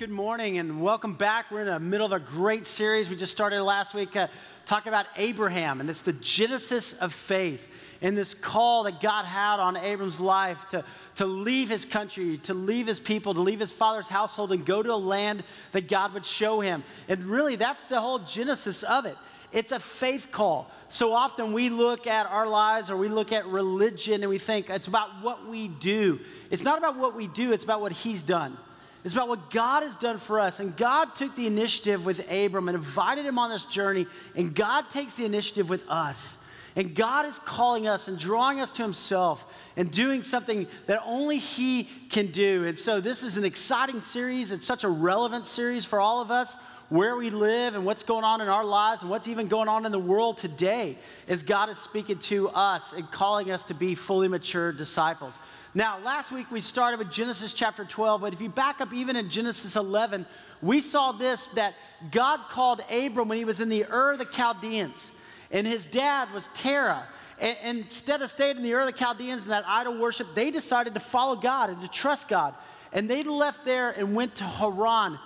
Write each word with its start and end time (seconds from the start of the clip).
Good 0.00 0.08
morning 0.08 0.56
and 0.56 0.80
welcome 0.80 1.12
back. 1.12 1.50
We're 1.50 1.60
in 1.60 1.66
the 1.66 1.78
middle 1.78 2.06
of 2.06 2.12
a 2.12 2.20
great 2.20 2.66
series. 2.66 3.10
We 3.10 3.16
just 3.16 3.32
started 3.32 3.62
last 3.62 3.92
week 3.92 4.16
uh, 4.16 4.28
talking 4.64 4.88
about 4.88 5.04
Abraham, 5.18 5.78
and 5.78 5.90
it's 5.90 6.00
the 6.00 6.14
genesis 6.14 6.94
of 6.94 7.12
faith 7.12 7.68
and 8.00 8.16
this 8.16 8.32
call 8.32 8.84
that 8.84 9.02
God 9.02 9.26
had 9.26 9.60
on 9.60 9.76
Abram's 9.76 10.18
life 10.18 10.56
to, 10.70 10.86
to 11.16 11.26
leave 11.26 11.68
his 11.68 11.84
country, 11.84 12.38
to 12.44 12.54
leave 12.54 12.86
his 12.86 12.98
people, 12.98 13.34
to 13.34 13.42
leave 13.42 13.60
his 13.60 13.70
father's 13.70 14.08
household, 14.08 14.52
and 14.52 14.64
go 14.64 14.82
to 14.82 14.90
a 14.90 14.94
land 14.94 15.44
that 15.72 15.86
God 15.86 16.14
would 16.14 16.24
show 16.24 16.60
him. 16.60 16.82
And 17.06 17.22
really, 17.24 17.56
that's 17.56 17.84
the 17.84 18.00
whole 18.00 18.20
genesis 18.20 18.82
of 18.82 19.04
it. 19.04 19.18
It's 19.52 19.70
a 19.70 19.80
faith 19.80 20.28
call. 20.32 20.70
So 20.88 21.12
often 21.12 21.52
we 21.52 21.68
look 21.68 22.06
at 22.06 22.24
our 22.24 22.46
lives 22.46 22.88
or 22.88 22.96
we 22.96 23.08
look 23.08 23.32
at 23.32 23.44
religion 23.44 24.22
and 24.22 24.30
we 24.30 24.38
think 24.38 24.70
it's 24.70 24.88
about 24.88 25.22
what 25.22 25.46
we 25.46 25.68
do. 25.68 26.20
It's 26.50 26.62
not 26.62 26.78
about 26.78 26.96
what 26.96 27.14
we 27.14 27.26
do, 27.26 27.52
it's 27.52 27.64
about 27.64 27.82
what 27.82 27.92
He's 27.92 28.22
done. 28.22 28.56
It's 29.04 29.14
about 29.14 29.28
what 29.28 29.50
God 29.50 29.82
has 29.82 29.96
done 29.96 30.18
for 30.18 30.38
us. 30.40 30.60
And 30.60 30.76
God 30.76 31.14
took 31.16 31.34
the 31.34 31.46
initiative 31.46 32.04
with 32.04 32.20
Abram 32.30 32.68
and 32.68 32.76
invited 32.76 33.24
him 33.24 33.38
on 33.38 33.50
this 33.50 33.64
journey. 33.64 34.06
And 34.34 34.54
God 34.54 34.90
takes 34.90 35.14
the 35.14 35.24
initiative 35.24 35.68
with 35.70 35.88
us. 35.88 36.36
And 36.76 36.94
God 36.94 37.26
is 37.26 37.38
calling 37.40 37.88
us 37.88 38.08
and 38.08 38.18
drawing 38.18 38.60
us 38.60 38.70
to 38.72 38.82
Himself 38.82 39.44
and 39.76 39.90
doing 39.90 40.22
something 40.22 40.68
that 40.86 41.02
only 41.04 41.38
He 41.38 41.88
can 42.10 42.30
do. 42.30 42.64
And 42.64 42.78
so, 42.78 43.00
this 43.00 43.22
is 43.22 43.36
an 43.36 43.44
exciting 43.44 44.00
series. 44.02 44.52
It's 44.52 44.66
such 44.66 44.84
a 44.84 44.88
relevant 44.88 45.46
series 45.46 45.84
for 45.84 46.00
all 46.00 46.20
of 46.20 46.30
us 46.30 46.54
where 46.88 47.16
we 47.16 47.30
live 47.30 47.74
and 47.74 47.84
what's 47.84 48.02
going 48.02 48.24
on 48.24 48.40
in 48.40 48.48
our 48.48 48.64
lives 48.64 49.02
and 49.02 49.10
what's 49.10 49.28
even 49.28 49.48
going 49.48 49.68
on 49.68 49.86
in 49.86 49.92
the 49.92 49.98
world 49.98 50.38
today 50.38 50.98
as 51.28 51.42
God 51.42 51.70
is 51.70 51.78
speaking 51.78 52.18
to 52.18 52.48
us 52.50 52.92
and 52.92 53.10
calling 53.10 53.50
us 53.50 53.62
to 53.64 53.74
be 53.74 53.94
fully 53.94 54.28
mature 54.28 54.72
disciples. 54.72 55.38
Now, 55.72 56.00
last 56.00 56.32
week 56.32 56.50
we 56.50 56.60
started 56.60 56.98
with 56.98 57.12
Genesis 57.12 57.52
chapter 57.52 57.84
12, 57.84 58.20
but 58.20 58.32
if 58.32 58.40
you 58.40 58.48
back 58.48 58.80
up 58.80 58.92
even 58.92 59.14
in 59.14 59.30
Genesis 59.30 59.76
11, 59.76 60.26
we 60.60 60.80
saw 60.80 61.12
this 61.12 61.46
that 61.54 61.74
God 62.10 62.40
called 62.50 62.80
Abram 62.90 63.28
when 63.28 63.38
he 63.38 63.44
was 63.44 63.60
in 63.60 63.68
the 63.68 63.84
Ur 63.84 64.12
of 64.12 64.18
the 64.18 64.24
Chaldeans, 64.24 65.12
and 65.52 65.66
his 65.66 65.86
dad 65.86 66.32
was 66.32 66.48
Terah. 66.54 67.06
And, 67.38 67.78
instead 67.78 68.20
of 68.20 68.30
staying 68.30 68.56
in 68.56 68.64
the 68.64 68.74
Ur 68.74 68.80
of 68.80 68.86
the 68.86 68.92
Chaldeans 68.92 69.42
and 69.42 69.52
that 69.52 69.64
idol 69.66 69.96
worship, 69.96 70.34
they 70.34 70.50
decided 70.50 70.92
to 70.94 71.00
follow 71.00 71.36
God 71.36 71.70
and 71.70 71.80
to 71.82 71.88
trust 71.88 72.26
God. 72.26 72.54
And 72.92 73.08
they 73.08 73.22
left 73.22 73.64
there 73.64 73.92
and 73.92 74.16
went 74.16 74.34
to 74.36 74.44
Haran. 74.44 75.20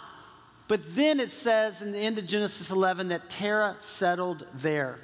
But 0.68 0.94
then 0.94 1.20
it 1.20 1.30
says 1.30 1.80
in 1.80 1.90
the 1.90 1.98
end 1.98 2.18
of 2.18 2.26
Genesis 2.26 2.70
11 2.70 3.08
that 3.08 3.30
Terah 3.30 3.76
settled 3.80 4.46
there. 4.54 4.98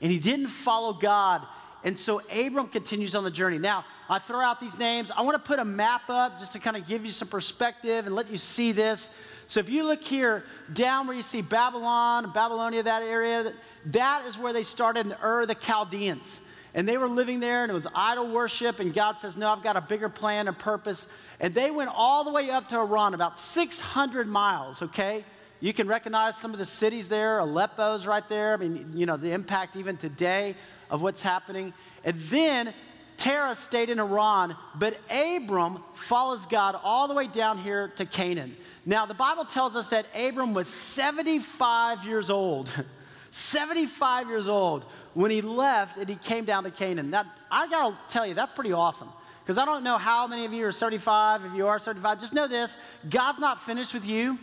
And 0.00 0.10
he 0.10 0.18
didn't 0.18 0.48
follow 0.48 0.94
God. 0.94 1.46
And 1.86 1.96
so 1.96 2.20
Abram 2.32 2.66
continues 2.66 3.14
on 3.14 3.22
the 3.22 3.30
journey. 3.30 3.58
Now, 3.58 3.84
I 4.10 4.18
throw 4.18 4.40
out 4.40 4.58
these 4.58 4.76
names. 4.76 5.12
I 5.16 5.22
want 5.22 5.36
to 5.36 5.48
put 5.48 5.60
a 5.60 5.64
map 5.64 6.10
up 6.10 6.36
just 6.36 6.52
to 6.54 6.58
kind 6.58 6.76
of 6.76 6.84
give 6.84 7.06
you 7.06 7.12
some 7.12 7.28
perspective 7.28 8.06
and 8.06 8.14
let 8.14 8.28
you 8.28 8.36
see 8.36 8.72
this. 8.72 9.08
So 9.46 9.60
if 9.60 9.68
you 9.68 9.84
look 9.84 10.02
here 10.02 10.42
down 10.72 11.06
where 11.06 11.14
you 11.14 11.22
see 11.22 11.42
Babylon, 11.42 12.32
Babylonia, 12.34 12.82
that 12.82 13.02
area, 13.02 13.52
that 13.86 14.26
is 14.26 14.36
where 14.36 14.52
they 14.52 14.64
started 14.64 15.06
in 15.06 15.14
Ur, 15.22 15.46
the 15.46 15.54
Chaldeans. 15.54 16.40
And 16.74 16.88
they 16.88 16.98
were 16.98 17.06
living 17.06 17.38
there, 17.38 17.62
and 17.62 17.70
it 17.70 17.74
was 17.74 17.86
idol 17.94 18.32
worship. 18.32 18.80
And 18.80 18.92
God 18.92 19.20
says, 19.20 19.36
No, 19.36 19.48
I've 19.48 19.62
got 19.62 19.76
a 19.76 19.80
bigger 19.80 20.08
plan 20.08 20.48
and 20.48 20.58
purpose. 20.58 21.06
And 21.38 21.54
they 21.54 21.70
went 21.70 21.90
all 21.94 22.24
the 22.24 22.32
way 22.32 22.50
up 22.50 22.68
to 22.70 22.74
Haran, 22.74 23.14
about 23.14 23.38
600 23.38 24.26
miles, 24.26 24.82
okay? 24.82 25.24
You 25.60 25.72
can 25.72 25.88
recognize 25.88 26.36
some 26.36 26.52
of 26.52 26.58
the 26.58 26.66
cities 26.66 27.08
there. 27.08 27.40
Aleppo's 27.40 28.06
right 28.06 28.26
there. 28.28 28.54
I 28.54 28.56
mean, 28.56 28.92
you 28.94 29.06
know, 29.06 29.16
the 29.16 29.32
impact 29.32 29.76
even 29.76 29.96
today 29.96 30.54
of 30.90 31.02
what's 31.02 31.22
happening. 31.22 31.72
And 32.04 32.18
then 32.28 32.74
Terah 33.16 33.56
stayed 33.56 33.88
in 33.88 33.98
Haran, 33.98 34.54
but 34.74 34.98
Abram 35.10 35.82
follows 35.94 36.44
God 36.46 36.78
all 36.82 37.08
the 37.08 37.14
way 37.14 37.26
down 37.26 37.58
here 37.58 37.88
to 37.96 38.04
Canaan. 38.04 38.56
Now, 38.84 39.06
the 39.06 39.14
Bible 39.14 39.44
tells 39.44 39.74
us 39.74 39.88
that 39.88 40.06
Abram 40.14 40.52
was 40.52 40.68
75 40.68 42.04
years 42.04 42.30
old. 42.30 42.72
75 43.30 44.28
years 44.28 44.48
old 44.48 44.84
when 45.12 45.30
he 45.30 45.42
left 45.42 45.98
and 45.98 46.08
he 46.08 46.16
came 46.16 46.44
down 46.44 46.64
to 46.64 46.70
Canaan. 46.70 47.10
Now, 47.10 47.24
I 47.50 47.68
gotta 47.68 47.96
tell 48.08 48.26
you, 48.26 48.34
that's 48.34 48.52
pretty 48.52 48.72
awesome. 48.72 49.08
Because 49.42 49.58
I 49.58 49.64
don't 49.64 49.84
know 49.84 49.96
how 49.96 50.26
many 50.26 50.44
of 50.44 50.52
you 50.52 50.66
are 50.66 50.72
35. 50.72 51.44
If 51.44 51.54
you 51.54 51.66
are 51.66 51.78
35, 51.78 52.20
just 52.20 52.32
know 52.32 52.48
this 52.48 52.76
God's 53.08 53.38
not 53.38 53.62
finished 53.62 53.94
with 53.94 54.04
you. 54.04 54.38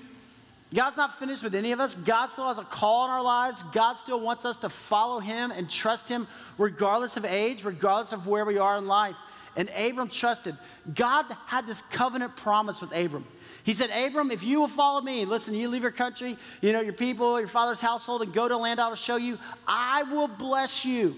God's 0.74 0.98
not 0.98 1.20
finished 1.20 1.44
with 1.44 1.54
any 1.54 1.72
of 1.72 1.80
us. 1.80 1.94
God 1.94 2.28
still 2.28 2.48
has 2.48 2.58
a 2.58 2.64
call 2.64 3.06
in 3.06 3.12
our 3.12 3.22
lives. 3.22 3.64
God 3.74 3.94
still 3.94 4.20
wants 4.20 4.44
us 4.44 4.58
to 4.58 4.70
follow 4.70 5.20
Him 5.20 5.52
and 5.52 5.70
trust 5.70 6.10
Him 6.10 6.28
regardless 6.58 7.16
of 7.16 7.26
age, 7.26 7.64
regardless 7.64 8.12
of 8.12 8.26
where 8.26 8.44
we 8.44 8.58
are 8.58 8.78
in 8.78 8.88
life. 8.88 9.16
And 9.56 9.70
Abram 9.70 10.10
trusted. 10.10 10.58
God 10.96 11.26
had 11.46 11.68
this 11.68 11.82
covenant 11.92 12.36
promise 12.36 12.82
with 12.82 12.92
Abram. 12.92 13.26
He 13.64 13.74
said, 13.74 13.92
Abram, 13.92 14.32
if 14.32 14.44
you 14.44 14.60
will 14.60 14.68
follow 14.68 15.00
me, 15.00 15.26
listen, 15.26 15.54
you 15.54 15.70
leave 15.70 15.84
your 15.84 15.92
country, 15.92 16.38
you 16.60 16.74
know, 16.74 16.82
your 16.82 16.94
people, 16.94 17.40
your 17.40 17.48
father's 17.48 17.80
household, 17.80 18.24
and 18.24 18.34
go 18.34 18.48
to 18.48 18.56
a 18.56 18.58
land 18.58 18.80
I 18.80 18.90
will 18.90 18.96
show 18.96 19.16
you, 19.16 19.38
I 19.68 20.04
will 20.04 20.28
bless 20.28 20.84
you. 20.84 21.16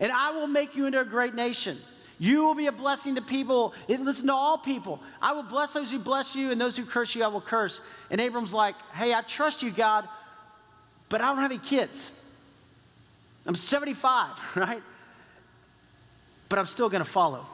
And 0.00 0.10
I 0.10 0.30
will 0.30 0.46
make 0.46 0.76
you 0.76 0.86
into 0.86 1.00
a 1.00 1.04
great 1.04 1.34
nation. 1.34 1.78
You 2.18 2.42
will 2.44 2.54
be 2.54 2.66
a 2.66 2.72
blessing 2.72 3.14
to 3.14 3.22
people. 3.22 3.74
Listen 3.88 4.26
to 4.26 4.34
all 4.34 4.58
people. 4.58 5.00
I 5.22 5.32
will 5.32 5.44
bless 5.44 5.72
those 5.72 5.90
who 5.90 5.98
bless 5.98 6.34
you, 6.34 6.50
and 6.50 6.60
those 6.60 6.76
who 6.76 6.84
curse 6.84 7.14
you, 7.14 7.22
I 7.22 7.28
will 7.28 7.40
curse. 7.40 7.80
And 8.10 8.20
Abram's 8.20 8.52
like, 8.52 8.74
Hey, 8.92 9.14
I 9.14 9.22
trust 9.22 9.62
you, 9.62 9.70
God, 9.70 10.08
but 11.08 11.20
I 11.20 11.26
don't 11.26 11.38
have 11.38 11.50
any 11.50 11.60
kids. 11.60 12.10
I'm 13.46 13.54
75, 13.54 14.36
right? 14.56 14.82
But 16.48 16.58
I'm 16.58 16.66
still 16.66 16.88
going 16.88 17.04
to 17.04 17.10
follow. 17.10 17.46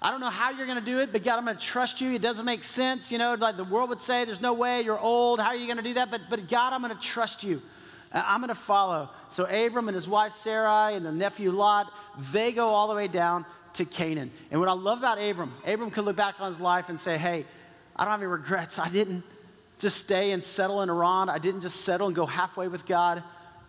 I 0.00 0.10
don't 0.10 0.20
know 0.20 0.30
how 0.30 0.50
you're 0.50 0.66
going 0.66 0.78
to 0.78 0.84
do 0.84 1.00
it, 1.00 1.12
but 1.12 1.24
God, 1.24 1.38
I'm 1.38 1.44
going 1.44 1.56
to 1.56 1.62
trust 1.62 2.00
you. 2.00 2.12
It 2.12 2.22
doesn't 2.22 2.44
make 2.44 2.62
sense. 2.62 3.10
You 3.10 3.18
know, 3.18 3.34
like 3.34 3.56
the 3.56 3.64
world 3.64 3.88
would 3.90 4.00
say, 4.00 4.24
there's 4.24 4.40
no 4.40 4.52
way, 4.52 4.82
you're 4.82 4.98
old. 4.98 5.40
How 5.40 5.48
are 5.48 5.56
you 5.56 5.66
going 5.66 5.78
to 5.78 5.82
do 5.82 5.94
that? 5.94 6.10
But, 6.10 6.22
but 6.30 6.48
God, 6.48 6.72
I'm 6.72 6.82
going 6.82 6.94
to 6.94 7.02
trust 7.02 7.42
you. 7.42 7.60
Uh, 8.12 8.22
I'm 8.26 8.40
going 8.40 8.48
to 8.48 8.54
follow. 8.54 9.10
So 9.30 9.44
Abram 9.44 9.88
and 9.88 9.94
his 9.94 10.08
wife 10.08 10.34
Sarai 10.42 10.94
and 10.94 11.04
the 11.04 11.12
nephew 11.12 11.50
Lot, 11.50 11.92
they 12.32 12.52
go 12.52 12.68
all 12.68 12.88
the 12.88 12.94
way 12.94 13.08
down 13.08 13.44
to 13.74 13.84
Canaan. 13.84 14.30
And 14.50 14.60
what 14.60 14.68
I 14.68 14.72
love 14.72 14.98
about 14.98 15.20
Abram, 15.20 15.52
Abram 15.66 15.90
could 15.90 16.04
look 16.04 16.16
back 16.16 16.36
on 16.40 16.50
his 16.52 16.60
life 16.60 16.88
and 16.88 17.00
say, 17.00 17.18
hey, 17.18 17.44
I 17.94 18.04
don't 18.04 18.10
have 18.10 18.20
any 18.20 18.26
regrets. 18.26 18.78
I 18.78 18.88
didn't 18.88 19.24
just 19.78 19.96
stay 19.96 20.32
and 20.32 20.42
settle 20.42 20.82
in 20.82 20.88
Haran. 20.88 21.28
I 21.28 21.38
didn't 21.38 21.62
just 21.62 21.82
settle 21.82 22.06
and 22.06 22.16
go 22.16 22.26
halfway 22.26 22.68
with 22.68 22.86
God. 22.86 23.22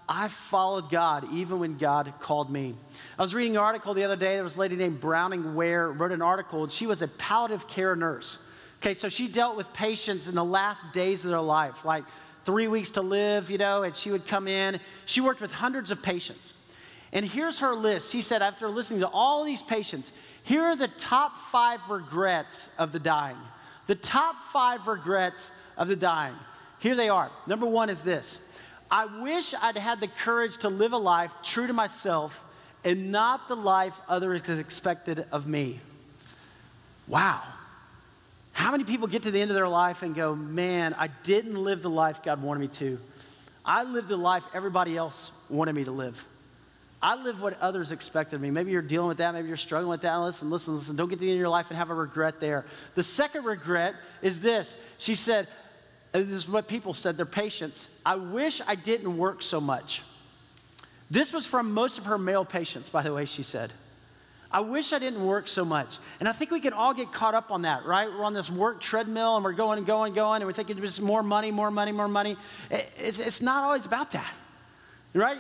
I 0.08 0.28
followed 0.28 0.90
God 0.90 1.28
even 1.34 1.60
when 1.60 1.78
God 1.78 2.12
called 2.20 2.50
me. 2.50 2.76
I 3.18 3.22
was 3.22 3.36
reading 3.36 3.56
an 3.56 3.62
article 3.62 3.94
the 3.94 4.04
other 4.04 4.16
day. 4.16 4.36
There 4.36 4.44
was 4.44 4.56
a 4.56 4.60
lady 4.60 4.76
named 4.76 5.00
Bronnie 5.00 5.54
Ware 5.54 5.92
wrote 5.92 6.12
an 6.12 6.24
article, 6.24 6.64
and 6.64 6.72
she 6.72 6.88
was 6.88 7.04
a 7.04 7.08
palliative 7.08 7.68
care 7.68 7.96
nurse. 7.96 8.40
Okay, 8.82 8.96
so 8.96 9.08
she 9.08 9.28
dealt 9.28 9.56
with 9.56 9.72
patients 9.72 10.28
in 10.28 10.34
the 10.34 10.44
last 10.44 10.82
days 10.94 11.24
of 11.24 11.30
their 11.30 11.42
life, 11.42 11.86
like 11.86 12.06
three 12.50 12.68
weeks 12.68 12.90
to 12.90 13.02
live, 13.04 13.52
you 13.52 13.60
know, 13.60 13.84
and 13.84 13.96
she 13.96 14.10
would 14.10 14.26
come 14.26 14.48
in. 14.48 14.80
She 15.06 15.22
worked 15.22 15.40
with 15.40 15.52
hundreds 15.52 15.92
of 15.92 16.02
patients. 16.02 16.54
And 17.14 17.24
here's 17.24 17.60
her 17.60 17.76
list. 17.76 18.10
She 18.10 18.24
said, 18.24 18.42
after 18.42 18.68
listening 18.68 19.02
to 19.02 19.08
all 19.08 19.44
these 19.44 19.62
patients, 19.62 20.12
here 20.42 20.64
are 20.64 20.76
the 20.76 20.88
top 20.88 21.34
five 21.52 21.80
regrets 21.88 22.68
of 22.80 22.92
the 22.92 22.98
dying. 22.98 23.38
The 23.86 23.94
top 23.94 24.36
five 24.52 24.88
regrets 24.88 25.52
of 25.78 25.90
the 25.90 25.96
dying. 25.96 26.34
Here 26.80 26.96
they 26.96 27.08
are. 27.08 27.30
Number 27.46 27.68
one 27.68 27.88
is 27.92 28.02
this 28.02 28.40
I 28.90 29.06
wish 29.22 29.54
I'd 29.62 29.78
had 29.78 30.00
the 30.00 30.08
courage 30.08 30.58
to 30.58 30.70
live 30.70 30.94
a 30.94 30.98
life 30.98 31.32
true 31.44 31.68
to 31.68 31.74
myself 31.74 32.40
and 32.84 33.12
not 33.12 33.48
the 33.48 33.56
life 33.56 33.94
others 34.08 34.50
expected 34.50 35.24
of 35.32 35.46
me. 35.46 35.82
Wow. 37.08 37.44
How 38.60 38.72
many 38.72 38.84
people 38.84 39.08
get 39.08 39.24
to 39.24 39.32
the 39.32 39.40
end 39.40 39.52
of 39.52 39.56
their 39.56 39.70
life 39.70 40.02
and 40.02 40.14
go, 40.14 40.36
man, 40.36 40.94
I 41.00 41.08
didn't 41.08 41.56
live 41.56 41.82
the 41.82 41.90
life 41.90 42.22
God 42.22 42.42
wanted 42.42 42.60
me 42.60 42.68
to? 42.68 43.00
I 43.64 43.84
lived 43.84 44.10
the 44.10 44.18
life 44.18 44.44
everybody 44.54 44.98
else 44.98 45.32
wanted 45.48 45.76
me 45.76 45.86
to 45.86 45.92
live. 45.92 46.22
I 47.02 47.16
live 47.16 47.42
what 47.42 47.58
others 47.62 47.94
expected 47.94 48.36
of 48.36 48.42
me. 48.42 48.52
Maybe 48.52 48.72
you're 48.72 48.82
dealing 48.82 49.08
with 49.08 49.20
that. 49.20 49.34
Maybe 49.34 49.48
you're 49.48 49.56
struggling 49.56 49.90
with 49.90 50.02
that. 50.02 50.14
Listen, 50.18 50.50
listen, 50.50 50.76
listen. 50.76 50.98
Don't 50.98 51.08
get 51.08 51.20
to 51.20 51.22
the 51.22 51.30
end 51.30 51.38
of 51.38 51.40
your 51.40 51.48
life 51.48 51.68
and 51.70 51.78
have 51.78 51.90
a 51.90 51.94
regret 51.94 52.42
there. 52.42 52.66
The 52.96 53.04
second 53.04 53.46
regret 53.46 53.96
is 54.22 54.42
this. 54.42 54.76
She 54.98 55.16
said, 55.16 55.48
this 56.12 56.28
is 56.28 56.50
what 56.50 56.68
people 56.68 56.94
said, 56.94 57.16
their 57.16 57.26
patients. 57.26 57.88
I 58.06 58.16
wish 58.16 58.62
I 58.68 58.76
didn't 58.76 59.18
work 59.18 59.42
so 59.42 59.62
much. 59.62 60.02
This 61.10 61.32
was 61.32 61.46
from 61.46 61.72
most 61.72 61.98
of 61.98 62.08
her 62.08 62.18
male 62.18 62.44
patients, 62.44 62.90
by 62.90 63.04
the 63.04 63.14
way, 63.14 63.24
she 63.24 63.42
said. 63.42 63.72
I 64.52 64.62
wish 64.62 64.94
I 64.94 65.00
didn't 65.00 65.24
work 65.24 65.48
so 65.48 65.64
much. 65.64 65.98
And 66.20 66.28
I 66.28 66.32
think 66.32 66.50
we 66.50 66.60
can 66.60 66.74
all 66.74 66.94
get 66.94 67.12
caught 67.12 67.36
up 67.36 67.52
on 67.52 67.62
that, 67.64 67.86
right? 67.86 68.10
We're 68.10 68.24
on 68.24 68.34
this 68.34 68.50
work 68.50 68.82
treadmill 68.82 69.36
and 69.36 69.46
we're 69.46 69.54
going 69.54 69.78
and 69.78 69.86
going 69.86 70.10
and 70.10 70.16
going, 70.16 70.42
and 70.42 70.48
we're 70.48 70.54
thinking 70.54 70.78
just 70.78 71.02
more 71.02 71.22
money, 71.22 71.52
more 71.52 71.70
money, 71.70 71.92
more 71.92 72.08
money. 72.08 72.36
It's, 72.72 73.20
it's 73.20 73.42
not 73.42 73.64
always 73.64 73.86
about 73.86 74.12
that. 74.12 74.34
Right? 75.14 75.38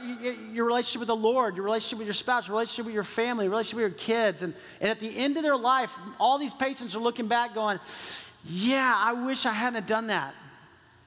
Your 0.52 0.66
relationship 0.66 1.00
with 1.00 1.08
the 1.08 1.16
Lord, 1.16 1.56
your 1.56 1.66
relationship 1.66 2.00
with 2.00 2.08
your 2.08 2.14
spouse, 2.16 2.48
your 2.48 2.56
relationship 2.56 2.86
with 2.86 2.94
your 2.94 3.04
family, 3.04 3.46
your 3.46 3.52
relationship 3.52 3.76
with 3.76 3.92
your 3.92 4.00
kids. 4.00 4.42
And, 4.42 4.54
and 4.82 4.90
at 4.90 5.00
the 5.00 5.16
end 5.16 5.38
of 5.38 5.44
their 5.44 5.58
life, 5.58 5.92
all 6.20 6.40
these 6.40 6.56
patients 6.56 6.96
are 6.96 7.00
looking 7.00 7.28
back 7.28 7.54
going, 7.54 7.80
Yeah, 8.46 8.94
I 8.98 9.14
wish 9.14 9.46
I 9.46 9.52
hadn't 9.52 9.86
done 9.86 10.08
that. 10.08 10.34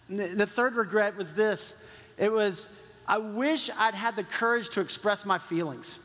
And 0.09 0.39
the 0.39 0.47
third 0.47 0.77
regret 0.77 1.17
was 1.17 1.35
this 1.35 1.75
it 2.19 2.31
was, 2.31 2.69
I 3.07 3.19
wish 3.19 3.69
I'd 3.77 3.95
had 3.95 4.15
the 4.15 4.25
courage 4.25 4.69
to 4.71 4.81
express 4.81 5.25
my 5.25 5.39
feelings. 5.39 5.99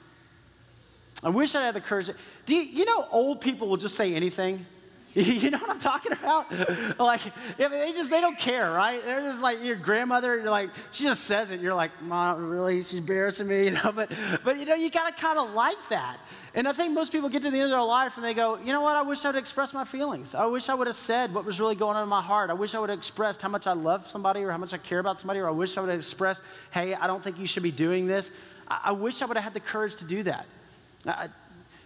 I 1.24 1.30
wish 1.30 1.56
I 1.56 1.66
had 1.66 1.76
the 1.76 1.82
courage. 1.82 2.10
Do 2.46 2.56
you, 2.56 2.62
you 2.62 2.86
know 2.86 3.08
old 3.12 3.42
people 3.42 3.68
will 3.68 3.78
just 3.78 3.96
say 3.96 4.14
anything? 4.14 4.66
You 5.18 5.50
know 5.50 5.58
what 5.58 5.72
I'm 5.72 5.80
talking 5.80 6.12
about? 6.12 6.52
Like, 7.00 7.22
they 7.58 7.92
just, 7.94 8.12
they 8.12 8.22
don't 8.22 8.38
care, 8.38 8.70
right? 8.70 9.04
They're 9.04 9.22
just 9.22 9.42
like 9.42 9.64
your 9.64 9.76
grandmother, 9.76 10.38
you're 10.38 10.52
like, 10.52 10.70
she 10.92 11.06
just 11.06 11.24
says 11.24 11.50
it. 11.50 11.60
You're 11.60 11.74
like, 11.74 11.90
Mom, 12.04 12.48
really? 12.48 12.84
She's 12.84 13.00
embarrassing 13.00 13.48
me, 13.48 13.64
you 13.66 13.72
know? 13.72 13.92
But, 13.92 14.12
but 14.44 14.60
you 14.60 14.66
know, 14.66 14.76
you 14.76 14.92
got 14.92 15.08
to 15.08 15.20
kind 15.20 15.40
of 15.40 15.52
like 15.54 15.90
that. 15.90 16.20
And 16.54 16.68
I 16.68 16.74
think 16.74 16.94
most 16.94 17.12
people 17.12 17.30
get 17.30 17.42
to 17.42 17.50
the 17.50 17.58
end 17.58 17.66
of 17.66 17.72
their 17.72 17.82
life 17.82 18.14
and 18.18 18.24
they 18.24 18.36
go, 18.36 18.58
you 18.58 18.72
know 18.72 18.82
what? 18.82 18.96
I 18.96 19.02
wish 19.02 19.26
I 19.26 19.30
would 19.30 19.40
express 19.40 19.74
my 19.74 19.86
feelings. 19.86 20.36
I 20.36 20.46
wish 20.46 20.70
I 20.70 20.76
would 20.76 20.88
have 20.88 20.96
said 20.96 21.34
what 21.34 21.46
was 21.46 21.60
really 21.60 21.76
going 21.76 21.98
on 21.98 22.04
in 22.04 22.10
my 22.10 22.22
heart. 22.22 22.52
I 22.52 22.54
wish 22.54 22.76
I 22.76 22.80
would 22.80 22.92
have 22.92 23.00
expressed 23.00 23.42
how 23.42 23.50
much 23.50 23.66
I 23.66 23.74
love 23.74 24.08
somebody 24.08 24.44
or 24.44 24.52
how 24.52 24.58
much 24.60 24.74
I 24.74 24.78
care 24.78 25.00
about 25.00 25.20
somebody, 25.20 25.40
or 25.40 25.48
I 25.48 25.52
wish 25.52 25.78
I 25.78 25.82
would 25.82 25.90
have 25.90 26.00
expressed, 26.00 26.44
hey, 26.70 26.94
I 26.94 27.08
don't 27.08 27.24
think 27.24 27.40
you 27.40 27.48
should 27.48 27.64
be 27.64 27.72
doing 27.72 28.06
this. 28.06 28.30
I, 28.68 28.82
I 28.86 28.92
wish 28.92 29.24
I 29.24 29.26
would 29.26 29.38
have 29.38 29.44
had 29.44 29.56
the 29.56 29.60
courage 29.60 29.96
to 29.96 30.06
do 30.06 30.22
that. 30.24 30.46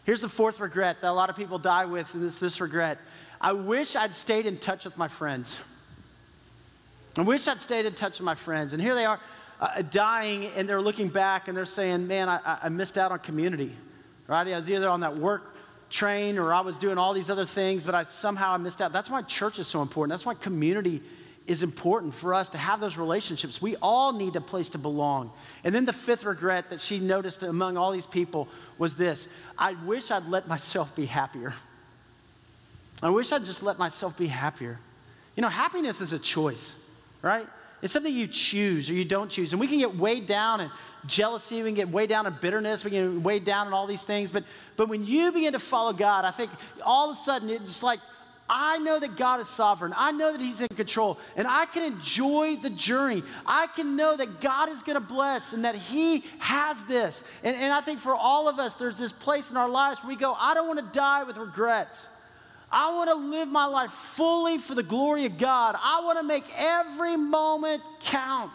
Here's 0.04 0.22
the 0.22 0.30
fourth 0.30 0.60
regret 0.60 1.02
that 1.02 1.10
a 1.10 1.14
lot 1.14 1.30
of 1.30 1.36
people 1.36 1.60
die 1.60 1.86
with, 1.86 2.14
and 2.14 2.26
it's 2.26 2.40
this 2.40 2.60
regret. 2.60 2.98
I 3.40 3.54
wish 3.54 3.96
I'd 3.96 4.16
stayed 4.16 4.46
in 4.46 4.58
touch 4.58 4.86
with 4.86 4.98
my 4.98 5.08
friends. 5.08 5.58
I 7.18 7.22
wish 7.22 7.48
I'd 7.48 7.62
stayed 7.62 7.86
in 7.86 7.94
touch 7.94 8.20
with 8.20 8.26
my 8.26 8.36
friends. 8.36 8.74
And 8.74 8.82
here 8.82 8.96
they 8.96 9.06
are 9.06 9.20
uh, 9.60 9.82
dying, 9.84 10.46
and 10.56 10.68
they're 10.68 10.82
looking 10.82 11.10
back 11.10 11.48
and 11.48 11.56
they're 11.56 11.66
saying, 11.66 12.08
man, 12.08 12.30
I, 12.30 12.60
I 12.64 12.70
missed 12.70 12.98
out 12.98 13.12
on 13.12 13.20
community 13.20 13.76
right? 14.32 14.48
I 14.48 14.56
was 14.56 14.70
either 14.70 14.90
on 14.90 15.02
that 15.02 15.20
work 15.20 15.56
train 15.90 16.40
or 16.40 16.54
I 16.54 16.62
was 16.62 16.78
doing 16.78 16.98
all 16.98 17.14
these 17.14 17.30
other 17.30 17.46
things, 17.46 17.84
but 17.84 17.94
I 17.94 18.06
somehow 18.06 18.54
I 18.54 18.58
missed 18.58 18.82
out. 18.82 18.94
That's 18.94 19.10
why 19.10 19.22
church 19.24 19.60
is 19.60 19.68
so 19.68 19.82
important. 19.82 20.12
That's 20.12 20.26
why 20.26 20.36
community 20.36 21.04
is 21.48 21.64
important 21.64 22.14
for 22.14 22.34
us 22.34 22.50
to 22.50 22.58
have 22.58 22.80
those 22.80 22.98
relationships. 22.98 23.62
We 23.62 23.76
all 23.78 24.14
need 24.14 24.36
a 24.36 24.42
place 24.42 24.70
to 24.70 24.78
belong. 24.78 25.32
And 25.64 25.74
then 25.74 25.86
the 25.86 25.94
fifth 25.94 26.24
regret 26.24 26.70
that 26.70 26.82
she 26.82 27.00
noticed 27.00 27.44
among 27.44 27.78
all 27.78 27.92
these 27.92 28.06
people 28.06 28.48
was 28.78 28.96
this 28.96 29.28
I 29.58 29.74
wish 29.86 30.12
I'd 30.12 30.28
let 30.28 30.48
myself 30.48 30.96
be 30.96 31.06
happier. 31.06 31.54
I 33.04 33.10
wish 33.10 33.32
I'd 33.32 33.46
just 33.46 33.64
let 33.64 33.80
myself 33.80 34.16
be 34.18 34.28
happier. 34.28 34.80
You 35.36 35.42
know, 35.42 35.50
happiness 35.50 36.02
is 36.02 36.14
a 36.14 36.20
choice, 36.20 36.76
right? 37.22 37.48
It's 37.82 37.92
something 37.92 38.14
you 38.14 38.28
choose 38.28 38.90
or 38.90 38.94
you 38.94 39.06
don't 39.06 39.30
choose. 39.30 39.54
And 39.54 39.60
we 39.60 39.68
can 39.68 39.80
get 39.80 39.98
weighed 39.98 40.28
down 40.28 40.62
in 40.62 40.70
jealousy, 41.08 41.64
we 41.64 41.70
can 41.70 41.76
get 41.76 41.90
weighed 41.90 42.10
down 42.10 42.28
in 42.28 42.36
bitterness, 42.40 42.84
we 42.84 42.92
can 42.92 43.16
get 43.16 43.24
weighed 43.24 43.44
down 43.44 43.66
in 43.66 43.74
all 43.74 43.88
these 43.88 44.04
things. 44.04 44.30
But, 44.30 44.44
but 44.78 44.88
when 44.88 45.06
you 45.06 45.32
begin 45.32 45.54
to 45.54 45.60
follow 45.60 45.94
God, 45.94 46.26
I 46.26 46.32
think 46.32 46.52
all 46.84 47.12
of 47.12 47.18
a 47.18 47.20
sudden 47.20 47.50
it's 47.50 47.66
just 47.66 47.84
like, 47.84 48.00
I 48.54 48.80
know 48.80 49.00
that 49.00 49.16
God 49.16 49.40
is 49.40 49.48
sovereign. 49.48 49.94
I 49.96 50.12
know 50.12 50.34
that 50.34 50.42
He's 50.42 50.60
in 50.60 50.68
control. 50.68 51.18
And 51.38 51.48
I 51.48 51.66
can 51.66 51.84
enjoy 51.84 52.58
the 52.58 52.70
journey. 52.70 53.24
I 53.46 53.68
can 53.68 53.96
know 53.96 54.18
that 54.18 54.42
God 54.42 54.68
is 54.68 54.84
going 54.84 54.96
to 54.96 55.00
bless 55.00 55.54
and 55.54 55.64
that 55.64 55.76
He 55.76 56.26
has 56.40 56.84
this. 56.84 57.24
And, 57.44 57.56
and 57.56 57.72
I 57.72 57.80
think 57.80 58.02
for 58.02 58.14
all 58.14 58.50
of 58.50 58.60
us, 58.60 58.76
there's 58.76 58.98
this 58.98 59.14
place 59.14 59.50
in 59.50 59.56
our 59.56 59.70
lives 59.70 60.04
where 60.04 60.10
we 60.10 60.18
go, 60.18 60.34
I 60.38 60.54
don't 60.54 60.68
want 60.68 60.80
to 60.80 61.00
die 61.00 61.24
with 61.24 61.38
regrets. 61.38 62.06
I 62.70 62.94
want 62.94 63.10
to 63.10 63.16
live 63.16 63.48
my 63.48 63.66
life 63.66 63.92
fully 63.92 64.58
for 64.58 64.76
the 64.76 64.84
glory 64.84 65.26
of 65.26 65.38
God. 65.38 65.78
I 65.82 66.02
want 66.04 66.20
to 66.20 66.24
make 66.24 66.44
every 66.58 67.16
moment 67.16 67.82
count. 68.02 68.52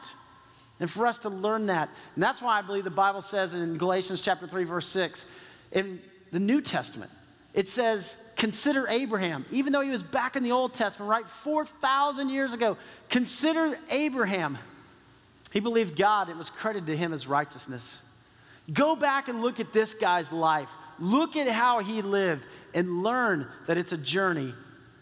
And 0.78 0.90
for 0.90 1.06
us 1.06 1.18
to 1.20 1.30
learn 1.30 1.66
that. 1.66 1.88
And 2.14 2.22
that's 2.22 2.42
why 2.42 2.58
I 2.58 2.62
believe 2.62 2.84
the 2.84 2.90
Bible 2.90 3.22
says 3.22 3.54
in 3.54 3.78
Galatians 3.78 4.20
chapter 4.20 4.46
3, 4.46 4.64
verse 4.64 4.88
6, 4.88 5.24
in 5.72 6.02
the 6.32 6.38
New 6.38 6.60
Testament, 6.60 7.10
it 7.54 7.66
says, 7.66 8.16
Consider 8.36 8.86
Abraham, 8.88 9.46
even 9.50 9.72
though 9.72 9.80
he 9.80 9.90
was 9.90 10.02
back 10.02 10.36
in 10.36 10.42
the 10.42 10.52
Old 10.52 10.74
Testament, 10.74 11.10
right? 11.10 11.26
4,000 11.26 12.28
years 12.28 12.52
ago. 12.52 12.76
Consider 13.08 13.78
Abraham. 13.90 14.58
He 15.52 15.60
believed 15.60 15.96
God, 15.96 16.28
it 16.28 16.36
was 16.36 16.50
credited 16.50 16.86
to 16.88 16.96
him 16.96 17.14
as 17.14 17.26
righteousness. 17.26 18.00
Go 18.72 18.94
back 18.94 19.28
and 19.28 19.40
look 19.40 19.58
at 19.58 19.72
this 19.72 19.94
guy's 19.94 20.30
life. 20.30 20.68
Look 20.98 21.36
at 21.36 21.48
how 21.48 21.78
he 21.78 22.02
lived 22.02 22.46
and 22.74 23.02
learn 23.02 23.48
that 23.66 23.78
it's 23.78 23.92
a 23.92 23.96
journey 23.96 24.54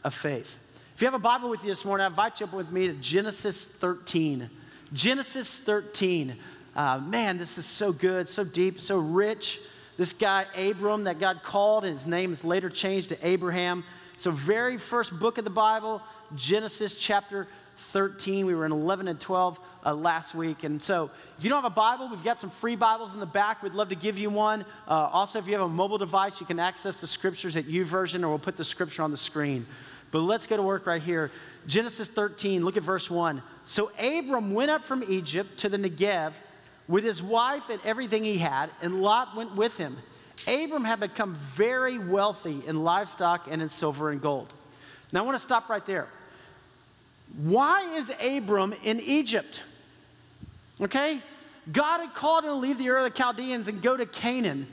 of 0.04 0.14
faith. 0.14 0.58
If 0.94 1.02
you 1.02 1.06
have 1.06 1.14
a 1.14 1.19
Bible 1.19 1.50
with 1.50 1.62
you 1.64 1.70
this 1.70 1.84
morning, 1.84 2.04
I 2.04 2.06
invite 2.06 2.38
you 2.38 2.46
up 2.46 2.52
with 2.52 2.70
me 2.70 2.86
to 2.86 2.92
Genesis 2.94 3.64
13. 3.66 4.48
Genesis 4.92 5.58
13. 5.58 6.36
Uh, 6.76 6.98
man, 6.98 7.36
this 7.38 7.58
is 7.58 7.66
so 7.66 7.92
good, 7.92 8.28
so 8.28 8.44
deep, 8.44 8.81
so 8.81 8.98
rich. 8.98 9.60
This 9.96 10.12
guy, 10.12 10.46
Abram, 10.56 11.05
that 11.05 11.20
God 11.20 11.43
called, 11.43 11.85
and 11.85 11.96
his 11.96 12.06
name 12.06 12.32
is 12.32 12.43
later 12.43 12.69
changed 12.69 13.11
to 13.11 13.26
Abraham. 13.26 13.85
So, 14.19 14.31
very 14.31 14.76
first 14.76 15.17
book 15.19 15.38
of 15.38 15.44
the 15.44 15.50
Bible, 15.50 16.02
Genesis 16.35 16.96
chapter 16.96 17.46
13. 17.91 18.46
We 18.46 18.55
were 18.55 18.67
in 18.67 18.73
11 18.73 19.06
and 19.06 19.20
12 19.20 19.58
uh, 19.85 19.94
last 19.94 20.35
week. 20.35 20.64
And 20.64 20.82
so, 20.82 21.11
if 21.38 21.44
you 21.44 21.50
don't 21.50 21.62
have 21.62 21.70
a 21.70 21.75
Bible, 21.75 22.08
we've 22.08 22.25
got 22.25 22.41
some 22.41 22.50
free 22.50 22.75
Bibles 22.75 23.14
in 23.14 23.20
the 23.20 23.26
back. 23.26 23.62
We'd 23.62 23.75
love 23.75 23.88
to 23.91 23.94
give 23.94 24.19
you 24.19 24.31
one. 24.31 24.64
Uh, 24.88 24.93
also, 25.12 25.38
if 25.38 25.46
you 25.46 25.52
have 25.52 25.62
a 25.62 25.69
mobile 25.69 25.99
device, 25.99 26.41
you 26.41 26.46
can 26.46 26.58
access 26.58 27.00
the 27.00 27.06
scriptures 27.06 27.56
at 27.56 27.67
YouVersion, 27.67 28.23
or 28.25 28.29
we'll 28.29 28.38
put 28.38 28.56
the 28.56 28.64
scripture 28.64 29.02
on 29.02 29.12
the 29.12 29.17
screen. 29.17 29.64
But 30.11 30.20
let's 30.20 30.46
go 30.46 30.56
to 30.56 30.62
work 30.62 30.87
right 30.87 31.02
here. 31.02 31.31
Genesis 31.67 32.08
13, 32.08 32.64
look 32.64 32.76
at 32.76 32.82
verse 32.82 33.08
1. 33.08 33.43
So 33.64 33.91
Abram 33.99 34.55
went 34.55 34.70
up 34.70 34.85
from 34.85 35.05
Egypt 35.08 35.58
to 35.61 35.69
the 35.69 35.76
Negev 35.76 36.32
with 36.88 37.04
his 37.04 37.22
wife 37.22 37.69
and 37.70 37.81
everything 37.84 38.25
he 38.25 38.38
had, 38.38 38.70
and 38.82 39.02
Lot 39.02 39.36
went 39.36 39.54
with 39.56 39.76
him. 39.76 39.96
Abram 40.46 40.84
had 40.84 41.00
become 41.00 41.36
very 41.54 41.98
wealthy 41.98 42.62
in 42.66 42.84
livestock 42.84 43.46
and 43.50 43.62
in 43.62 43.69
silver 43.69 44.10
and 44.10 44.20
gold. 44.20 44.52
Now 45.12 45.20
I 45.20 45.26
want 45.26 45.36
to 45.36 45.42
stop 45.42 45.69
right 45.69 45.84
there. 45.86 46.08
Why 47.42 47.82
is 47.96 48.12
Abram 48.20 48.75
in 48.82 49.00
Egypt? 49.00 49.60
Okay? 50.81 51.22
God 51.72 52.00
had 52.00 52.14
called 52.14 52.44
him 52.44 52.50
to 52.50 52.56
leave 52.56 52.78
the 52.78 52.88
Ur 52.88 52.98
of 52.98 53.04
the 53.04 53.10
Chaldeans 53.10 53.69
and 53.69 53.81
go 53.81 53.96
to 53.96 54.06
Canaan. 54.06 54.66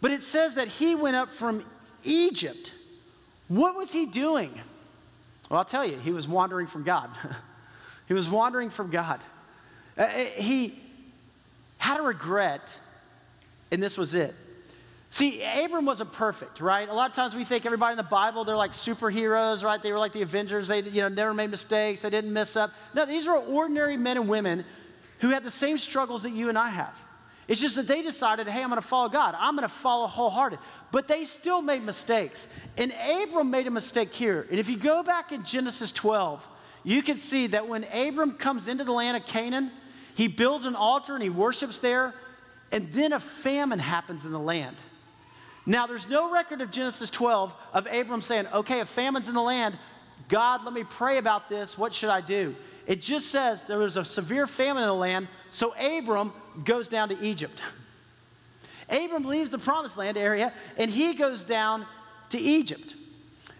But 0.00 0.10
it 0.10 0.22
says 0.22 0.54
that 0.54 0.68
he 0.68 0.94
went 0.94 1.16
up 1.16 1.34
from 1.34 1.64
Egypt. 2.02 2.72
What 3.48 3.76
was 3.76 3.92
he 3.92 4.06
doing? 4.06 4.52
Well, 5.50 5.58
I'll 5.58 5.64
tell 5.64 5.84
you, 5.84 5.98
he 5.98 6.12
was 6.12 6.26
wandering 6.26 6.66
from 6.66 6.84
God. 6.84 7.10
he 8.08 8.14
was 8.14 8.28
wandering 8.28 8.70
from 8.70 8.90
God. 8.90 9.20
Uh, 9.98 10.02
uh, 10.02 10.24
he 10.36 10.80
had 11.80 11.98
a 11.98 12.02
regret, 12.02 12.60
and 13.72 13.82
this 13.82 13.96
was 13.96 14.12
it. 14.12 14.34
See, 15.10 15.42
Abram 15.42 15.86
wasn't 15.86 16.12
perfect, 16.12 16.60
right? 16.60 16.86
A 16.88 16.92
lot 16.92 17.08
of 17.08 17.16
times 17.16 17.34
we 17.34 17.44
think 17.44 17.64
everybody 17.64 17.94
in 17.94 17.96
the 17.96 18.02
Bible, 18.02 18.44
they're 18.44 18.54
like 18.54 18.74
superheroes, 18.74 19.64
right? 19.64 19.82
They 19.82 19.90
were 19.90 19.98
like 19.98 20.12
the 20.12 20.20
Avengers. 20.20 20.68
They, 20.68 20.82
you 20.82 21.00
know, 21.00 21.08
never 21.08 21.32
made 21.32 21.50
mistakes. 21.50 22.02
They 22.02 22.10
didn't 22.10 22.32
mess 22.32 22.54
up. 22.54 22.70
No, 22.94 23.06
these 23.06 23.26
were 23.26 23.36
ordinary 23.36 23.96
men 23.96 24.18
and 24.18 24.28
women 24.28 24.64
who 25.20 25.30
had 25.30 25.42
the 25.42 25.50
same 25.50 25.78
struggles 25.78 26.22
that 26.22 26.30
you 26.30 26.50
and 26.50 26.58
I 26.58 26.68
have. 26.68 26.94
It's 27.48 27.60
just 27.60 27.76
that 27.76 27.88
they 27.88 28.02
decided, 28.02 28.46
hey, 28.46 28.62
I'm 28.62 28.68
going 28.68 28.80
to 28.80 28.86
follow 28.86 29.08
God. 29.08 29.34
I'm 29.36 29.56
going 29.56 29.66
to 29.66 29.74
follow 29.74 30.06
wholehearted. 30.06 30.58
But 30.92 31.08
they 31.08 31.24
still 31.24 31.62
made 31.62 31.82
mistakes. 31.82 32.46
And 32.76 32.92
Abram 32.92 33.50
made 33.50 33.66
a 33.66 33.70
mistake 33.70 34.14
here. 34.14 34.46
And 34.50 34.60
if 34.60 34.68
you 34.68 34.76
go 34.76 35.02
back 35.02 35.32
in 35.32 35.44
Genesis 35.44 35.90
12, 35.92 36.46
you 36.84 37.02
can 37.02 37.16
see 37.16 37.48
that 37.48 37.66
when 37.66 37.84
Abram 37.84 38.34
comes 38.34 38.68
into 38.68 38.84
the 38.84 38.92
land 38.92 39.16
of 39.16 39.26
Canaan, 39.26 39.72
he 40.14 40.28
builds 40.28 40.64
an 40.64 40.74
altar 40.74 41.14
and 41.14 41.22
he 41.22 41.30
worships 41.30 41.78
there. 41.78 42.14
And 42.72 42.92
then 42.92 43.12
a 43.12 43.20
famine 43.20 43.78
happens 43.78 44.24
in 44.24 44.32
the 44.32 44.38
land. 44.38 44.76
Now, 45.66 45.86
there's 45.86 46.08
no 46.08 46.32
record 46.32 46.60
of 46.60 46.70
Genesis 46.70 47.10
12 47.10 47.54
of 47.72 47.86
Abram 47.86 48.20
saying, 48.20 48.46
okay, 48.48 48.80
a 48.80 48.86
famine's 48.86 49.28
in 49.28 49.34
the 49.34 49.42
land. 49.42 49.76
God, 50.28 50.64
let 50.64 50.72
me 50.72 50.84
pray 50.84 51.18
about 51.18 51.48
this. 51.48 51.76
What 51.76 51.92
should 51.92 52.10
I 52.10 52.20
do? 52.20 52.54
It 52.86 53.00
just 53.00 53.28
says 53.28 53.62
there 53.68 53.78
was 53.78 53.96
a 53.96 54.04
severe 54.04 54.46
famine 54.46 54.82
in 54.82 54.88
the 54.88 54.94
land, 54.94 55.28
so 55.50 55.74
Abram 55.74 56.32
goes 56.64 56.88
down 56.88 57.08
to 57.10 57.20
Egypt. 57.20 57.58
Abram 58.88 59.24
leaves 59.24 59.50
the 59.50 59.58
promised 59.58 59.96
land 59.96 60.16
area 60.16 60.52
and 60.76 60.90
he 60.90 61.14
goes 61.14 61.44
down 61.44 61.86
to 62.30 62.38
Egypt. 62.38 62.94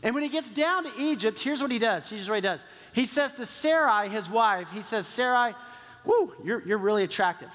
And 0.02 0.14
when 0.14 0.24
he 0.24 0.28
gets 0.28 0.48
down 0.48 0.84
to 0.84 0.90
Egypt, 0.98 1.38
here's 1.38 1.60
what 1.60 1.70
he 1.70 1.78
does. 1.78 2.08
Here's 2.08 2.28
what 2.28 2.36
he 2.36 2.40
does. 2.40 2.60
He 2.92 3.06
says 3.06 3.32
to 3.34 3.46
Sarai, 3.46 4.08
his 4.08 4.28
wife, 4.28 4.68
he 4.72 4.82
says, 4.82 5.06
Sarai, 5.06 5.54
whoo, 6.04 6.32
you're, 6.44 6.66
you're 6.66 6.78
really 6.78 7.04
attractive. 7.04 7.50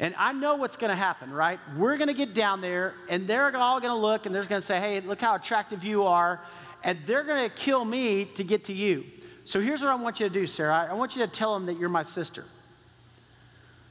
And 0.00 0.14
I 0.16 0.32
know 0.32 0.54
what's 0.54 0.76
going 0.76 0.90
to 0.90 0.96
happen, 0.96 1.32
right? 1.32 1.58
We're 1.76 1.96
going 1.96 2.08
to 2.08 2.14
get 2.14 2.32
down 2.32 2.60
there, 2.60 2.94
and 3.08 3.26
they're 3.26 3.56
all 3.56 3.80
going 3.80 3.92
to 3.92 3.98
look, 4.00 4.26
and 4.26 4.34
they're 4.34 4.44
going 4.44 4.60
to 4.60 4.66
say, 4.66 4.78
hey, 4.78 5.00
look 5.00 5.20
how 5.20 5.34
attractive 5.34 5.82
you 5.82 6.04
are. 6.04 6.40
And 6.84 6.98
they're 7.06 7.24
going 7.24 7.50
to 7.50 7.56
kill 7.56 7.84
me 7.84 8.24
to 8.36 8.44
get 8.44 8.64
to 8.66 8.72
you. 8.72 9.04
So 9.44 9.60
here's 9.60 9.80
what 9.80 9.90
I 9.90 9.96
want 9.96 10.20
you 10.20 10.28
to 10.28 10.32
do, 10.32 10.46
Sarah. 10.46 10.86
I 10.88 10.94
want 10.94 11.16
you 11.16 11.26
to 11.26 11.32
tell 11.32 11.54
them 11.54 11.66
that 11.66 11.78
you're 11.78 11.88
my 11.88 12.04
sister. 12.04 12.44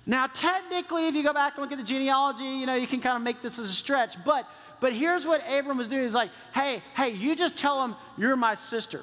Now, 0.06 0.28
technically, 0.28 1.08
if 1.08 1.16
you 1.16 1.24
go 1.24 1.34
back 1.34 1.56
and 1.56 1.64
look 1.64 1.74
at 1.74 1.78
the 1.78 1.84
genealogy, 1.84 2.46
you 2.46 2.66
know, 2.66 2.76
you 2.76 2.88
can 2.88 3.02
kind 3.02 3.18
of 3.18 3.24
make 3.24 3.42
this 3.42 3.60
as 3.60 3.70
a 3.70 3.74
stretch. 3.74 4.16
But, 4.24 4.48
but 4.80 4.94
here's 4.94 5.26
what 5.26 5.42
Abram 5.50 5.78
was 5.78 5.90
doing. 5.90 6.04
He's 6.04 6.14
like, 6.14 6.30
hey, 6.54 6.82
hey, 6.96 7.10
you 7.10 7.36
just 7.36 7.58
tell 7.58 7.82
them 7.82 7.96
you're 8.18 8.38
my 8.38 8.56
sister. 8.56 9.02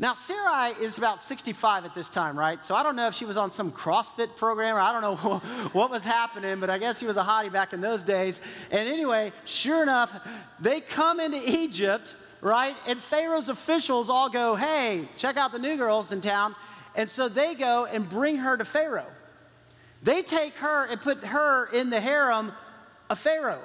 Now, 0.00 0.14
Sarai 0.14 0.74
is 0.80 0.96
about 0.96 1.24
65 1.24 1.84
at 1.84 1.94
this 1.94 2.08
time, 2.08 2.38
right? 2.38 2.64
So 2.64 2.74
I 2.74 2.84
don't 2.84 2.94
know 2.94 3.08
if 3.08 3.14
she 3.14 3.24
was 3.24 3.36
on 3.36 3.50
some 3.50 3.72
CrossFit 3.72 4.36
program 4.36 4.76
or 4.76 4.80
I 4.80 4.92
don't 4.92 5.02
know 5.02 5.38
what 5.72 5.90
was 5.90 6.04
happening, 6.04 6.60
but 6.60 6.70
I 6.70 6.78
guess 6.78 7.00
she 7.00 7.06
was 7.06 7.16
a 7.16 7.22
hottie 7.22 7.52
back 7.52 7.72
in 7.72 7.80
those 7.80 8.04
days. 8.04 8.40
And 8.70 8.88
anyway, 8.88 9.32
sure 9.44 9.82
enough, 9.82 10.12
they 10.60 10.80
come 10.80 11.18
into 11.18 11.38
Egypt 11.50 12.14
right? 12.40 12.76
And 12.86 13.00
Pharaoh's 13.02 13.48
officials 13.48 14.10
all 14.10 14.28
go, 14.28 14.54
hey, 14.54 15.08
check 15.16 15.36
out 15.36 15.52
the 15.52 15.58
new 15.58 15.76
girls 15.76 16.12
in 16.12 16.20
town. 16.20 16.54
And 16.94 17.08
so 17.08 17.28
they 17.28 17.54
go 17.54 17.86
and 17.86 18.08
bring 18.08 18.36
her 18.36 18.56
to 18.56 18.64
Pharaoh. 18.64 19.10
They 20.02 20.22
take 20.22 20.54
her 20.56 20.86
and 20.86 21.00
put 21.00 21.24
her 21.24 21.66
in 21.72 21.90
the 21.90 22.00
harem 22.00 22.52
of 23.10 23.18
Pharaoh. 23.18 23.62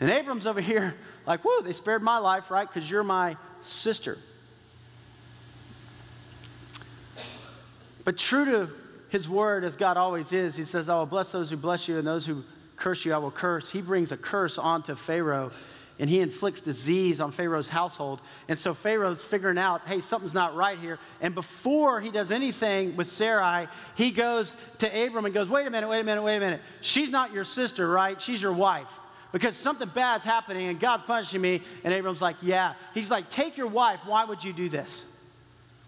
And 0.00 0.10
Abram's 0.10 0.46
over 0.46 0.60
here 0.60 0.94
Like, 1.26 1.44
whoo, 1.44 1.60
they 1.62 1.72
spared 1.72 2.02
my 2.02 2.18
life, 2.18 2.50
right? 2.50 2.68
Because 2.72 2.88
you're 2.88 3.02
my 3.02 3.36
sister. 3.66 4.18
But 8.04 8.16
true 8.16 8.44
to 8.44 8.70
his 9.08 9.28
word, 9.28 9.64
as 9.64 9.76
God 9.76 9.96
always 9.96 10.32
is, 10.32 10.54
he 10.54 10.64
says, 10.64 10.88
I 10.88 10.96
will 10.96 11.06
bless 11.06 11.32
those 11.32 11.50
who 11.50 11.56
bless 11.56 11.88
you, 11.88 11.98
and 11.98 12.06
those 12.06 12.24
who 12.24 12.44
curse 12.76 13.04
you, 13.04 13.12
I 13.12 13.18
will 13.18 13.30
curse. 13.30 13.70
He 13.70 13.80
brings 13.80 14.12
a 14.12 14.16
curse 14.16 14.58
onto 14.58 14.94
Pharaoh 14.94 15.50
and 15.98 16.10
he 16.10 16.20
inflicts 16.20 16.60
disease 16.60 17.20
on 17.20 17.32
Pharaoh's 17.32 17.68
household. 17.68 18.20
And 18.48 18.58
so 18.58 18.74
Pharaoh's 18.74 19.22
figuring 19.22 19.56
out, 19.56 19.82
hey, 19.86 20.02
something's 20.02 20.34
not 20.34 20.54
right 20.54 20.78
here. 20.78 20.98
And 21.20 21.34
before 21.34 22.00
he 22.00 22.10
does 22.10 22.30
anything 22.30 22.96
with 22.96 23.06
Sarai, 23.06 23.68
he 23.94 24.10
goes 24.10 24.52
to 24.78 25.06
Abram 25.06 25.24
and 25.24 25.32
goes, 25.32 25.48
wait 25.48 25.66
a 25.66 25.70
minute, 25.70 25.88
wait 25.88 26.00
a 26.00 26.04
minute, 26.04 26.22
wait 26.22 26.36
a 26.36 26.40
minute. 26.40 26.60
She's 26.82 27.10
not 27.10 27.32
your 27.32 27.44
sister, 27.44 27.88
right? 27.88 28.20
She's 28.20 28.42
your 28.42 28.52
wife. 28.52 28.88
Because 29.36 29.54
something 29.54 29.90
bad's 29.90 30.24
happening 30.24 30.68
and 30.68 30.80
God's 30.80 31.02
punishing 31.02 31.42
me. 31.42 31.60
And 31.84 31.92
Abram's 31.92 32.22
like, 32.22 32.36
yeah. 32.40 32.72
He's 32.94 33.10
like, 33.10 33.28
take 33.28 33.58
your 33.58 33.66
wife. 33.66 34.00
Why 34.06 34.24
would 34.24 34.42
you 34.42 34.54
do 34.54 34.70
this? 34.70 35.04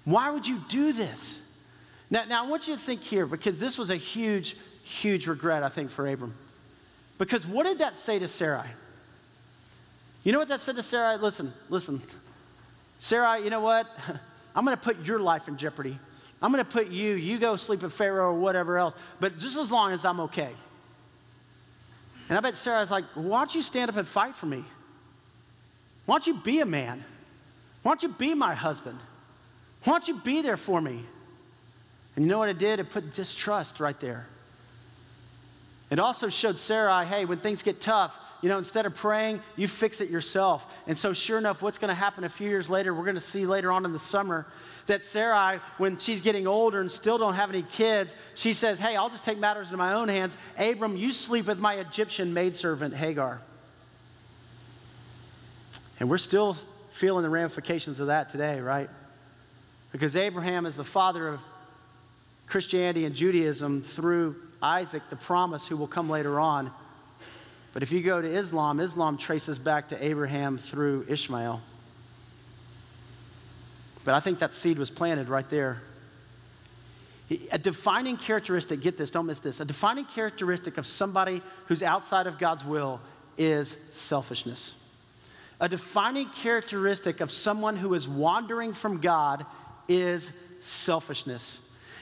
Why 0.04 0.30
would 0.30 0.46
you 0.46 0.60
do 0.68 0.92
this? 0.92 1.38
Now, 2.10 2.24
now 2.26 2.44
I 2.44 2.46
want 2.46 2.68
you 2.68 2.76
to 2.76 2.80
think 2.80 3.02
here, 3.02 3.24
because 3.24 3.58
this 3.58 3.78
was 3.78 3.88
a 3.88 3.96
huge, 3.96 4.54
huge 4.82 5.26
regret, 5.26 5.62
I 5.62 5.70
think, 5.70 5.90
for 5.90 6.06
Abram. 6.06 6.34
Because 7.16 7.46
what 7.46 7.64
did 7.64 7.78
that 7.78 7.96
say 7.96 8.18
to 8.18 8.28
Sarai? 8.28 8.68
You 10.24 10.32
know 10.32 10.40
what 10.40 10.48
that 10.48 10.60
said 10.60 10.76
to 10.76 10.82
Sarah? 10.82 11.16
Listen, 11.16 11.54
listen. 11.70 12.02
Sarah, 12.98 13.38
you 13.38 13.48
know 13.48 13.62
what? 13.62 13.86
I'm 14.54 14.66
going 14.66 14.76
to 14.76 14.82
put 14.82 15.06
your 15.06 15.20
life 15.20 15.48
in 15.48 15.56
jeopardy. 15.56 15.98
I'm 16.42 16.52
going 16.52 16.62
to 16.62 16.70
put 16.70 16.88
you, 16.88 17.14
you 17.14 17.38
go 17.38 17.56
sleep 17.56 17.80
with 17.80 17.94
Pharaoh 17.94 18.34
or 18.34 18.38
whatever 18.38 18.76
else, 18.76 18.94
but 19.20 19.38
just 19.38 19.56
as 19.56 19.72
long 19.72 19.92
as 19.92 20.04
I'm 20.04 20.20
okay. 20.20 20.50
And 22.28 22.36
I 22.36 22.40
bet 22.40 22.56
Sarah's 22.56 22.90
like, 22.90 23.04
why 23.14 23.40
don't 23.40 23.54
you 23.54 23.62
stand 23.62 23.90
up 23.90 23.96
and 23.96 24.06
fight 24.06 24.36
for 24.36 24.46
me? 24.46 24.64
Why 26.06 26.14
don't 26.14 26.26
you 26.26 26.34
be 26.34 26.60
a 26.60 26.66
man? 26.66 27.04
Why 27.82 27.92
don't 27.92 28.02
you 28.02 28.10
be 28.10 28.34
my 28.34 28.54
husband? 28.54 28.98
Why 29.84 29.94
don't 29.94 30.08
you 30.08 30.20
be 30.20 30.42
there 30.42 30.56
for 30.56 30.80
me? 30.80 31.04
And 32.16 32.24
you 32.24 32.30
know 32.30 32.38
what 32.38 32.48
it 32.48 32.58
did? 32.58 32.80
It 32.80 32.90
put 32.90 33.14
distrust 33.14 33.80
right 33.80 33.98
there. 34.00 34.26
It 35.90 35.98
also 35.98 36.28
showed 36.28 36.58
Sarah, 36.58 37.04
hey, 37.04 37.24
when 37.24 37.38
things 37.38 37.62
get 37.62 37.80
tough, 37.80 38.14
you 38.40 38.48
know, 38.48 38.58
instead 38.58 38.86
of 38.86 38.94
praying, 38.94 39.40
you 39.56 39.66
fix 39.66 40.00
it 40.00 40.10
yourself. 40.10 40.66
And 40.86 40.96
so, 40.96 41.12
sure 41.12 41.38
enough, 41.38 41.60
what's 41.60 41.78
going 41.78 41.88
to 41.88 41.94
happen 41.94 42.24
a 42.24 42.28
few 42.28 42.48
years 42.48 42.70
later, 42.70 42.94
we're 42.94 43.04
going 43.04 43.14
to 43.16 43.20
see 43.20 43.46
later 43.46 43.72
on 43.72 43.84
in 43.84 43.92
the 43.92 43.98
summer 43.98 44.46
that 44.86 45.04
Sarai, 45.04 45.60
when 45.76 45.98
she's 45.98 46.20
getting 46.20 46.46
older 46.46 46.80
and 46.80 46.90
still 46.90 47.18
don't 47.18 47.34
have 47.34 47.50
any 47.50 47.62
kids, 47.62 48.16
she 48.34 48.52
says, 48.52 48.78
Hey, 48.78 48.96
I'll 48.96 49.10
just 49.10 49.24
take 49.24 49.38
matters 49.38 49.68
into 49.68 49.76
my 49.76 49.94
own 49.94 50.08
hands. 50.08 50.36
Abram, 50.58 50.96
you 50.96 51.12
sleep 51.12 51.46
with 51.46 51.58
my 51.58 51.74
Egyptian 51.74 52.32
maidservant, 52.32 52.94
Hagar. 52.94 53.40
And 56.00 56.08
we're 56.08 56.18
still 56.18 56.56
feeling 56.92 57.22
the 57.22 57.30
ramifications 57.30 58.00
of 58.00 58.08
that 58.08 58.30
today, 58.30 58.60
right? 58.60 58.88
Because 59.92 60.16
Abraham 60.16 60.66
is 60.66 60.76
the 60.76 60.84
father 60.84 61.28
of 61.28 61.40
Christianity 62.46 63.04
and 63.04 63.14
Judaism 63.14 63.82
through 63.82 64.36
Isaac, 64.62 65.02
the 65.10 65.16
promise 65.16 65.66
who 65.66 65.76
will 65.76 65.86
come 65.86 66.08
later 66.08 66.40
on. 66.40 66.70
But 67.78 67.84
if 67.84 67.92
you 67.92 68.02
go 68.02 68.20
to 68.20 68.28
Islam, 68.28 68.80
Islam 68.80 69.16
traces 69.16 69.56
back 69.56 69.90
to 69.90 70.04
Abraham 70.04 70.58
through 70.58 71.06
Ishmael. 71.08 71.60
But 74.04 74.16
I 74.16 74.18
think 74.18 74.40
that 74.40 74.52
seed 74.52 74.80
was 74.80 74.90
planted 74.90 75.28
right 75.28 75.48
there. 75.48 75.80
A 77.52 77.56
defining 77.56 78.16
characteristic, 78.16 78.80
get 78.80 78.98
this, 78.98 79.10
don't 79.10 79.26
miss 79.26 79.38
this. 79.38 79.60
A 79.60 79.64
defining 79.64 80.06
characteristic 80.06 80.76
of 80.76 80.88
somebody 80.88 81.40
who's 81.66 81.80
outside 81.80 82.26
of 82.26 82.36
God's 82.36 82.64
will 82.64 83.00
is 83.36 83.76
selfishness. 83.92 84.74
A 85.60 85.68
defining 85.68 86.28
characteristic 86.30 87.20
of 87.20 87.30
someone 87.30 87.76
who 87.76 87.94
is 87.94 88.08
wandering 88.08 88.72
from 88.72 89.00
God 89.00 89.46
is 89.86 90.32
selfishness. 90.58 91.60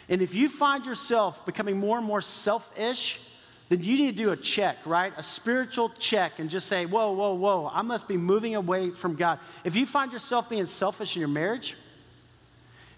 And 0.08 0.22
if 0.22 0.32
you 0.32 0.48
find 0.48 0.86
yourself 0.86 1.44
becoming 1.44 1.76
more 1.76 1.98
and 1.98 2.06
more 2.06 2.22
selfish, 2.22 3.20
then 3.68 3.82
you 3.82 3.96
need 3.96 4.16
to 4.16 4.24
do 4.24 4.30
a 4.30 4.36
check, 4.36 4.78
right? 4.86 5.12
A 5.16 5.22
spiritual 5.22 5.90
check 5.98 6.38
and 6.38 6.48
just 6.48 6.68
say, 6.68 6.86
whoa, 6.86 7.12
whoa, 7.12 7.34
whoa, 7.34 7.70
I 7.72 7.82
must 7.82 8.06
be 8.06 8.16
moving 8.16 8.54
away 8.54 8.90
from 8.90 9.16
God. 9.16 9.40
If 9.64 9.74
you 9.74 9.86
find 9.86 10.12
yourself 10.12 10.48
being 10.48 10.66
selfish 10.66 11.16
in 11.16 11.20
your 11.20 11.28
marriage, 11.28 11.74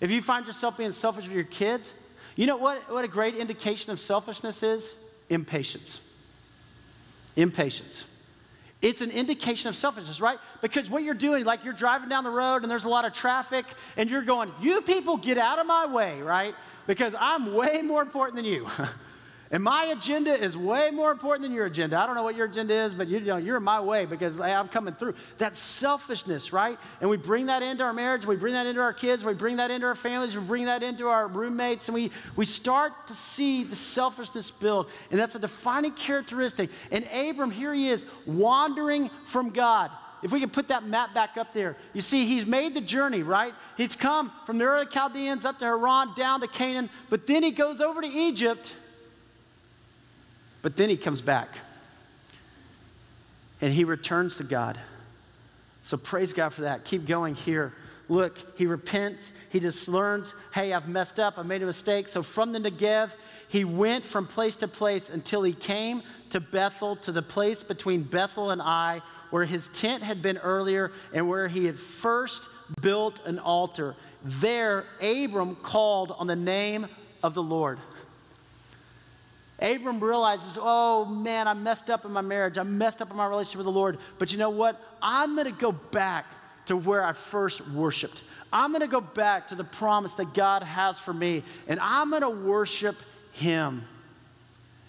if 0.00 0.10
you 0.10 0.20
find 0.20 0.46
yourself 0.46 0.76
being 0.76 0.92
selfish 0.92 1.24
with 1.24 1.34
your 1.34 1.44
kids, 1.44 1.92
you 2.36 2.46
know 2.46 2.56
what, 2.56 2.90
what 2.92 3.04
a 3.04 3.08
great 3.08 3.34
indication 3.34 3.92
of 3.92 3.98
selfishness 3.98 4.62
is? 4.62 4.94
Impatience. 5.30 6.00
Impatience. 7.34 8.04
It's 8.80 9.00
an 9.00 9.10
indication 9.10 9.70
of 9.70 9.76
selfishness, 9.76 10.20
right? 10.20 10.38
Because 10.60 10.88
what 10.88 11.02
you're 11.02 11.14
doing, 11.14 11.44
like 11.44 11.64
you're 11.64 11.72
driving 11.72 12.08
down 12.08 12.24
the 12.24 12.30
road 12.30 12.62
and 12.62 12.70
there's 12.70 12.84
a 12.84 12.88
lot 12.88 13.04
of 13.04 13.12
traffic 13.12 13.64
and 13.96 14.08
you're 14.08 14.22
going, 14.22 14.52
you 14.60 14.82
people 14.82 15.16
get 15.16 15.38
out 15.38 15.58
of 15.58 15.66
my 15.66 15.86
way, 15.86 16.20
right? 16.20 16.54
Because 16.86 17.12
I'm 17.18 17.54
way 17.54 17.82
more 17.82 18.02
important 18.02 18.36
than 18.36 18.44
you. 18.44 18.68
And 19.50 19.62
my 19.62 19.84
agenda 19.84 20.38
is 20.38 20.56
way 20.56 20.90
more 20.90 21.10
important 21.10 21.42
than 21.42 21.54
your 21.54 21.64
agenda. 21.64 21.98
I 21.98 22.04
don't 22.04 22.14
know 22.14 22.22
what 22.22 22.36
your 22.36 22.46
agenda 22.46 22.74
is, 22.74 22.92
but 22.92 23.08
you 23.08 23.18
know, 23.20 23.38
you're 23.38 23.56
in 23.56 23.62
my 23.62 23.80
way 23.80 24.04
because 24.04 24.36
hey, 24.36 24.52
I'm 24.52 24.68
coming 24.68 24.94
through. 24.94 25.14
That's 25.38 25.58
selfishness, 25.58 26.52
right? 26.52 26.78
And 27.00 27.08
we 27.08 27.16
bring 27.16 27.46
that 27.46 27.62
into 27.62 27.82
our 27.82 27.94
marriage, 27.94 28.26
we 28.26 28.36
bring 28.36 28.52
that 28.52 28.66
into 28.66 28.82
our 28.82 28.92
kids, 28.92 29.24
we 29.24 29.32
bring 29.32 29.56
that 29.56 29.70
into 29.70 29.86
our 29.86 29.94
families, 29.94 30.36
we 30.36 30.42
bring 30.42 30.66
that 30.66 30.82
into 30.82 31.08
our 31.08 31.28
roommates, 31.28 31.88
and 31.88 31.94
we, 31.94 32.10
we 32.36 32.44
start 32.44 33.06
to 33.06 33.14
see 33.14 33.64
the 33.64 33.76
selfishness 33.76 34.50
build. 34.50 34.90
And 35.10 35.18
that's 35.18 35.34
a 35.34 35.38
defining 35.38 35.92
characteristic. 35.92 36.68
And 36.90 37.06
Abram, 37.06 37.50
here 37.50 37.72
he 37.72 37.88
is, 37.88 38.04
wandering 38.26 39.10
from 39.24 39.48
God. 39.48 39.90
If 40.22 40.30
we 40.30 40.40
could 40.40 40.52
put 40.52 40.68
that 40.68 40.84
map 40.84 41.14
back 41.14 41.38
up 41.38 41.54
there, 41.54 41.76
you 41.94 42.02
see, 42.02 42.26
he's 42.26 42.44
made 42.44 42.74
the 42.74 42.80
journey, 42.82 43.22
right? 43.22 43.54
He's 43.78 43.94
come 43.94 44.30
from 44.44 44.58
the 44.58 44.64
early 44.64 44.86
Chaldeans 44.86 45.46
up 45.46 45.58
to 45.60 45.64
Haran, 45.64 46.12
down 46.16 46.42
to 46.42 46.48
Canaan, 46.48 46.90
but 47.08 47.26
then 47.26 47.42
he 47.42 47.50
goes 47.50 47.80
over 47.80 48.02
to 48.02 48.08
Egypt 48.08 48.74
but 50.62 50.76
then 50.76 50.88
he 50.88 50.96
comes 50.96 51.20
back 51.20 51.48
and 53.60 53.72
he 53.72 53.84
returns 53.84 54.36
to 54.36 54.44
God. 54.44 54.78
So 55.82 55.96
praise 55.96 56.32
God 56.32 56.50
for 56.50 56.62
that. 56.62 56.84
Keep 56.84 57.06
going 57.06 57.34
here. 57.34 57.72
Look, 58.08 58.38
he 58.56 58.66
repents. 58.66 59.32
He 59.50 59.60
just 59.60 59.88
learns, 59.88 60.34
hey, 60.54 60.72
I've 60.72 60.88
messed 60.88 61.20
up. 61.20 61.38
I 61.38 61.42
made 61.42 61.62
a 61.62 61.66
mistake. 61.66 62.08
So 62.08 62.22
from 62.22 62.52
the 62.52 62.58
Negev, 62.58 63.10
he 63.48 63.64
went 63.64 64.04
from 64.04 64.26
place 64.26 64.56
to 64.56 64.68
place 64.68 65.08
until 65.08 65.42
he 65.42 65.52
came 65.52 66.02
to 66.30 66.40
Bethel, 66.40 66.96
to 66.96 67.12
the 67.12 67.22
place 67.22 67.62
between 67.62 68.02
Bethel 68.02 68.50
and 68.50 68.60
Ai, 68.60 69.02
where 69.30 69.44
his 69.44 69.68
tent 69.68 70.02
had 70.02 70.22
been 70.22 70.38
earlier 70.38 70.92
and 71.12 71.28
where 71.28 71.48
he 71.48 71.64
had 71.64 71.78
first 71.78 72.44
built 72.80 73.20
an 73.24 73.38
altar. 73.38 73.94
There, 74.24 74.84
Abram 75.00 75.56
called 75.56 76.12
on 76.18 76.26
the 76.26 76.36
name 76.36 76.86
of 77.22 77.34
the 77.34 77.42
Lord. 77.42 77.78
Abram 79.60 79.98
realizes, 79.98 80.58
oh 80.60 81.04
man, 81.04 81.48
I 81.48 81.54
messed 81.54 81.90
up 81.90 82.04
in 82.04 82.12
my 82.12 82.20
marriage. 82.20 82.58
I 82.58 82.62
messed 82.62 83.02
up 83.02 83.10
in 83.10 83.16
my 83.16 83.26
relationship 83.26 83.58
with 83.58 83.66
the 83.66 83.72
Lord. 83.72 83.98
But 84.18 84.30
you 84.30 84.38
know 84.38 84.50
what? 84.50 84.80
I'm 85.02 85.34
going 85.34 85.52
to 85.52 85.60
go 85.60 85.72
back 85.72 86.26
to 86.66 86.76
where 86.76 87.04
I 87.04 87.12
first 87.12 87.66
worshiped. 87.68 88.22
I'm 88.52 88.70
going 88.70 88.82
to 88.82 88.86
go 88.86 89.00
back 89.00 89.48
to 89.48 89.54
the 89.54 89.64
promise 89.64 90.14
that 90.14 90.32
God 90.32 90.62
has 90.62 90.98
for 90.98 91.12
me, 91.12 91.42
and 91.66 91.78
I'm 91.80 92.10
going 92.10 92.22
to 92.22 92.30
worship 92.30 92.96
Him. 93.32 93.84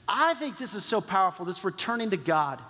I 0.08 0.34
think 0.36 0.58
this 0.58 0.74
is 0.74 0.86
so 0.86 1.02
powerful, 1.02 1.46
this 1.46 1.64
returning 1.64 2.12
to 2.12 2.18
God. 2.18 2.62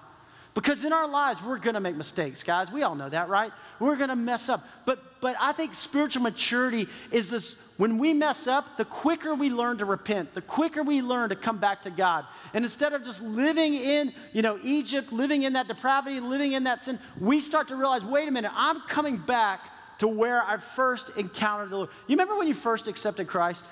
Because 0.53 0.83
in 0.83 0.91
our 0.91 1.07
lives, 1.07 1.41
we're 1.41 1.59
going 1.59 1.75
to 1.75 1.79
make 1.79 1.95
mistakes, 1.95 2.43
guys. 2.43 2.71
We 2.71 2.83
all 2.83 2.95
know 2.95 3.09
that, 3.09 3.29
right? 3.29 3.51
We're 3.79 3.95
going 3.95 4.09
to 4.09 4.15
mess 4.15 4.49
up. 4.49 4.65
But, 4.85 5.21
but 5.21 5.35
I 5.39 5.51
think 5.51 5.75
spiritual 5.75 6.23
maturity 6.23 6.87
is 7.11 7.29
this 7.29 7.55
when 7.79 7.97
we 7.97 8.13
mess 8.13 8.45
up, 8.45 8.75
the 8.75 8.83
quicker 8.83 9.33
we 9.33 9.49
learn 9.49 9.77
to 9.77 9.85
repent, 9.85 10.33
the 10.33 10.41
quicker 10.41 10.83
we 10.83 11.01
learn 11.01 11.29
to 11.29 11.35
come 11.37 11.59
back 11.59 11.83
to 11.83 11.89
God. 11.89 12.25
And 12.53 12.65
instead 12.65 12.91
of 12.91 13.05
just 13.05 13.21
living 13.21 13.73
in, 13.73 14.11
you 14.33 14.41
know, 14.41 14.59
Egypt, 14.63 15.13
living 15.13 15.43
in 15.43 15.53
that 15.53 15.69
depravity, 15.69 16.19
living 16.19 16.51
in 16.51 16.65
that 16.65 16.83
sin, 16.83 16.99
we 17.21 17.39
start 17.39 17.69
to 17.69 17.77
realize, 17.77 18.03
wait 18.03 18.27
a 18.27 18.31
minute, 18.31 18.51
I'm 18.53 18.81
coming 18.81 19.15
back 19.15 19.61
to 19.99 20.09
where 20.09 20.43
I 20.43 20.57
first 20.57 21.11
encountered 21.15 21.69
the 21.69 21.77
Lord. 21.77 21.89
You 22.07 22.17
remember 22.17 22.37
when 22.37 22.49
you 22.49 22.53
first 22.53 22.89
accepted 22.89 23.29
Christ? 23.29 23.63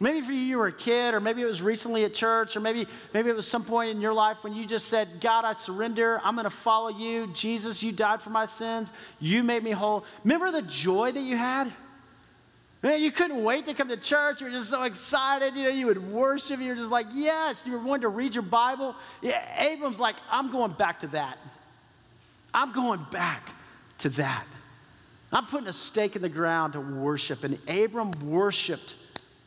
Maybe 0.00 0.20
for 0.20 0.32
you, 0.32 0.40
you 0.40 0.58
were 0.58 0.66
a 0.66 0.72
kid, 0.72 1.14
or 1.14 1.20
maybe 1.20 1.42
it 1.42 1.46
was 1.46 1.62
recently 1.62 2.02
at 2.02 2.14
church, 2.14 2.56
or 2.56 2.60
maybe, 2.60 2.88
maybe 3.14 3.30
it 3.30 3.36
was 3.36 3.46
some 3.46 3.64
point 3.64 3.92
in 3.92 4.00
your 4.00 4.14
life 4.14 4.38
when 4.40 4.52
you 4.52 4.66
just 4.66 4.88
said, 4.88 5.20
God, 5.20 5.44
I 5.44 5.54
surrender. 5.54 6.20
I'm 6.24 6.34
going 6.34 6.42
to 6.42 6.50
follow 6.50 6.88
you. 6.88 7.28
Jesus, 7.28 7.84
you 7.84 7.92
died 7.92 8.20
for 8.20 8.30
my 8.30 8.46
sins. 8.46 8.90
You 9.20 9.44
made 9.44 9.62
me 9.62 9.70
whole. 9.70 10.04
Remember 10.24 10.50
the 10.50 10.62
joy 10.62 11.12
that 11.12 11.22
you 11.22 11.36
had? 11.36 11.72
Man, 12.82 13.00
you 13.00 13.12
couldn't 13.12 13.44
wait 13.44 13.66
to 13.66 13.74
come 13.74 13.88
to 13.88 13.96
church. 13.96 14.40
You 14.40 14.48
were 14.48 14.52
just 14.52 14.70
so 14.70 14.82
excited. 14.82 15.54
You 15.54 15.64
know, 15.64 15.68
you 15.68 15.86
would 15.86 16.12
worship. 16.12 16.60
You 16.60 16.70
were 16.70 16.74
just 16.74 16.90
like, 16.90 17.06
yes. 17.12 17.62
You 17.64 17.72
were 17.72 17.78
wanting 17.78 18.02
to 18.02 18.08
read 18.08 18.34
your 18.34 18.42
Bible. 18.42 18.96
Yeah, 19.20 19.44
Abram's 19.56 20.00
like, 20.00 20.16
I'm 20.30 20.50
going 20.50 20.72
back 20.72 21.00
to 21.00 21.06
that. 21.08 21.38
I'm 22.52 22.72
going 22.72 23.06
back 23.12 23.50
to 23.98 24.08
that. 24.10 24.46
I'm 25.32 25.46
putting 25.46 25.68
a 25.68 25.72
stake 25.72 26.16
in 26.16 26.22
the 26.22 26.28
ground 26.28 26.72
to 26.72 26.80
worship. 26.80 27.44
And 27.44 27.56
Abram 27.68 28.10
worshiped. 28.20 28.96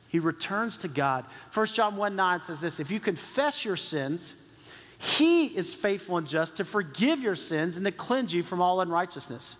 He 0.08 0.20
returns 0.20 0.78
to 0.78 0.88
God. 0.88 1.26
1 1.54 1.66
John 1.68 1.98
1 1.98 2.16
9 2.16 2.44
says 2.44 2.62
this 2.62 2.80
If 2.80 2.90
you 2.90 3.02
confess 3.02 3.66
your 3.66 3.76
sins, 3.76 4.34
He 4.98 5.48
is 5.48 5.74
faithful 5.74 6.18
and 6.18 6.26
just 6.26 6.56
to 6.56 6.64
forgive 6.64 7.20
your 7.20 7.36
sins 7.36 7.76
and 7.76 7.86
to 7.86 7.92
cleanse 7.92 8.34
you 8.34 8.42
from 8.42 8.62
all 8.62 8.80
unrighteousness. 8.80 9.58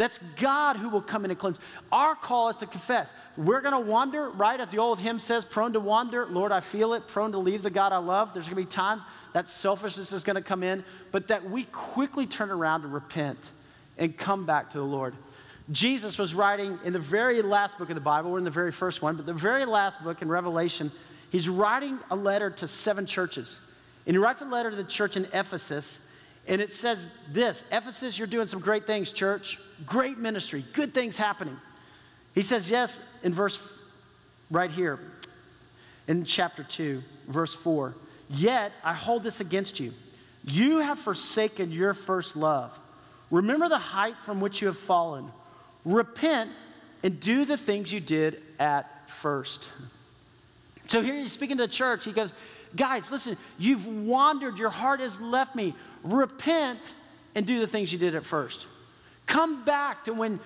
That's 0.00 0.18
God 0.36 0.76
who 0.76 0.88
will 0.88 1.02
come 1.02 1.26
in 1.26 1.30
and 1.30 1.38
cleanse. 1.38 1.58
Our 1.92 2.14
call 2.14 2.48
is 2.48 2.56
to 2.56 2.66
confess. 2.66 3.10
We're 3.36 3.60
going 3.60 3.74
to 3.74 3.90
wander, 3.90 4.30
right? 4.30 4.58
As 4.58 4.70
the 4.70 4.78
old 4.78 4.98
hymn 4.98 5.18
says, 5.18 5.44
prone 5.44 5.74
to 5.74 5.80
wander. 5.80 6.24
Lord, 6.24 6.52
I 6.52 6.60
feel 6.60 6.94
it. 6.94 7.06
Prone 7.06 7.32
to 7.32 7.38
leave 7.38 7.62
the 7.62 7.68
God 7.68 7.92
I 7.92 7.98
love. 7.98 8.32
There's 8.32 8.46
going 8.48 8.56
to 8.56 8.66
be 8.66 8.74
times 8.74 9.02
that 9.34 9.50
selfishness 9.50 10.10
is 10.12 10.24
going 10.24 10.36
to 10.36 10.42
come 10.42 10.62
in, 10.62 10.84
but 11.12 11.28
that 11.28 11.50
we 11.50 11.64
quickly 11.64 12.24
turn 12.24 12.50
around 12.50 12.84
and 12.84 12.94
repent 12.94 13.50
and 13.98 14.16
come 14.16 14.46
back 14.46 14.70
to 14.70 14.78
the 14.78 14.84
Lord. 14.84 15.14
Jesus 15.70 16.16
was 16.16 16.32
writing 16.32 16.78
in 16.82 16.94
the 16.94 16.98
very 16.98 17.42
last 17.42 17.76
book 17.76 17.90
of 17.90 17.94
the 17.94 18.00
Bible, 18.00 18.30
we're 18.30 18.38
in 18.38 18.44
the 18.44 18.50
very 18.50 18.72
first 18.72 19.02
one, 19.02 19.16
but 19.16 19.26
the 19.26 19.34
very 19.34 19.66
last 19.66 20.02
book 20.02 20.22
in 20.22 20.30
Revelation, 20.30 20.90
he's 21.28 21.46
writing 21.46 21.98
a 22.10 22.16
letter 22.16 22.48
to 22.48 22.66
seven 22.66 23.04
churches. 23.04 23.60
And 24.06 24.14
he 24.14 24.18
writes 24.18 24.40
a 24.40 24.46
letter 24.46 24.70
to 24.70 24.76
the 24.76 24.84
church 24.84 25.18
in 25.18 25.26
Ephesus, 25.34 26.00
and 26.50 26.60
it 26.60 26.72
says 26.72 27.06
this 27.32 27.62
Ephesus, 27.70 28.18
you're 28.18 28.26
doing 28.26 28.48
some 28.48 28.60
great 28.60 28.84
things, 28.86 29.12
church. 29.12 29.58
Great 29.86 30.18
ministry, 30.18 30.64
good 30.74 30.92
things 30.92 31.16
happening. 31.16 31.56
He 32.34 32.42
says, 32.42 32.68
yes, 32.68 33.00
in 33.22 33.32
verse 33.32 33.78
right 34.50 34.70
here, 34.70 34.98
in 36.06 36.24
chapter 36.24 36.64
2, 36.64 37.02
verse 37.28 37.54
4. 37.54 37.94
Yet 38.28 38.72
I 38.84 38.92
hold 38.92 39.22
this 39.22 39.40
against 39.40 39.80
you. 39.80 39.92
You 40.44 40.78
have 40.78 40.98
forsaken 40.98 41.70
your 41.70 41.94
first 41.94 42.36
love. 42.36 42.76
Remember 43.30 43.68
the 43.68 43.78
height 43.78 44.16
from 44.24 44.40
which 44.40 44.60
you 44.60 44.66
have 44.66 44.78
fallen. 44.78 45.30
Repent 45.84 46.50
and 47.02 47.20
do 47.20 47.44
the 47.44 47.56
things 47.56 47.92
you 47.92 48.00
did 48.00 48.42
at 48.58 49.08
first. 49.08 49.68
So 50.88 51.00
here 51.00 51.14
he's 51.14 51.32
speaking 51.32 51.58
to 51.58 51.64
the 51.64 51.72
church. 51.72 52.04
He 52.04 52.12
goes, 52.12 52.34
Guys, 52.76 53.10
listen, 53.10 53.36
you've 53.58 53.86
wandered. 53.86 54.58
Your 54.58 54.70
heart 54.70 55.00
has 55.00 55.20
left 55.20 55.56
me. 55.56 55.74
Repent 56.02 56.94
and 57.34 57.46
do 57.46 57.60
the 57.60 57.66
things 57.66 57.92
you 57.92 57.98
did 57.98 58.14
at 58.14 58.24
first. 58.24 58.66
Come 59.26 59.64
back 59.64 60.04
to 60.04 60.12
when 60.12 60.40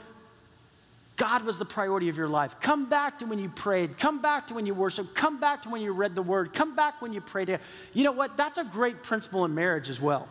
God 1.16 1.44
was 1.44 1.58
the 1.58 1.64
priority 1.64 2.08
of 2.08 2.16
your 2.16 2.28
life. 2.28 2.56
Come 2.60 2.88
back 2.88 3.20
to 3.20 3.24
when 3.26 3.38
you 3.38 3.48
prayed. 3.48 3.98
Come 3.98 4.20
back 4.20 4.48
to 4.48 4.54
when 4.54 4.66
you 4.66 4.74
worshiped. 4.74 5.14
Come 5.14 5.38
back 5.38 5.62
to 5.62 5.68
when 5.68 5.80
you 5.80 5.92
read 5.92 6.14
the 6.14 6.22
word. 6.22 6.52
Come 6.52 6.74
back 6.74 7.00
when 7.00 7.12
you 7.12 7.20
prayed. 7.20 7.58
You 7.92 8.04
know 8.04 8.12
what? 8.12 8.36
That's 8.36 8.58
a 8.58 8.64
great 8.64 9.02
principle 9.02 9.44
in 9.44 9.54
marriage 9.54 9.88
as 9.88 10.00
well. 10.00 10.28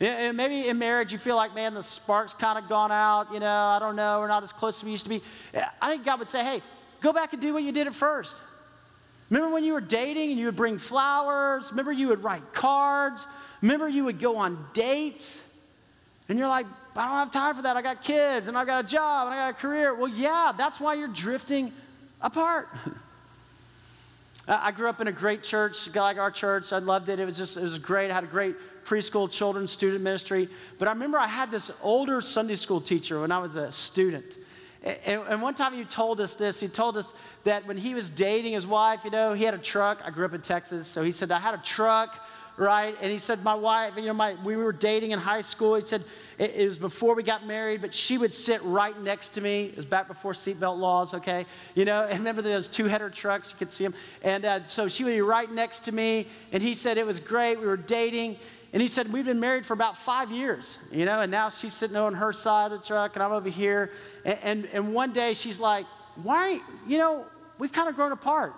Maybe 0.00 0.68
in 0.68 0.78
marriage 0.78 1.10
you 1.10 1.18
feel 1.18 1.34
like, 1.34 1.56
man, 1.56 1.74
the 1.74 1.82
spark's 1.82 2.32
kind 2.34 2.56
of 2.56 2.68
gone 2.68 2.92
out. 2.92 3.32
You 3.32 3.40
know, 3.40 3.52
I 3.66 3.80
don't 3.80 3.96
know. 3.96 4.20
We're 4.20 4.28
not 4.28 4.44
as 4.44 4.52
close 4.52 4.78
as 4.78 4.84
we 4.84 4.92
used 4.92 5.04
to 5.04 5.10
be. 5.10 5.22
I 5.82 5.90
think 5.90 6.04
God 6.04 6.20
would 6.20 6.30
say, 6.30 6.44
hey, 6.44 6.62
go 7.00 7.12
back 7.12 7.32
and 7.32 7.42
do 7.42 7.52
what 7.52 7.64
you 7.64 7.72
did 7.72 7.88
at 7.88 7.94
first. 7.96 8.36
Remember 9.30 9.52
when 9.52 9.64
you 9.64 9.74
were 9.74 9.80
dating 9.80 10.30
and 10.30 10.38
you 10.38 10.46
would 10.46 10.56
bring 10.56 10.78
flowers? 10.78 11.70
Remember 11.70 11.92
you 11.92 12.08
would 12.08 12.22
write 12.22 12.52
cards? 12.52 13.26
Remember 13.60 13.88
you 13.88 14.04
would 14.04 14.20
go 14.20 14.36
on 14.36 14.64
dates? 14.72 15.42
And 16.28 16.38
you're 16.38 16.48
like, 16.48 16.66
I 16.96 17.04
don't 17.04 17.14
have 17.14 17.30
time 17.30 17.54
for 17.54 17.62
that. 17.62 17.76
I 17.76 17.82
got 17.82 18.02
kids 18.02 18.48
and 18.48 18.56
I've 18.56 18.66
got 18.66 18.84
a 18.84 18.88
job 18.88 19.28
and 19.28 19.34
I 19.34 19.50
got 19.50 19.58
a 19.58 19.60
career. 19.60 19.94
Well, 19.94 20.08
yeah, 20.08 20.52
that's 20.56 20.80
why 20.80 20.94
you're 20.94 21.08
drifting 21.08 21.72
apart. 22.20 22.68
I 24.48 24.72
grew 24.72 24.88
up 24.88 25.00
in 25.02 25.08
a 25.08 25.12
great 25.12 25.42
church, 25.42 25.94
like 25.94 26.16
our 26.16 26.30
church. 26.30 26.72
I 26.72 26.78
loved 26.78 27.10
it. 27.10 27.20
It 27.20 27.26
was 27.26 27.36
just, 27.36 27.58
it 27.58 27.62
was 27.62 27.78
great. 27.78 28.10
I 28.10 28.14
had 28.14 28.24
a 28.24 28.28
great 28.28 28.56
preschool 28.84 29.30
children's 29.30 29.70
student 29.70 30.02
ministry. 30.02 30.48
But 30.78 30.88
I 30.88 30.92
remember 30.92 31.18
I 31.18 31.26
had 31.26 31.50
this 31.50 31.70
older 31.82 32.22
Sunday 32.22 32.54
school 32.54 32.80
teacher 32.80 33.20
when 33.20 33.30
I 33.30 33.38
was 33.38 33.56
a 33.56 33.70
student. 33.70 34.24
And, 34.82 35.42
one 35.42 35.54
time 35.54 35.74
he 35.74 35.84
told 35.84 36.20
us 36.20 36.34
this. 36.34 36.60
He 36.60 36.68
told 36.68 36.96
us 36.96 37.12
that 37.44 37.66
when 37.66 37.76
he 37.76 37.94
was 37.94 38.08
dating 38.08 38.52
his 38.52 38.66
wife, 38.66 39.00
you 39.04 39.10
know, 39.10 39.32
he 39.32 39.44
had 39.44 39.54
a 39.54 39.58
truck. 39.58 40.00
I 40.04 40.10
grew 40.10 40.24
up 40.24 40.34
in 40.34 40.40
Texas. 40.40 40.86
So 40.86 41.02
he 41.02 41.10
said, 41.10 41.32
I 41.32 41.40
had 41.40 41.54
a 41.54 41.58
truck 41.58 42.20
right? 42.58 42.96
And 43.00 43.10
he 43.10 43.18
said, 43.18 43.44
My 43.44 43.54
wife, 43.54 43.94
you 43.96 44.06
know, 44.06 44.12
my, 44.12 44.36
we 44.44 44.56
were 44.56 44.72
dating 44.72 45.12
in 45.12 45.18
high 45.18 45.42
school. 45.42 45.76
He 45.76 45.86
said, 45.86 46.04
it, 46.38 46.54
it, 46.54 46.68
was 46.68 46.78
before 46.78 47.14
we 47.14 47.22
got 47.22 47.46
married, 47.46 47.80
but 47.80 47.94
she 47.94 48.18
would 48.18 48.34
sit 48.34 48.62
right 48.62 49.00
next 49.02 49.28
to 49.34 49.40
me. 49.40 49.66
It 49.66 49.76
was 49.76 49.86
back 49.86 50.08
before 50.08 50.32
seatbelt 50.32 50.78
laws, 50.78 51.14
okay? 51.14 51.46
You 51.74 51.84
know, 51.84 52.04
and 52.04 52.18
remember 52.18 52.42
those 52.42 52.68
two 52.68 52.86
header 52.86 53.10
trucks? 53.10 53.50
You 53.50 53.56
could 53.58 53.72
see 53.72 53.84
them. 53.84 53.94
And 54.22 54.44
uh, 54.44 54.66
so 54.66 54.88
she 54.88 55.04
would 55.04 55.12
be 55.12 55.20
right 55.20 55.50
next 55.50 55.84
to 55.84 55.92
me. 55.92 56.28
And 56.52 56.62
he 56.62 56.74
said, 56.74 56.98
It 56.98 57.06
was 57.06 57.20
great. 57.20 57.58
We 57.58 57.66
were 57.66 57.76
dating. 57.76 58.36
And 58.72 58.82
he 58.82 58.88
said, 58.88 59.12
We've 59.12 59.24
been 59.24 59.40
married 59.40 59.64
for 59.64 59.72
about 59.72 59.96
five 59.96 60.30
years, 60.30 60.78
you 60.92 61.04
know, 61.04 61.20
and 61.20 61.30
now 61.30 61.50
she's 61.50 61.74
sitting 61.74 61.96
on 61.96 62.14
her 62.14 62.32
side 62.32 62.72
of 62.72 62.80
the 62.80 62.86
truck 62.86 63.14
and 63.14 63.22
I'm 63.22 63.32
over 63.32 63.48
here. 63.48 63.92
And, 64.24 64.38
and, 64.42 64.68
and 64.72 64.94
one 64.94 65.12
day 65.12 65.34
she's 65.34 65.58
like, 65.58 65.86
Why, 66.22 66.60
you 66.86 66.98
know, 66.98 67.24
we've 67.58 67.72
kind 67.72 67.88
of 67.88 67.94
grown 67.94 68.12
apart. 68.12 68.52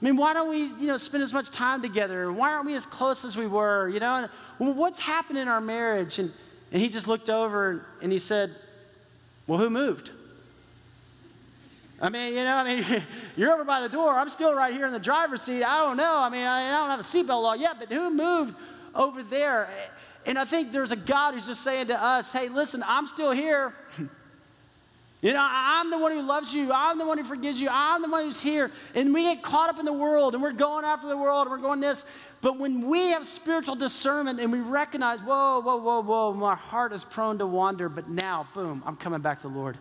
I 0.00 0.04
mean, 0.04 0.16
why 0.16 0.34
don't 0.34 0.48
we, 0.48 0.62
you 0.62 0.88
know, 0.88 0.96
spend 0.96 1.22
as 1.22 1.32
much 1.32 1.50
time 1.50 1.80
together? 1.80 2.32
Why 2.32 2.52
aren't 2.52 2.66
we 2.66 2.74
as 2.74 2.84
close 2.86 3.24
as 3.24 3.36
we 3.36 3.46
were? 3.46 3.88
You 3.88 4.00
know, 4.00 4.28
well, 4.58 4.74
what's 4.74 4.98
happened 4.98 5.38
in 5.38 5.46
our 5.46 5.60
marriage? 5.60 6.18
And, 6.18 6.32
and 6.72 6.82
he 6.82 6.88
just 6.88 7.06
looked 7.06 7.30
over 7.30 7.86
and 8.00 8.10
he 8.10 8.18
said, 8.18 8.54
Well, 9.46 9.58
who 9.58 9.70
moved? 9.70 10.10
I 12.00 12.08
mean, 12.08 12.34
you 12.34 12.42
know, 12.42 12.56
I 12.56 12.64
mean, 12.64 13.02
you're 13.36 13.52
over 13.52 13.62
by 13.62 13.80
the 13.80 13.88
door. 13.88 14.10
I'm 14.10 14.28
still 14.28 14.52
right 14.54 14.72
here 14.72 14.86
in 14.86 14.92
the 14.92 14.98
driver's 14.98 15.42
seat. 15.42 15.62
I 15.62 15.78
don't 15.78 15.96
know. 15.96 16.16
I 16.16 16.30
mean, 16.30 16.44
I, 16.44 16.66
I 16.66 16.70
don't 16.70 16.88
have 16.88 16.98
a 16.98 17.04
seatbelt 17.04 17.42
law 17.42 17.52
yet, 17.52 17.76
but 17.78 17.92
who 17.92 18.10
moved 18.10 18.56
over 18.94 19.22
there? 19.22 19.68
And 20.26 20.38
I 20.38 20.44
think 20.44 20.72
there's 20.72 20.92
a 20.92 20.96
God 20.96 21.34
who's 21.34 21.46
just 21.46 21.62
saying 21.62 21.88
to 21.88 22.02
us, 22.02 22.32
Hey, 22.32 22.48
listen, 22.48 22.82
I'm 22.86 23.06
still 23.06 23.32
here. 23.32 23.74
You 25.24 25.32
know, 25.32 25.46
I'm 25.48 25.88
the 25.88 25.98
one 25.98 26.10
who 26.10 26.20
loves 26.20 26.52
you. 26.52 26.72
I'm 26.72 26.98
the 26.98 27.06
one 27.06 27.16
who 27.16 27.22
forgives 27.22 27.60
you. 27.60 27.68
I'm 27.70 28.02
the 28.02 28.08
one 28.08 28.24
who's 28.24 28.40
here. 28.40 28.72
And 28.92 29.14
we 29.14 29.22
get 29.22 29.40
caught 29.40 29.70
up 29.70 29.78
in 29.78 29.84
the 29.84 29.92
world 29.92 30.34
and 30.34 30.42
we're 30.42 30.50
going 30.50 30.84
after 30.84 31.08
the 31.08 31.16
world 31.16 31.46
and 31.46 31.50
we're 31.52 31.64
going 31.64 31.78
this. 31.78 32.02
But 32.40 32.58
when 32.58 32.88
we 32.88 33.10
have 33.10 33.24
spiritual 33.28 33.76
discernment 33.76 34.40
and 34.40 34.50
we 34.50 34.58
recognize, 34.58 35.20
whoa, 35.20 35.60
whoa, 35.60 35.76
whoa, 35.76 36.02
whoa, 36.02 36.32
my 36.32 36.56
heart 36.56 36.92
is 36.92 37.04
prone 37.04 37.38
to 37.38 37.46
wander, 37.46 37.88
but 37.88 38.08
now, 38.08 38.48
boom, 38.52 38.82
I'm 38.84 38.96
coming 38.96 39.20
back 39.20 39.42
to 39.42 39.48
the 39.48 39.54
Lord. 39.54 39.78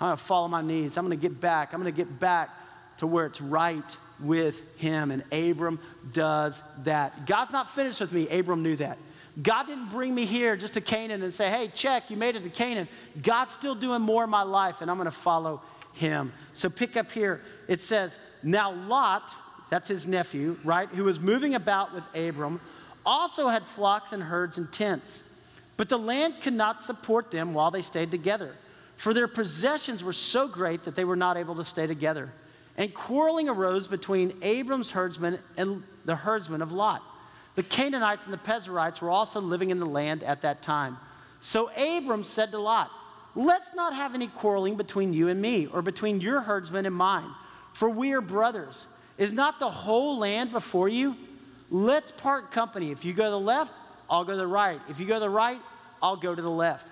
I'm 0.00 0.08
going 0.08 0.18
to 0.18 0.24
follow 0.24 0.48
my 0.48 0.60
needs. 0.60 0.96
I'm 0.96 1.06
going 1.06 1.16
to 1.16 1.28
get 1.28 1.40
back. 1.40 1.72
I'm 1.72 1.80
going 1.80 1.94
to 1.94 1.96
get 1.96 2.18
back 2.18 2.50
to 2.96 3.06
where 3.06 3.26
it's 3.26 3.40
right 3.40 3.96
with 4.22 4.62
Him. 4.76 5.10
And 5.10 5.22
Abram 5.32 5.80
does 6.12 6.60
that. 6.84 7.26
God's 7.26 7.52
not 7.52 7.74
finished 7.74 8.00
with 8.00 8.12
me. 8.12 8.28
Abram 8.28 8.62
knew 8.62 8.76
that. 8.76 8.98
God 9.40 9.66
didn't 9.66 9.90
bring 9.90 10.14
me 10.14 10.26
here 10.26 10.56
just 10.56 10.74
to 10.74 10.80
Canaan 10.80 11.22
and 11.22 11.32
say, 11.32 11.48
hey, 11.50 11.68
check, 11.68 12.10
you 12.10 12.16
made 12.16 12.36
it 12.36 12.42
to 12.42 12.50
Canaan. 12.50 12.88
God's 13.22 13.52
still 13.52 13.74
doing 13.74 14.02
more 14.02 14.24
in 14.24 14.30
my 14.30 14.42
life, 14.42 14.80
and 14.80 14.90
I'm 14.90 14.96
going 14.96 15.06
to 15.06 15.10
follow 15.12 15.62
him. 15.94 16.32
So 16.54 16.68
pick 16.68 16.96
up 16.96 17.10
here. 17.12 17.40
It 17.68 17.80
says, 17.80 18.18
Now 18.42 18.72
Lot, 18.72 19.34
that's 19.70 19.88
his 19.88 20.06
nephew, 20.06 20.58
right, 20.64 20.88
who 20.88 21.04
was 21.04 21.20
moving 21.20 21.54
about 21.54 21.94
with 21.94 22.04
Abram, 22.14 22.60
also 23.06 23.48
had 23.48 23.64
flocks 23.64 24.12
and 24.12 24.22
herds 24.22 24.58
and 24.58 24.70
tents. 24.70 25.22
But 25.76 25.88
the 25.88 25.98
land 25.98 26.34
could 26.42 26.52
not 26.52 26.82
support 26.82 27.30
them 27.30 27.54
while 27.54 27.70
they 27.70 27.82
stayed 27.82 28.10
together, 28.10 28.54
for 28.96 29.14
their 29.14 29.28
possessions 29.28 30.02
were 30.02 30.12
so 30.12 30.46
great 30.46 30.84
that 30.84 30.94
they 30.94 31.04
were 31.04 31.16
not 31.16 31.36
able 31.36 31.54
to 31.56 31.64
stay 31.64 31.86
together. 31.86 32.30
And 32.80 32.94
quarreling 32.94 33.50
arose 33.50 33.86
between 33.86 34.32
Abram's 34.40 34.90
herdsmen 34.90 35.38
and 35.58 35.82
the 36.06 36.16
herdsmen 36.16 36.62
of 36.62 36.72
Lot. 36.72 37.02
The 37.54 37.62
Canaanites 37.62 38.24
and 38.24 38.32
the 38.32 38.38
Perizzites 38.38 39.02
were 39.02 39.10
also 39.10 39.38
living 39.38 39.68
in 39.68 39.78
the 39.78 39.84
land 39.84 40.22
at 40.22 40.40
that 40.42 40.62
time. 40.62 40.96
So 41.40 41.68
Abram 41.76 42.24
said 42.24 42.52
to 42.52 42.58
Lot, 42.58 42.90
Let's 43.34 43.74
not 43.74 43.94
have 43.94 44.14
any 44.14 44.28
quarreling 44.28 44.76
between 44.76 45.12
you 45.12 45.28
and 45.28 45.42
me, 45.42 45.66
or 45.66 45.82
between 45.82 46.22
your 46.22 46.40
herdsmen 46.40 46.86
and 46.86 46.94
mine, 46.94 47.28
for 47.74 47.90
we 47.90 48.12
are 48.14 48.22
brothers. 48.22 48.86
Is 49.18 49.34
not 49.34 49.60
the 49.60 49.68
whole 49.68 50.18
land 50.18 50.50
before 50.50 50.88
you? 50.88 51.16
Let's 51.70 52.10
part 52.10 52.50
company. 52.50 52.92
If 52.92 53.04
you 53.04 53.12
go 53.12 53.26
to 53.26 53.30
the 53.30 53.38
left, 53.38 53.74
I'll 54.08 54.24
go 54.24 54.32
to 54.32 54.38
the 54.38 54.46
right. 54.46 54.80
If 54.88 54.98
you 54.98 55.06
go 55.06 55.14
to 55.14 55.20
the 55.20 55.28
right, 55.28 55.60
I'll 56.02 56.16
go 56.16 56.34
to 56.34 56.40
the 56.40 56.50
left. 56.50 56.88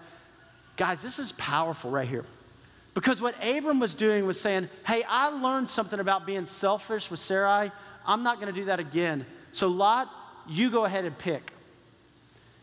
Guys, 0.77 1.01
this 1.01 1.19
is 1.19 1.33
powerful 1.33 1.91
right 1.91 2.07
here. 2.07 2.27
Because 2.99 3.23
what 3.23 3.37
Abram 3.41 3.79
was 3.79 3.95
doing 3.95 4.27
was 4.27 4.41
saying, 4.41 4.69
Hey, 4.85 5.05
I 5.09 5.29
learned 5.29 5.71
something 5.71 6.01
about 6.01 6.27
being 6.27 6.47
selfish 6.47 7.13
with 7.13 7.21
Sarai. 7.21 7.71
I'm 8.05 8.25
not 8.25 8.41
going 8.41 8.53
to 8.53 8.61
do 8.61 8.65
that 8.65 8.81
again. 8.81 9.25
So, 9.53 9.69
Lot, 9.69 10.11
you 10.49 10.69
go 10.69 10.85
ahead 10.85 11.05
and 11.05 11.17
pick. 11.17 11.53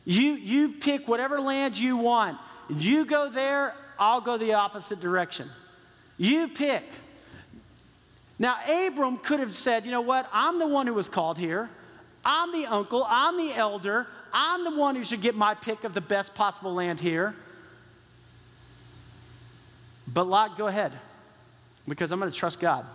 You, 0.04 0.34
you 0.34 0.74
pick 0.74 1.08
whatever 1.08 1.40
land 1.40 1.78
you 1.78 1.96
want. 1.96 2.38
You 2.68 3.06
go 3.06 3.30
there, 3.30 3.76
I'll 3.98 4.20
go 4.20 4.38
the 4.38 4.56
opposite 4.56 5.00
direction. 5.00 5.50
You 6.18 6.50
pick. 6.50 6.84
Now, 8.38 8.58
Abram 8.68 9.20
could 9.20 9.40
have 9.40 9.56
said, 9.56 9.86
you 9.86 9.92
know 9.92 10.02
what? 10.02 10.28
I'm 10.34 10.60
the 10.60 10.68
one 10.68 10.86
who 10.86 10.94
was 10.94 11.08
called 11.08 11.38
here. 11.38 11.70
I'm 12.26 12.52
the 12.52 12.66
uncle. 12.66 13.06
I'm 13.08 13.38
the 13.38 13.54
elder. 13.54 14.06
I'm 14.34 14.66
the 14.66 14.76
one 14.76 14.98
who 14.98 15.06
should 15.06 15.22
get 15.22 15.34
my 15.34 15.54
pick 15.54 15.86
of 15.86 15.94
the 15.94 16.02
best 16.02 16.36
possible 16.36 16.74
land 16.74 17.00
here. 17.00 17.36
But 20.08 20.28
Lot, 20.28 20.58
go 20.58 20.68
ahead 20.68 20.94
because 21.88 22.12
I'm 22.12 22.20
going 22.20 22.32
to 22.32 22.38
trust 22.38 22.60
God. 22.60 22.86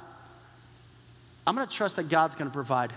I'm 1.46 1.54
going 1.54 1.66
to 1.66 1.74
trust 1.74 1.96
that 1.96 2.08
God's 2.08 2.34
going 2.34 2.50
to 2.50 2.54
provide. 2.54 2.92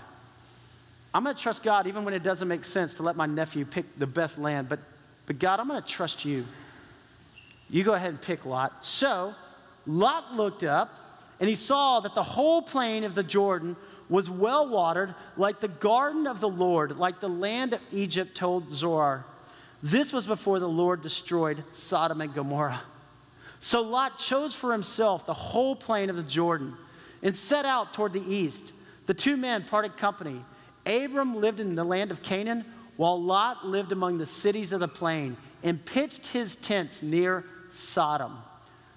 I'm 1.12 1.22
going 1.24 1.34
to 1.34 1.40
trust 1.40 1.62
God 1.62 1.86
even 1.86 2.04
when 2.04 2.14
it 2.14 2.22
doesn't 2.22 2.48
make 2.48 2.64
sense 2.64 2.94
to 2.94 3.02
let 3.02 3.16
my 3.16 3.26
nephew 3.26 3.64
pick 3.64 3.98
the 3.98 4.06
best 4.06 4.38
land. 4.38 4.68
But, 4.68 4.80
but 5.26 5.38
God, 5.38 5.60
I'm 5.60 5.68
going 5.68 5.80
to 5.80 5.88
trust 5.88 6.24
you. 6.24 6.44
You 7.70 7.84
go 7.84 7.94
ahead 7.94 8.10
and 8.10 8.20
pick 8.20 8.44
Lot. 8.44 8.84
So 8.84 9.34
Lot 9.86 10.34
looked 10.34 10.64
up 10.64 10.94
and 11.40 11.48
he 11.48 11.54
saw 11.54 12.00
that 12.00 12.14
the 12.14 12.22
whole 12.22 12.62
plain 12.62 13.04
of 13.04 13.14
the 13.14 13.22
Jordan 13.22 13.76
was 14.08 14.28
well 14.28 14.68
watered, 14.68 15.14
like 15.36 15.60
the 15.60 15.68
garden 15.68 16.26
of 16.26 16.40
the 16.40 16.48
Lord, 16.48 16.98
like 16.98 17.20
the 17.20 17.28
land 17.28 17.72
of 17.72 17.80
Egypt, 17.90 18.36
told 18.36 18.72
Zoar. 18.72 19.24
This 19.82 20.12
was 20.12 20.26
before 20.26 20.60
the 20.60 20.68
Lord 20.68 21.02
destroyed 21.02 21.64
Sodom 21.72 22.20
and 22.20 22.34
Gomorrah. 22.34 22.82
So 23.64 23.80
Lot 23.80 24.18
chose 24.18 24.54
for 24.54 24.72
himself 24.72 25.24
the 25.24 25.32
whole 25.32 25.74
plain 25.74 26.10
of 26.10 26.16
the 26.16 26.22
Jordan 26.22 26.76
and 27.22 27.34
set 27.34 27.64
out 27.64 27.94
toward 27.94 28.12
the 28.12 28.20
east. 28.20 28.74
The 29.06 29.14
two 29.14 29.38
men 29.38 29.64
parted 29.64 29.96
company. 29.96 30.44
Abram 30.84 31.36
lived 31.36 31.60
in 31.60 31.74
the 31.74 31.82
land 31.82 32.10
of 32.10 32.22
Canaan, 32.22 32.66
while 32.98 33.18
Lot 33.18 33.66
lived 33.66 33.90
among 33.90 34.18
the 34.18 34.26
cities 34.26 34.72
of 34.72 34.80
the 34.80 34.86
plain 34.88 35.38
and 35.62 35.82
pitched 35.82 36.26
his 36.26 36.56
tents 36.56 37.02
near 37.02 37.46
Sodom. 37.72 38.36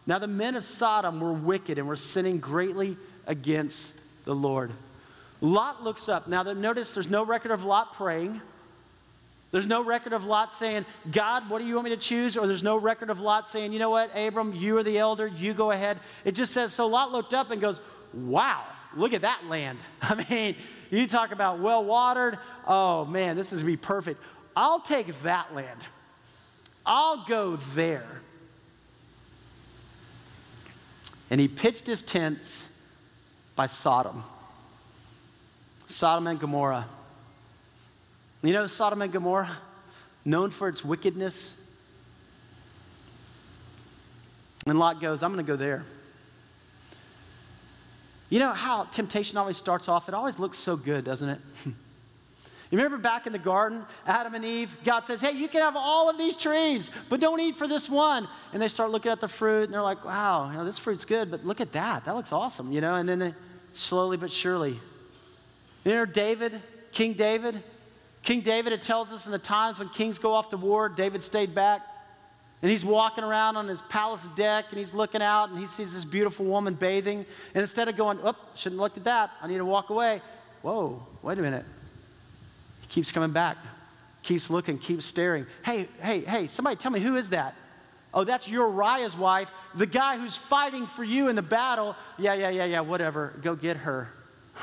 Now, 0.05 0.19
the 0.19 0.27
men 0.27 0.57
of 0.57 0.65
Sodom 0.65 1.21
were 1.21 1.31
wicked 1.31 1.77
and 1.77 1.87
were 1.87 1.95
sinning 1.95 2.39
greatly 2.39 2.97
against 3.25 3.93
the 4.25 4.35
Lord. 4.35 4.73
Lot 5.39 5.81
looks 5.81 6.09
up. 6.09 6.27
Now, 6.27 6.43
notice 6.43 6.93
there's 6.93 7.09
no 7.09 7.23
record 7.23 7.51
of 7.51 7.63
Lot 7.63 7.93
praying. 7.93 8.41
There's 9.51 9.67
no 9.67 9.83
record 9.83 10.13
of 10.13 10.25
Lot 10.25 10.53
saying, 10.53 10.85
God, 11.11 11.49
what 11.49 11.59
do 11.59 11.65
you 11.65 11.75
want 11.75 11.85
me 11.85 11.95
to 11.95 12.01
choose? 12.01 12.35
Or 12.35 12.47
there's 12.47 12.63
no 12.63 12.75
record 12.75 13.09
of 13.09 13.19
Lot 13.19 13.49
saying, 13.49 13.71
you 13.71 13.79
know 13.79 13.89
what, 13.89 14.11
Abram, 14.15 14.53
you 14.53 14.77
are 14.77 14.83
the 14.83 14.97
elder, 14.97 15.27
you 15.27 15.53
go 15.53 15.71
ahead. 15.71 15.99
It 16.25 16.33
just 16.33 16.53
says, 16.53 16.73
so 16.73 16.87
Lot 16.87 17.11
looked 17.11 17.33
up 17.33 17.49
and 17.51 17.61
goes, 17.61 17.79
wow, 18.13 18.65
look 18.95 19.13
at 19.13 19.21
that 19.21 19.45
land. 19.45 19.79
I 20.01 20.25
mean, 20.29 20.55
you 20.89 21.07
talk 21.07 21.31
about 21.31 21.59
well 21.59 21.83
watered. 21.83 22.39
Oh 22.65 23.05
man, 23.05 23.35
this 23.35 23.53
is 23.53 23.63
be 23.63 23.77
perfect. 23.77 24.21
I'll 24.55 24.79
take 24.79 25.23
that 25.23 25.53
land. 25.53 25.79
I'll 26.85 27.25
go 27.25 27.57
there. 27.75 28.21
And 31.29 31.39
he 31.41 31.47
pitched 31.47 31.85
his 31.85 32.01
tents 32.01 32.67
by 33.55 33.67
Sodom. 33.67 34.23
Sodom 35.87 36.27
and 36.27 36.39
Gomorrah. 36.39 36.87
You 38.47 38.53
know 38.53 38.65
Sodom 38.65 39.01
and 39.01 39.11
Gomorrah? 39.11 39.57
Known 40.23 40.51
for 40.51 40.69
its 40.69 40.81
wickedness. 40.81 41.51
And 44.65 44.79
Lot 44.79 45.01
goes, 45.01 45.21
I'm 45.21 45.33
going 45.33 45.45
to 45.45 45.51
go 45.51 45.57
there. 45.57 45.83
You 48.29 48.39
know 48.39 48.53
how 48.53 48.85
temptation 48.85 49.37
always 49.37 49.57
starts 49.57 49.89
off? 49.89 50.07
It 50.07 50.13
always 50.13 50.39
looks 50.39 50.57
so 50.57 50.77
good, 50.77 51.03
doesn't 51.03 51.27
it? 51.27 51.39
you 51.65 51.73
remember 52.71 52.97
back 52.97 53.27
in 53.27 53.33
the 53.33 53.37
garden, 53.37 53.83
Adam 54.05 54.33
and 54.33 54.45
Eve, 54.45 54.73
God 54.85 55.05
says, 55.05 55.19
Hey, 55.19 55.33
you 55.33 55.49
can 55.49 55.61
have 55.61 55.75
all 55.75 56.09
of 56.09 56.17
these 56.17 56.37
trees, 56.37 56.89
but 57.09 57.19
don't 57.19 57.41
eat 57.41 57.57
for 57.57 57.67
this 57.67 57.89
one. 57.89 58.29
And 58.53 58.61
they 58.61 58.69
start 58.69 58.91
looking 58.91 59.11
at 59.11 59.19
the 59.19 59.27
fruit 59.27 59.65
and 59.65 59.73
they're 59.73 59.81
like, 59.81 60.05
Wow, 60.05 60.49
you 60.49 60.57
know, 60.57 60.63
this 60.63 60.79
fruit's 60.79 61.03
good, 61.03 61.29
but 61.29 61.45
look 61.45 61.59
at 61.59 61.73
that. 61.73 62.05
That 62.05 62.15
looks 62.15 62.31
awesome, 62.31 62.71
you 62.71 62.79
know? 62.79 62.95
And 62.95 63.09
then 63.09 63.19
they, 63.19 63.33
slowly 63.73 64.15
but 64.15 64.31
surely. 64.31 64.79
You 65.83 65.91
know, 65.91 66.05
David, 66.05 66.61
King 66.93 67.11
David? 67.11 67.61
King 68.27 68.41
David, 68.41 68.73
it 68.73 68.81
tells 68.81 69.13
us 69.13 69.25
in 69.25 69.31
the 69.31 69.39
times 69.39 69.79
when 69.79 69.87
kings 69.87 70.17
go 70.17 70.33
off 70.33 70.49
to 70.49 70.57
war, 70.57 70.89
David 70.89 71.23
stayed 71.23 71.55
back. 71.55 71.81
And 72.61 72.69
he's 72.69 72.83
walking 72.83 73.23
around 73.23 73.55
on 73.55 73.69
his 73.69 73.81
palace 73.83 74.21
deck 74.35 74.65
and 74.69 74.77
he's 74.77 74.93
looking 74.93 75.21
out 75.21 75.49
and 75.49 75.57
he 75.57 75.65
sees 75.65 75.93
this 75.93 76.03
beautiful 76.03 76.43
woman 76.43 76.73
bathing. 76.73 77.25
And 77.53 77.61
instead 77.61 77.87
of 77.87 77.95
going, 77.95 78.19
oh, 78.21 78.35
shouldn't 78.53 78.81
look 78.81 78.97
at 78.97 79.05
that, 79.05 79.31
I 79.41 79.47
need 79.47 79.59
to 79.59 79.65
walk 79.65 79.91
away. 79.91 80.21
Whoa, 80.61 81.01
wait 81.23 81.37
a 81.37 81.41
minute. 81.41 81.63
He 82.81 82.87
keeps 82.87 83.13
coming 83.13 83.31
back, 83.31 83.55
keeps 84.23 84.49
looking, 84.49 84.77
keeps 84.77 85.05
staring. 85.05 85.45
Hey, 85.63 85.87
hey, 86.01 86.19
hey, 86.19 86.47
somebody 86.47 86.75
tell 86.75 86.91
me, 86.91 86.99
who 86.99 87.15
is 87.15 87.29
that? 87.29 87.55
Oh, 88.13 88.25
that's 88.25 88.45
Uriah's 88.45 89.15
wife, 89.15 89.49
the 89.73 89.85
guy 89.85 90.17
who's 90.17 90.35
fighting 90.35 90.85
for 90.85 91.03
you 91.05 91.29
in 91.29 91.37
the 91.37 91.41
battle. 91.41 91.95
Yeah, 92.17 92.33
yeah, 92.33 92.49
yeah, 92.49 92.65
yeah, 92.65 92.81
whatever. 92.81 93.39
Go 93.41 93.55
get 93.55 93.77
her. 93.77 94.09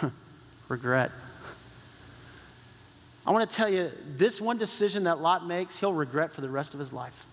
Regret. 0.69 1.11
I 3.27 3.33
want 3.33 3.49
to 3.49 3.57
tell 3.57 3.69
you 3.69 3.91
this 4.17 4.41
one 4.41 4.59
decision 4.59 5.05
that 5.05 5.21
Lot 5.21 5.47
makes, 5.47 5.79
he'll 5.79 5.95
regret 5.95 6.33
for 6.33 6.41
the 6.41 6.49
rest 6.49 6.75
of 6.75 6.81
his 6.81 6.93
life 6.93 7.27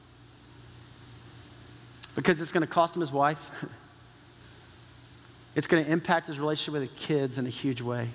because 2.16 2.40
it's 2.42 2.52
going 2.52 2.62
to 2.62 2.68
cost 2.68 2.96
him 2.96 3.02
his 3.02 3.12
wife. 3.12 3.50
it's 5.56 5.68
going 5.68 5.84
to 5.84 5.92
impact 5.92 6.28
his 6.28 6.40
relationship 6.40 6.74
with 6.74 6.90
the 6.90 6.96
kids 7.00 7.38
in 7.38 7.46
a 7.46 7.50
huge 7.50 7.82
way. 7.82 8.10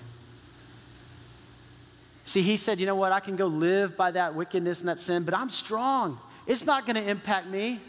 See, 2.25 2.43
he 2.43 2.57
said, 2.57 2.81
you 2.81 2.87
know 2.87 2.97
what, 2.97 3.13
I 3.13 3.21
can 3.21 3.37
go 3.37 3.47
live 3.47 3.97
by 3.97 4.11
that 4.11 4.35
wickedness 4.35 4.81
and 4.81 4.89
that 4.89 4.99
sin, 4.99 5.25
but 5.25 5.35
I'm 5.35 5.51
strong. 5.51 6.19
It's 6.47 6.67
not 6.67 6.87
going 6.87 6.97
to 6.97 7.09
impact 7.09 7.47
me. 7.47 7.81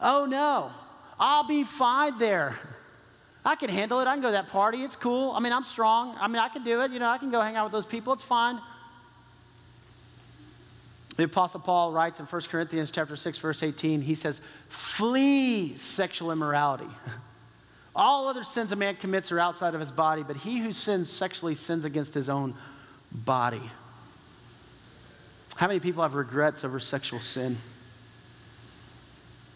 Oh 0.00 0.24
no, 0.24 0.72
I'll 1.18 1.46
be 1.46 1.62
fine 1.62 2.18
there. 2.18 2.58
I 3.44 3.56
can 3.56 3.70
handle 3.70 4.00
it. 4.00 4.06
I 4.06 4.14
can 4.14 4.22
go 4.22 4.28
to 4.28 4.32
that 4.32 4.48
party. 4.48 4.82
It's 4.82 4.96
cool. 4.96 5.32
I 5.32 5.40
mean, 5.40 5.52
I'm 5.52 5.64
strong. 5.64 6.16
I 6.20 6.28
mean, 6.28 6.38
I 6.38 6.48
can 6.48 6.62
do 6.62 6.80
it. 6.82 6.92
You 6.92 7.00
know, 7.00 7.08
I 7.08 7.18
can 7.18 7.30
go 7.30 7.40
hang 7.40 7.56
out 7.56 7.64
with 7.64 7.72
those 7.72 7.86
people. 7.86 8.12
It's 8.12 8.22
fine. 8.22 8.60
The 11.16 11.24
Apostle 11.24 11.60
Paul 11.60 11.92
writes 11.92 12.20
in 12.20 12.26
1 12.26 12.42
Corinthians 12.42 12.90
chapter 12.90 13.16
6, 13.16 13.38
verse 13.38 13.62
18, 13.62 14.00
he 14.00 14.14
says, 14.14 14.40
flee 14.68 15.76
sexual 15.76 16.32
immorality. 16.32 16.88
All 17.94 18.28
other 18.28 18.44
sins 18.44 18.72
a 18.72 18.76
man 18.76 18.96
commits 18.96 19.30
are 19.30 19.38
outside 19.38 19.74
of 19.74 19.80
his 19.80 19.92
body, 19.92 20.22
but 20.22 20.36
he 20.36 20.58
who 20.58 20.72
sins 20.72 21.10
sexually 21.10 21.54
sins 21.54 21.84
against 21.84 22.14
his 22.14 22.30
own 22.30 22.54
body. 23.10 23.62
How 25.56 25.66
many 25.66 25.80
people 25.80 26.02
have 26.02 26.14
regrets 26.14 26.64
over 26.64 26.80
sexual 26.80 27.20
sin? 27.20 27.58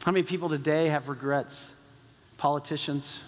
How 0.02 0.12
many 0.12 0.22
people 0.22 0.50
today 0.50 0.88
have 0.88 1.08
regrets? 1.08 1.70
Politicians, 2.36 3.20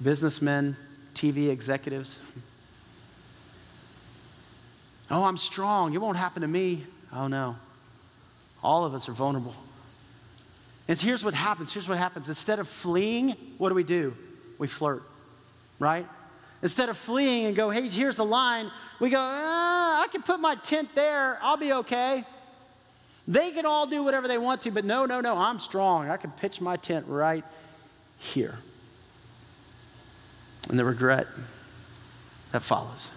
businessmen, 0.00 0.76
TV 1.14 1.50
executives. 1.50 2.20
Oh, 5.10 5.24
I'm 5.24 5.36
strong. 5.36 5.92
It 5.92 6.00
won't 6.00 6.16
happen 6.16 6.42
to 6.42 6.48
me. 6.48 6.86
Oh, 7.12 7.26
no. 7.26 7.56
All 8.62 8.84
of 8.84 8.94
us 8.94 9.08
are 9.08 9.12
vulnerable. 9.12 9.54
And 10.86 10.98
so 10.98 11.06
here's 11.06 11.24
what 11.24 11.34
happens. 11.34 11.72
Here's 11.72 11.88
what 11.88 11.98
happens. 11.98 12.28
Instead 12.28 12.58
of 12.58 12.68
fleeing, 12.68 13.30
what 13.58 13.70
do 13.70 13.74
we 13.74 13.82
do? 13.82 14.14
We 14.58 14.68
flirt, 14.68 15.02
right? 15.78 16.06
Instead 16.62 16.88
of 16.88 16.96
fleeing 16.96 17.46
and 17.46 17.56
go, 17.56 17.70
hey, 17.70 17.88
here's 17.88 18.16
the 18.16 18.24
line, 18.24 18.70
we 19.00 19.08
go, 19.08 19.18
ah, 19.18 20.02
I 20.02 20.08
can 20.08 20.22
put 20.22 20.40
my 20.40 20.56
tent 20.56 20.90
there. 20.94 21.38
I'll 21.40 21.56
be 21.56 21.72
okay. 21.72 22.24
They 23.26 23.50
can 23.52 23.64
all 23.64 23.86
do 23.86 24.02
whatever 24.02 24.28
they 24.28 24.38
want 24.38 24.62
to, 24.62 24.70
but 24.70 24.84
no, 24.84 25.06
no, 25.06 25.20
no, 25.20 25.36
I'm 25.36 25.58
strong. 25.58 26.10
I 26.10 26.16
can 26.16 26.30
pitch 26.32 26.60
my 26.60 26.76
tent 26.76 27.06
right 27.08 27.44
here. 28.18 28.58
And 30.68 30.78
the 30.78 30.84
regret 30.84 31.26
that 32.52 32.62
follows. 32.62 33.10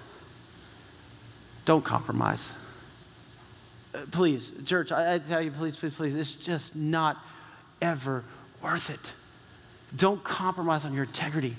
Don't 1.66 1.84
compromise. 1.84 2.50
Uh, 3.94 4.00
please, 4.12 4.52
church, 4.66 4.92
I, 4.92 5.16
I 5.16 5.20
tell 5.20 5.42
you, 5.42 5.52
please, 5.52 5.76
please, 5.76 5.94
please, 5.94 6.16
it's 6.16 6.34
just 6.34 6.76
not 6.76 7.18
ever 7.82 8.24
worth 8.62 8.90
it. 8.90 9.14
Don't 9.96 10.24
compromise 10.24 10.86
on 10.86 10.94
your 10.94 11.04
integrity. 11.04 11.56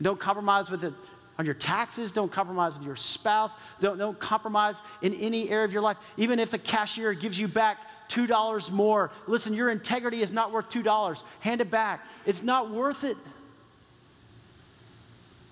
Don't 0.00 0.18
compromise 0.18 0.70
with 0.70 0.84
it 0.84 0.94
on 1.38 1.44
your 1.44 1.54
taxes. 1.54 2.12
Don't 2.12 2.32
compromise 2.32 2.74
with 2.74 2.82
your 2.82 2.96
spouse. 2.96 3.50
Don't, 3.80 3.98
don't 3.98 4.18
compromise 4.18 4.76
in 5.02 5.14
any 5.14 5.50
area 5.50 5.64
of 5.64 5.72
your 5.72 5.82
life. 5.82 5.96
Even 6.16 6.38
if 6.38 6.50
the 6.50 6.58
cashier 6.58 7.12
gives 7.12 7.38
you 7.38 7.48
back 7.48 7.78
$2 8.08 8.70
more, 8.70 9.10
listen, 9.26 9.52
your 9.52 9.70
integrity 9.70 10.22
is 10.22 10.32
not 10.32 10.52
worth 10.52 10.70
$2. 10.70 11.22
Hand 11.40 11.60
it 11.60 11.70
back. 11.70 12.06
It's 12.24 12.42
not 12.42 12.70
worth 12.70 13.04
it. 13.04 13.16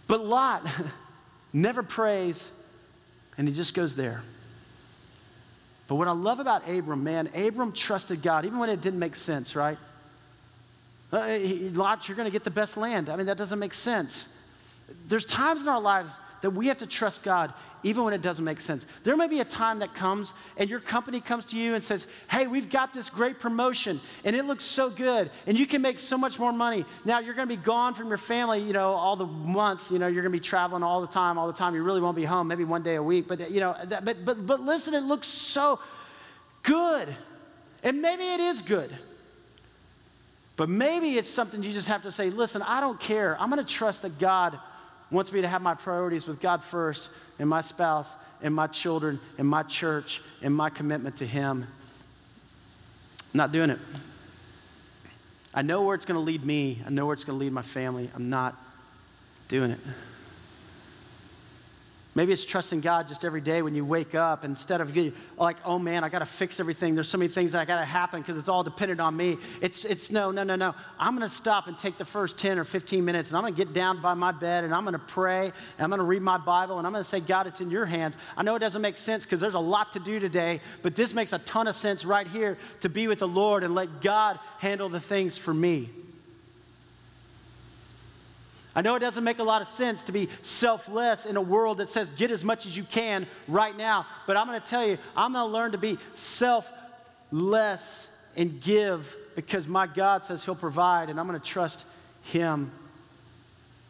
But 0.06 0.24
Lot 0.24 0.66
never 1.52 1.82
prays 1.82 2.48
and 3.36 3.48
he 3.48 3.54
just 3.54 3.74
goes 3.74 3.94
there. 3.94 4.22
But 5.86 5.96
what 5.96 6.08
I 6.08 6.12
love 6.12 6.40
about 6.40 6.68
Abram, 6.68 7.04
man, 7.04 7.28
Abram 7.34 7.72
trusted 7.72 8.22
God, 8.22 8.44
even 8.44 8.58
when 8.58 8.70
it 8.70 8.80
didn't 8.80 8.98
make 8.98 9.16
sense, 9.16 9.54
right? 9.54 9.78
Uh, 11.12 11.38
Lot, 11.72 12.08
you're 12.08 12.16
going 12.16 12.26
to 12.26 12.32
get 12.32 12.44
the 12.44 12.50
best 12.50 12.76
land. 12.76 13.08
I 13.08 13.16
mean, 13.16 13.26
that 13.26 13.36
doesn't 13.36 13.58
make 13.58 13.74
sense. 13.74 14.24
There's 15.08 15.24
times 15.24 15.62
in 15.62 15.68
our 15.68 15.80
lives 15.80 16.10
that 16.44 16.50
we 16.50 16.66
have 16.66 16.76
to 16.76 16.86
trust 16.86 17.22
God 17.22 17.54
even 17.82 18.04
when 18.04 18.12
it 18.12 18.20
doesn't 18.20 18.44
make 18.44 18.60
sense. 18.60 18.84
There 19.02 19.16
may 19.16 19.28
be 19.28 19.40
a 19.40 19.46
time 19.46 19.78
that 19.78 19.94
comes 19.94 20.34
and 20.58 20.68
your 20.68 20.78
company 20.78 21.22
comes 21.22 21.46
to 21.46 21.56
you 21.56 21.74
and 21.74 21.82
says, 21.82 22.06
Hey, 22.30 22.46
we've 22.46 22.68
got 22.68 22.92
this 22.92 23.08
great 23.08 23.38
promotion 23.38 23.98
and 24.26 24.36
it 24.36 24.44
looks 24.44 24.62
so 24.62 24.90
good 24.90 25.30
and 25.46 25.58
you 25.58 25.66
can 25.66 25.80
make 25.80 25.98
so 25.98 26.18
much 26.18 26.38
more 26.38 26.52
money. 26.52 26.84
Now 27.06 27.20
you're 27.20 27.32
going 27.32 27.48
to 27.48 27.56
be 27.56 27.62
gone 27.62 27.94
from 27.94 28.08
your 28.08 28.18
family, 28.18 28.60
you 28.60 28.74
know, 28.74 28.92
all 28.92 29.16
the 29.16 29.24
month. 29.24 29.90
You 29.90 29.98
know, 29.98 30.06
you're 30.06 30.20
going 30.20 30.32
to 30.32 30.38
be 30.38 30.44
traveling 30.44 30.82
all 30.82 31.00
the 31.00 31.06
time, 31.06 31.38
all 31.38 31.46
the 31.46 31.54
time. 31.54 31.74
You 31.74 31.82
really 31.82 32.02
won't 32.02 32.14
be 32.14 32.26
home, 32.26 32.46
maybe 32.46 32.64
one 32.64 32.82
day 32.82 32.96
a 32.96 33.02
week. 33.02 33.26
But, 33.26 33.50
you 33.50 33.60
know, 33.60 33.74
that, 33.82 34.04
but, 34.04 34.22
but, 34.22 34.44
but 34.44 34.60
listen, 34.60 34.92
it 34.92 35.04
looks 35.04 35.26
so 35.26 35.80
good. 36.62 37.08
And 37.82 38.02
maybe 38.02 38.24
it 38.24 38.40
is 38.40 38.60
good. 38.60 38.94
But 40.56 40.68
maybe 40.68 41.16
it's 41.16 41.30
something 41.30 41.62
you 41.62 41.72
just 41.72 41.88
have 41.88 42.02
to 42.02 42.12
say, 42.12 42.28
listen, 42.28 42.60
I 42.60 42.82
don't 42.82 43.00
care. 43.00 43.34
I'm 43.40 43.48
going 43.48 43.64
to 43.64 43.72
trust 43.72 44.02
that 44.02 44.18
God 44.18 44.58
wants 45.10 45.32
me 45.32 45.40
to 45.42 45.48
have 45.48 45.62
my 45.62 45.74
priorities 45.74 46.26
with 46.26 46.40
God 46.40 46.62
first, 46.62 47.08
and 47.38 47.48
my 47.48 47.60
spouse, 47.60 48.08
and 48.42 48.54
my 48.54 48.66
children, 48.66 49.20
and 49.38 49.46
my 49.46 49.62
church, 49.62 50.20
and 50.42 50.54
my 50.54 50.70
commitment 50.70 51.16
to 51.18 51.26
Him. 51.26 51.66
I'm 53.32 53.38
not 53.38 53.52
doing 53.52 53.70
it. 53.70 53.78
I 55.52 55.62
know 55.62 55.82
where 55.82 55.94
it's 55.94 56.04
going 56.04 56.18
to 56.18 56.24
lead 56.24 56.44
me. 56.44 56.82
I 56.86 56.90
know 56.90 57.06
where 57.06 57.14
it's 57.14 57.24
going 57.24 57.38
to 57.38 57.44
lead 57.44 57.52
my 57.52 57.62
family. 57.62 58.10
I'm 58.14 58.28
not 58.28 58.56
doing 59.48 59.70
it. 59.70 59.80
Maybe 62.16 62.32
it's 62.32 62.44
trusting 62.44 62.80
God 62.80 63.08
just 63.08 63.24
every 63.24 63.40
day 63.40 63.60
when 63.60 63.74
you 63.74 63.84
wake 63.84 64.14
up 64.14 64.44
instead 64.44 64.80
of 64.80 64.96
like, 65.36 65.56
oh 65.64 65.80
man, 65.80 66.04
I 66.04 66.08
got 66.08 66.20
to 66.20 66.26
fix 66.26 66.60
everything. 66.60 66.94
There's 66.94 67.08
so 67.08 67.18
many 67.18 67.28
things 67.28 67.52
that 67.52 67.66
got 67.66 67.80
to 67.80 67.84
happen 67.84 68.20
because 68.20 68.36
it's 68.36 68.48
all 68.48 68.62
dependent 68.62 69.00
on 69.00 69.16
me. 69.16 69.36
It's, 69.60 69.84
it's 69.84 70.12
no, 70.12 70.30
no, 70.30 70.44
no, 70.44 70.54
no. 70.54 70.76
I'm 70.96 71.16
going 71.16 71.28
to 71.28 71.34
stop 71.34 71.66
and 71.66 71.76
take 71.76 71.98
the 71.98 72.04
first 72.04 72.36
10 72.38 72.56
or 72.60 72.64
15 72.64 73.04
minutes 73.04 73.30
and 73.30 73.36
I'm 73.36 73.42
going 73.42 73.54
to 73.54 73.64
get 73.64 73.74
down 73.74 74.00
by 74.00 74.14
my 74.14 74.30
bed 74.30 74.62
and 74.62 74.72
I'm 74.72 74.84
going 74.84 74.92
to 74.92 74.98
pray 75.00 75.46
and 75.46 75.52
I'm 75.80 75.90
going 75.90 75.98
to 75.98 76.04
read 76.04 76.22
my 76.22 76.38
Bible 76.38 76.78
and 76.78 76.86
I'm 76.86 76.92
going 76.92 77.02
to 77.02 77.10
say, 77.10 77.18
God, 77.18 77.48
it's 77.48 77.60
in 77.60 77.70
your 77.70 77.84
hands. 77.84 78.14
I 78.36 78.44
know 78.44 78.54
it 78.54 78.60
doesn't 78.60 78.82
make 78.82 78.96
sense 78.96 79.24
because 79.24 79.40
there's 79.40 79.54
a 79.54 79.58
lot 79.58 79.92
to 79.94 79.98
do 79.98 80.20
today, 80.20 80.60
but 80.82 80.94
this 80.94 81.14
makes 81.14 81.32
a 81.32 81.38
ton 81.40 81.66
of 81.66 81.74
sense 81.74 82.04
right 82.04 82.28
here 82.28 82.58
to 82.82 82.88
be 82.88 83.08
with 83.08 83.18
the 83.18 83.28
Lord 83.28 83.64
and 83.64 83.74
let 83.74 84.00
God 84.00 84.38
handle 84.58 84.88
the 84.88 85.00
things 85.00 85.36
for 85.36 85.52
me. 85.52 85.90
I 88.74 88.82
know 88.82 88.96
it 88.96 89.00
doesn't 89.00 89.22
make 89.22 89.38
a 89.38 89.44
lot 89.44 89.62
of 89.62 89.68
sense 89.68 90.02
to 90.04 90.12
be 90.12 90.28
selfless 90.42 91.26
in 91.26 91.36
a 91.36 91.40
world 91.40 91.78
that 91.78 91.88
says 91.90 92.08
get 92.16 92.30
as 92.30 92.42
much 92.42 92.66
as 92.66 92.76
you 92.76 92.82
can 92.82 93.26
right 93.46 93.76
now, 93.76 94.06
but 94.26 94.36
I'm 94.36 94.46
going 94.48 94.60
to 94.60 94.66
tell 94.66 94.84
you, 94.86 94.98
I'm 95.16 95.32
going 95.32 95.46
to 95.46 95.52
learn 95.52 95.72
to 95.72 95.78
be 95.78 95.98
selfless 96.16 98.08
and 98.36 98.60
give 98.60 99.16
because 99.36 99.68
my 99.68 99.86
God 99.86 100.24
says 100.24 100.44
He'll 100.44 100.56
provide, 100.56 101.08
and 101.08 101.20
I'm 101.20 101.28
going 101.28 101.40
to 101.40 101.46
trust 101.46 101.84
Him. 102.22 102.72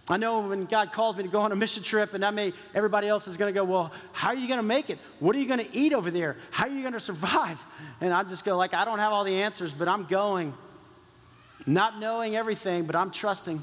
I 0.07 0.19
know 0.19 0.41
when 0.41 0.67
God 0.67 0.93
calls 0.93 1.17
me 1.17 1.23
to 1.23 1.31
go 1.31 1.41
on 1.41 1.53
a 1.53 1.57
mission 1.57 1.83
trip, 1.83 2.13
and 2.13 2.23
I 2.23 2.31
may, 2.31 2.53
everybody 2.75 3.09
else 3.09 3.27
is 3.27 3.39
going 3.39 3.53
to 3.53 3.59
go, 3.59 3.65
Well, 3.65 3.91
how 4.13 4.29
are 4.29 4.35
you 4.35 4.47
going 4.47 4.59
to 4.59 4.63
make 4.63 4.91
it? 4.91 4.99
What 5.19 5.35
are 5.35 5.39
you 5.39 5.47
going 5.47 5.65
to 5.65 5.77
eat 5.77 5.95
over 5.95 6.11
there? 6.11 6.37
How 6.51 6.67
are 6.67 6.71
you 6.71 6.83
going 6.83 6.93
to 6.93 7.01
survive? 7.01 7.59
And 8.03 8.13
I 8.13 8.23
just 8.25 8.45
go, 8.45 8.55
like, 8.57 8.75
I 8.75 8.85
don't 8.85 8.99
have 8.99 9.13
all 9.13 9.25
the 9.25 9.43
answers, 9.43 9.73
but 9.73 9.89
I'm 9.89 10.05
going. 10.05 10.53
Not 11.67 11.99
knowing 11.99 12.37
everything, 12.37 12.85
but 12.85 12.95
I'm 12.95 13.11
trusting. 13.11 13.63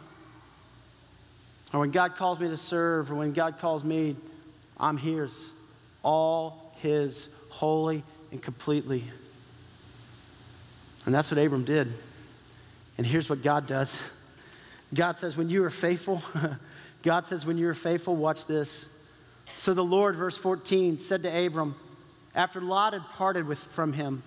Or 1.73 1.79
when 1.79 1.91
God 1.91 2.15
calls 2.15 2.39
me 2.39 2.49
to 2.49 2.57
serve, 2.57 3.11
or 3.11 3.15
when 3.15 3.33
God 3.33 3.59
calls 3.59 3.83
me, 3.83 4.15
I'm 4.79 4.97
His. 4.97 5.31
All 6.03 6.73
His, 6.81 7.29
wholly 7.49 8.03
and 8.31 8.41
completely. 8.41 9.03
And 11.05 11.15
that's 11.15 11.31
what 11.31 11.37
Abram 11.37 11.63
did. 11.63 11.91
And 12.97 13.07
here's 13.07 13.29
what 13.29 13.41
God 13.41 13.67
does 13.67 13.99
God 14.93 15.17
says, 15.17 15.37
when 15.37 15.49
you 15.49 15.63
are 15.63 15.69
faithful, 15.69 16.21
God 17.03 17.25
says, 17.25 17.45
when 17.45 17.57
you 17.57 17.67
are 17.69 17.73
faithful, 17.73 18.15
watch 18.15 18.45
this. 18.45 18.85
So 19.57 19.73
the 19.73 19.83
Lord, 19.83 20.15
verse 20.15 20.37
14, 20.37 20.99
said 20.99 21.23
to 21.23 21.45
Abram, 21.45 21.75
after 22.35 22.61
Lot 22.61 22.93
had 22.93 23.03
parted 23.13 23.47
with, 23.47 23.59
from 23.59 23.93
him, 23.93 24.23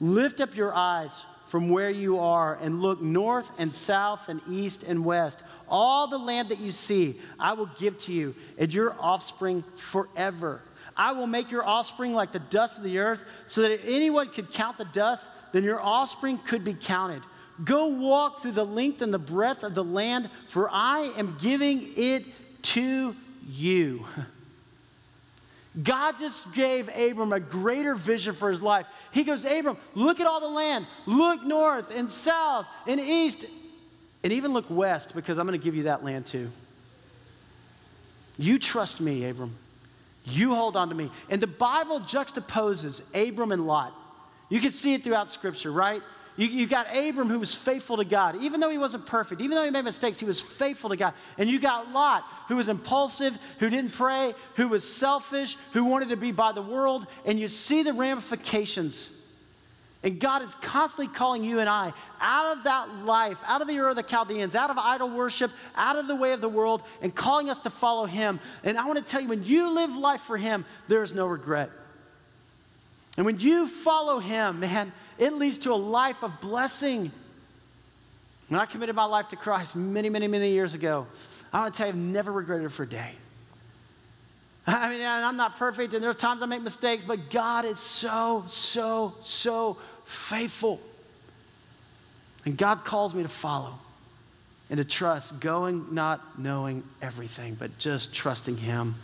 Lift 0.00 0.40
up 0.40 0.56
your 0.56 0.74
eyes 0.74 1.12
from 1.48 1.68
where 1.68 1.90
you 1.90 2.18
are 2.18 2.58
and 2.60 2.82
look 2.82 3.00
north 3.00 3.48
and 3.58 3.72
south 3.74 4.28
and 4.28 4.40
east 4.48 4.82
and 4.82 5.04
west. 5.04 5.38
All 5.72 6.06
the 6.06 6.18
land 6.18 6.50
that 6.50 6.60
you 6.60 6.70
see, 6.70 7.18
I 7.40 7.54
will 7.54 7.70
give 7.78 7.96
to 8.02 8.12
you 8.12 8.34
and 8.58 8.72
your 8.72 8.94
offspring 9.00 9.64
forever. 9.76 10.60
I 10.94 11.12
will 11.12 11.26
make 11.26 11.50
your 11.50 11.64
offspring 11.64 12.12
like 12.12 12.30
the 12.30 12.40
dust 12.40 12.76
of 12.76 12.82
the 12.82 12.98
earth, 12.98 13.22
so 13.46 13.62
that 13.62 13.72
if 13.72 13.80
anyone 13.86 14.28
could 14.28 14.52
count 14.52 14.76
the 14.76 14.84
dust, 14.84 15.30
then 15.52 15.64
your 15.64 15.80
offspring 15.80 16.36
could 16.36 16.62
be 16.62 16.74
counted. 16.74 17.22
Go 17.64 17.86
walk 17.86 18.42
through 18.42 18.52
the 18.52 18.66
length 18.66 19.00
and 19.00 19.14
the 19.14 19.18
breadth 19.18 19.62
of 19.62 19.74
the 19.74 19.82
land, 19.82 20.28
for 20.48 20.68
I 20.70 21.10
am 21.16 21.38
giving 21.40 21.88
it 21.96 22.26
to 22.64 23.16
you. 23.48 24.04
God 25.82 26.18
just 26.18 26.52
gave 26.52 26.90
Abram 26.94 27.32
a 27.32 27.40
greater 27.40 27.94
vision 27.94 28.34
for 28.34 28.50
his 28.50 28.60
life. 28.60 28.84
He 29.10 29.24
goes, 29.24 29.46
Abram, 29.46 29.78
look 29.94 30.20
at 30.20 30.26
all 30.26 30.40
the 30.40 30.48
land. 30.48 30.86
Look 31.06 31.42
north 31.44 31.90
and 31.90 32.10
south 32.10 32.66
and 32.86 33.00
east 33.00 33.46
and 34.22 34.32
even 34.32 34.52
look 34.52 34.66
west 34.68 35.14
because 35.14 35.38
I'm 35.38 35.46
going 35.46 35.58
to 35.58 35.64
give 35.64 35.74
you 35.74 35.84
that 35.84 36.04
land 36.04 36.26
too. 36.26 36.50
You 38.38 38.58
trust 38.58 39.00
me, 39.00 39.28
Abram. 39.28 39.54
You 40.24 40.54
hold 40.54 40.76
on 40.76 40.88
to 40.88 40.94
me. 40.94 41.10
And 41.28 41.40
the 41.40 41.46
Bible 41.46 42.00
juxtaposes 42.00 43.02
Abram 43.14 43.52
and 43.52 43.66
Lot. 43.66 43.92
You 44.48 44.60
can 44.60 44.70
see 44.70 44.94
it 44.94 45.02
throughout 45.02 45.30
Scripture, 45.30 45.72
right? 45.72 46.02
You, 46.36 46.46
you 46.46 46.66
got 46.66 46.86
Abram 46.96 47.28
who 47.28 47.38
was 47.38 47.54
faithful 47.54 47.98
to 47.98 48.04
God. 48.04 48.36
Even 48.40 48.60
though 48.60 48.70
he 48.70 48.78
wasn't 48.78 49.04
perfect, 49.04 49.40
even 49.40 49.56
though 49.56 49.64
he 49.64 49.70
made 49.70 49.84
mistakes, 49.84 50.18
he 50.18 50.24
was 50.24 50.40
faithful 50.40 50.90
to 50.90 50.96
God. 50.96 51.14
And 51.36 51.50
you 51.50 51.58
got 51.60 51.90
Lot 51.92 52.24
who 52.48 52.56
was 52.56 52.68
impulsive, 52.68 53.36
who 53.58 53.68
didn't 53.68 53.92
pray, 53.92 54.34
who 54.56 54.68
was 54.68 54.88
selfish, 54.90 55.56
who 55.72 55.84
wanted 55.84 56.08
to 56.10 56.16
be 56.16 56.32
by 56.32 56.52
the 56.52 56.62
world. 56.62 57.06
And 57.26 57.38
you 57.38 57.48
see 57.48 57.82
the 57.82 57.92
ramifications 57.92 59.08
and 60.02 60.18
God 60.18 60.42
is 60.42 60.54
constantly 60.56 61.14
calling 61.14 61.44
you 61.44 61.60
and 61.60 61.68
I 61.68 61.92
out 62.20 62.56
of 62.56 62.64
that 62.64 63.04
life, 63.04 63.38
out 63.46 63.60
of 63.60 63.68
the 63.68 63.78
Ur 63.78 63.90
of 63.90 63.96
the 63.96 64.02
Chaldeans, 64.02 64.54
out 64.54 64.70
of 64.70 64.78
idol 64.78 65.08
worship, 65.08 65.52
out 65.76 65.96
of 65.96 66.08
the 66.08 66.16
way 66.16 66.32
of 66.32 66.40
the 66.40 66.48
world, 66.48 66.82
and 67.00 67.14
calling 67.14 67.48
us 67.48 67.58
to 67.60 67.70
follow 67.70 68.06
Him. 68.06 68.40
And 68.64 68.76
I 68.76 68.84
want 68.86 68.98
to 68.98 69.04
tell 69.04 69.20
you, 69.20 69.28
when 69.28 69.44
you 69.44 69.70
live 69.70 69.90
life 69.90 70.22
for 70.22 70.36
Him, 70.36 70.64
there 70.88 71.02
is 71.02 71.14
no 71.14 71.26
regret. 71.26 71.70
And 73.16 73.26
when 73.26 73.38
you 73.38 73.68
follow 73.68 74.18
Him, 74.18 74.60
man, 74.60 74.92
it 75.18 75.34
leads 75.34 75.60
to 75.60 75.72
a 75.72 75.76
life 75.76 76.22
of 76.22 76.40
blessing. 76.40 77.12
When 78.48 78.60
I 78.60 78.66
committed 78.66 78.96
my 78.96 79.04
life 79.04 79.28
to 79.28 79.36
Christ 79.36 79.76
many, 79.76 80.08
many, 80.08 80.26
many 80.26 80.50
years 80.50 80.74
ago, 80.74 81.06
I 81.52 81.60
want 81.60 81.74
to 81.74 81.78
tell 81.78 81.86
you, 81.86 81.92
I've 81.92 81.98
never 81.98 82.32
regretted 82.32 82.66
it 82.66 82.70
for 82.70 82.82
a 82.82 82.88
day. 82.88 83.12
I 84.66 84.90
mean, 84.90 85.04
I'm 85.04 85.36
not 85.36 85.56
perfect, 85.56 85.92
and 85.92 86.02
there's 86.02 86.16
times 86.16 86.40
I 86.40 86.46
make 86.46 86.62
mistakes, 86.62 87.02
but 87.04 87.30
God 87.30 87.64
is 87.64 87.80
so, 87.80 88.44
so, 88.48 89.14
so 89.24 89.76
faithful. 90.04 90.80
And 92.44 92.56
God 92.56 92.84
calls 92.84 93.14
me 93.14 93.22
to 93.22 93.28
follow 93.28 93.74
and 94.70 94.78
to 94.78 94.84
trust, 94.84 95.38
going 95.38 95.94
not 95.94 96.38
knowing 96.38 96.82
everything, 97.00 97.54
but 97.54 97.76
just 97.78 98.12
trusting 98.12 98.56
Him. 98.56 98.94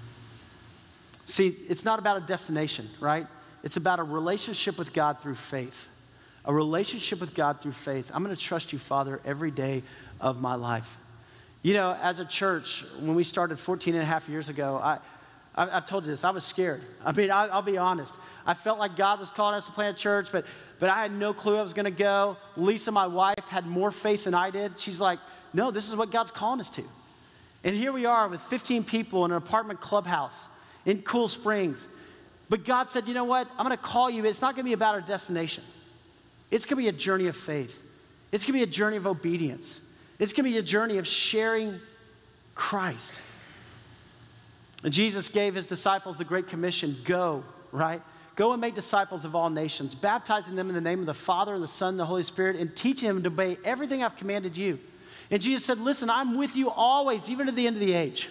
See, 1.26 1.56
it's 1.68 1.84
not 1.84 1.98
about 1.98 2.16
a 2.16 2.20
destination, 2.20 2.88
right? 3.00 3.26
It's 3.62 3.76
about 3.76 3.98
a 3.98 4.02
relationship 4.02 4.78
with 4.78 4.92
God 4.92 5.20
through 5.20 5.34
faith. 5.34 5.88
A 6.44 6.52
relationship 6.54 7.20
with 7.20 7.34
God 7.34 7.60
through 7.60 7.72
faith. 7.72 8.10
I'm 8.14 8.24
going 8.24 8.34
to 8.34 8.40
trust 8.40 8.72
you, 8.72 8.78
Father, 8.78 9.20
every 9.24 9.50
day 9.50 9.82
of 10.20 10.40
my 10.40 10.54
life. 10.54 10.96
You 11.62 11.74
know, 11.74 11.96
as 12.00 12.18
a 12.18 12.24
church, 12.24 12.84
when 12.98 13.14
we 13.14 13.24
started 13.24 13.58
14 13.58 13.94
and 13.94 14.02
a 14.02 14.06
half 14.06 14.28
years 14.28 14.48
ago, 14.48 14.80
I, 14.82 14.98
I've 15.58 15.86
told 15.86 16.04
you 16.04 16.12
this, 16.12 16.24
I 16.24 16.30
was 16.30 16.44
scared. 16.44 16.82
I 17.04 17.12
mean, 17.12 17.30
I'll 17.30 17.62
be 17.62 17.78
honest. 17.78 18.14
I 18.46 18.54
felt 18.54 18.78
like 18.78 18.96
God 18.96 19.18
was 19.20 19.30
calling 19.30 19.56
us 19.56 19.66
to 19.66 19.72
plant 19.72 19.96
a 19.96 20.00
church, 20.00 20.28
but 20.30 20.44
but 20.78 20.90
I 20.90 21.02
had 21.02 21.12
no 21.12 21.34
clue 21.34 21.56
I 21.56 21.62
was 21.62 21.74
going 21.74 21.84
to 21.84 21.90
go. 21.90 22.36
Lisa, 22.56 22.92
my 22.92 23.06
wife, 23.06 23.44
had 23.48 23.66
more 23.66 23.90
faith 23.90 24.24
than 24.24 24.34
I 24.34 24.50
did. 24.50 24.78
She's 24.78 25.00
like, 25.00 25.18
no, 25.52 25.70
this 25.70 25.88
is 25.88 25.96
what 25.96 26.12
God's 26.12 26.30
calling 26.30 26.60
us 26.60 26.70
to. 26.70 26.84
And 27.64 27.74
here 27.74 27.92
we 27.92 28.06
are 28.06 28.28
with 28.28 28.40
15 28.42 28.84
people 28.84 29.24
in 29.24 29.32
an 29.32 29.36
apartment 29.36 29.80
clubhouse 29.80 30.34
in 30.86 31.02
Cool 31.02 31.26
Springs. 31.26 31.84
But 32.48 32.64
God 32.64 32.90
said, 32.90 33.08
you 33.08 33.14
know 33.14 33.24
what? 33.24 33.48
I'm 33.58 33.66
going 33.66 33.76
to 33.76 33.82
call 33.82 34.08
you. 34.08 34.24
It's 34.24 34.40
not 34.40 34.54
going 34.54 34.64
to 34.64 34.68
be 34.68 34.72
about 34.72 34.94
our 34.94 35.00
destination, 35.00 35.64
it's 36.50 36.64
going 36.64 36.82
to 36.82 36.82
be 36.82 36.88
a 36.88 36.98
journey 36.98 37.26
of 37.26 37.36
faith, 37.36 37.80
it's 38.30 38.44
going 38.44 38.58
to 38.58 38.64
be 38.64 38.70
a 38.70 38.72
journey 38.72 38.96
of 38.96 39.06
obedience, 39.06 39.80
it's 40.18 40.32
going 40.32 40.44
to 40.44 40.50
be 40.50 40.58
a 40.58 40.62
journey 40.62 40.98
of 40.98 41.06
sharing 41.06 41.80
Christ. 42.54 43.14
And 44.84 44.92
Jesus 44.92 45.28
gave 45.28 45.54
his 45.54 45.66
disciples 45.66 46.16
the 46.16 46.24
Great 46.24 46.48
Commission 46.48 46.96
go, 47.04 47.42
right? 47.72 48.02
Go 48.36 48.52
and 48.52 48.60
make 48.60 48.76
disciples 48.76 49.24
of 49.24 49.34
all 49.34 49.50
nations, 49.50 49.94
baptizing 49.94 50.54
them 50.54 50.68
in 50.68 50.74
the 50.74 50.80
name 50.80 51.00
of 51.00 51.06
the 51.06 51.14
Father 51.14 51.54
and 51.54 51.62
the 51.62 51.68
Son 51.68 51.90
and 51.90 52.00
the 52.00 52.06
Holy 52.06 52.22
Spirit, 52.22 52.54
and 52.56 52.74
teaching 52.76 53.08
them 53.08 53.22
to 53.24 53.28
obey 53.28 53.58
everything 53.64 54.02
I've 54.02 54.16
commanded 54.16 54.56
you. 54.56 54.78
And 55.30 55.42
Jesus 55.42 55.64
said, 55.64 55.80
Listen, 55.80 56.08
I'm 56.08 56.36
with 56.36 56.54
you 56.54 56.70
always, 56.70 57.28
even 57.28 57.46
to 57.46 57.52
the 57.52 57.66
end 57.66 57.76
of 57.76 57.80
the 57.80 57.92
age. 57.92 58.28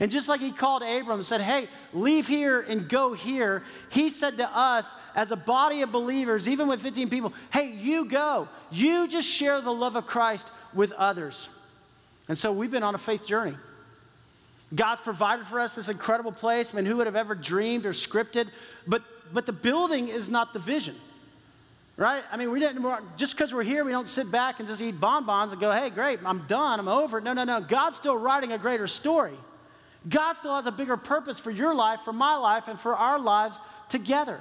And 0.00 0.10
just 0.10 0.28
like 0.28 0.40
he 0.40 0.50
called 0.50 0.82
Abram 0.82 1.18
and 1.18 1.24
said, 1.24 1.40
Hey, 1.40 1.68
leave 1.92 2.26
here 2.26 2.60
and 2.60 2.88
go 2.88 3.12
here, 3.12 3.62
he 3.90 4.10
said 4.10 4.36
to 4.38 4.50
us 4.50 4.86
as 5.14 5.30
a 5.30 5.36
body 5.36 5.82
of 5.82 5.92
believers, 5.92 6.48
even 6.48 6.66
with 6.66 6.82
15 6.82 7.08
people, 7.08 7.32
Hey, 7.52 7.70
you 7.70 8.06
go. 8.06 8.48
You 8.72 9.06
just 9.06 9.28
share 9.28 9.60
the 9.60 9.72
love 9.72 9.94
of 9.94 10.06
Christ 10.06 10.48
with 10.74 10.90
others. 10.92 11.48
And 12.26 12.36
so 12.36 12.50
we've 12.50 12.70
been 12.70 12.82
on 12.82 12.96
a 12.96 12.98
faith 12.98 13.26
journey. 13.26 13.56
God's 14.72 15.00
provided 15.00 15.46
for 15.46 15.60
us 15.60 15.74
this 15.74 15.88
incredible 15.88 16.32
place. 16.32 16.70
I 16.72 16.76
mean, 16.76 16.86
who 16.86 16.96
would 16.96 17.06
have 17.06 17.16
ever 17.16 17.34
dreamed 17.34 17.86
or 17.86 17.92
scripted? 17.92 18.48
But, 18.86 19.02
but 19.32 19.46
the 19.46 19.52
building 19.52 20.08
is 20.08 20.28
not 20.28 20.52
the 20.52 20.58
vision, 20.58 20.96
right? 21.96 22.24
I 22.30 22.36
mean, 22.36 22.50
we 22.50 22.60
didn't, 22.60 22.84
just 23.16 23.36
because 23.36 23.52
we're 23.52 23.62
here, 23.62 23.84
we 23.84 23.92
don't 23.92 24.08
sit 24.08 24.30
back 24.30 24.58
and 24.58 24.68
just 24.68 24.80
eat 24.80 24.98
bonbons 24.98 25.52
and 25.52 25.60
go, 25.60 25.70
hey, 25.70 25.90
great, 25.90 26.20
I'm 26.24 26.46
done, 26.46 26.80
I'm 26.80 26.88
over. 26.88 27.20
No, 27.20 27.32
no, 27.32 27.44
no. 27.44 27.60
God's 27.60 27.96
still 27.96 28.16
writing 28.16 28.52
a 28.52 28.58
greater 28.58 28.86
story. 28.86 29.36
God 30.08 30.34
still 30.34 30.54
has 30.54 30.66
a 30.66 30.72
bigger 30.72 30.96
purpose 30.96 31.38
for 31.38 31.50
your 31.50 31.74
life, 31.74 32.00
for 32.04 32.12
my 32.12 32.34
life, 32.34 32.68
and 32.68 32.78
for 32.78 32.94
our 32.94 33.18
lives 33.18 33.58
together. 33.88 34.40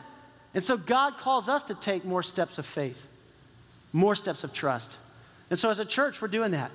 And 0.53 0.63
so 0.63 0.77
God 0.77 1.17
calls 1.17 1.47
us 1.47 1.63
to 1.63 1.75
take 1.75 2.05
more 2.05 2.23
steps 2.23 2.57
of 2.57 2.65
faith, 2.65 3.07
more 3.91 4.15
steps 4.15 4.43
of 4.43 4.53
trust. 4.53 4.91
And 5.49 5.57
so 5.57 5.69
as 5.69 5.79
a 5.79 5.86
church, 5.86 6.21
we're 6.21 6.27
doing 6.27 6.51
that. 6.51 6.71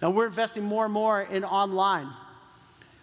Now 0.00 0.10
we're 0.10 0.26
investing 0.26 0.64
more 0.64 0.84
and 0.84 0.94
more 0.94 1.22
in 1.22 1.44
online. 1.44 2.08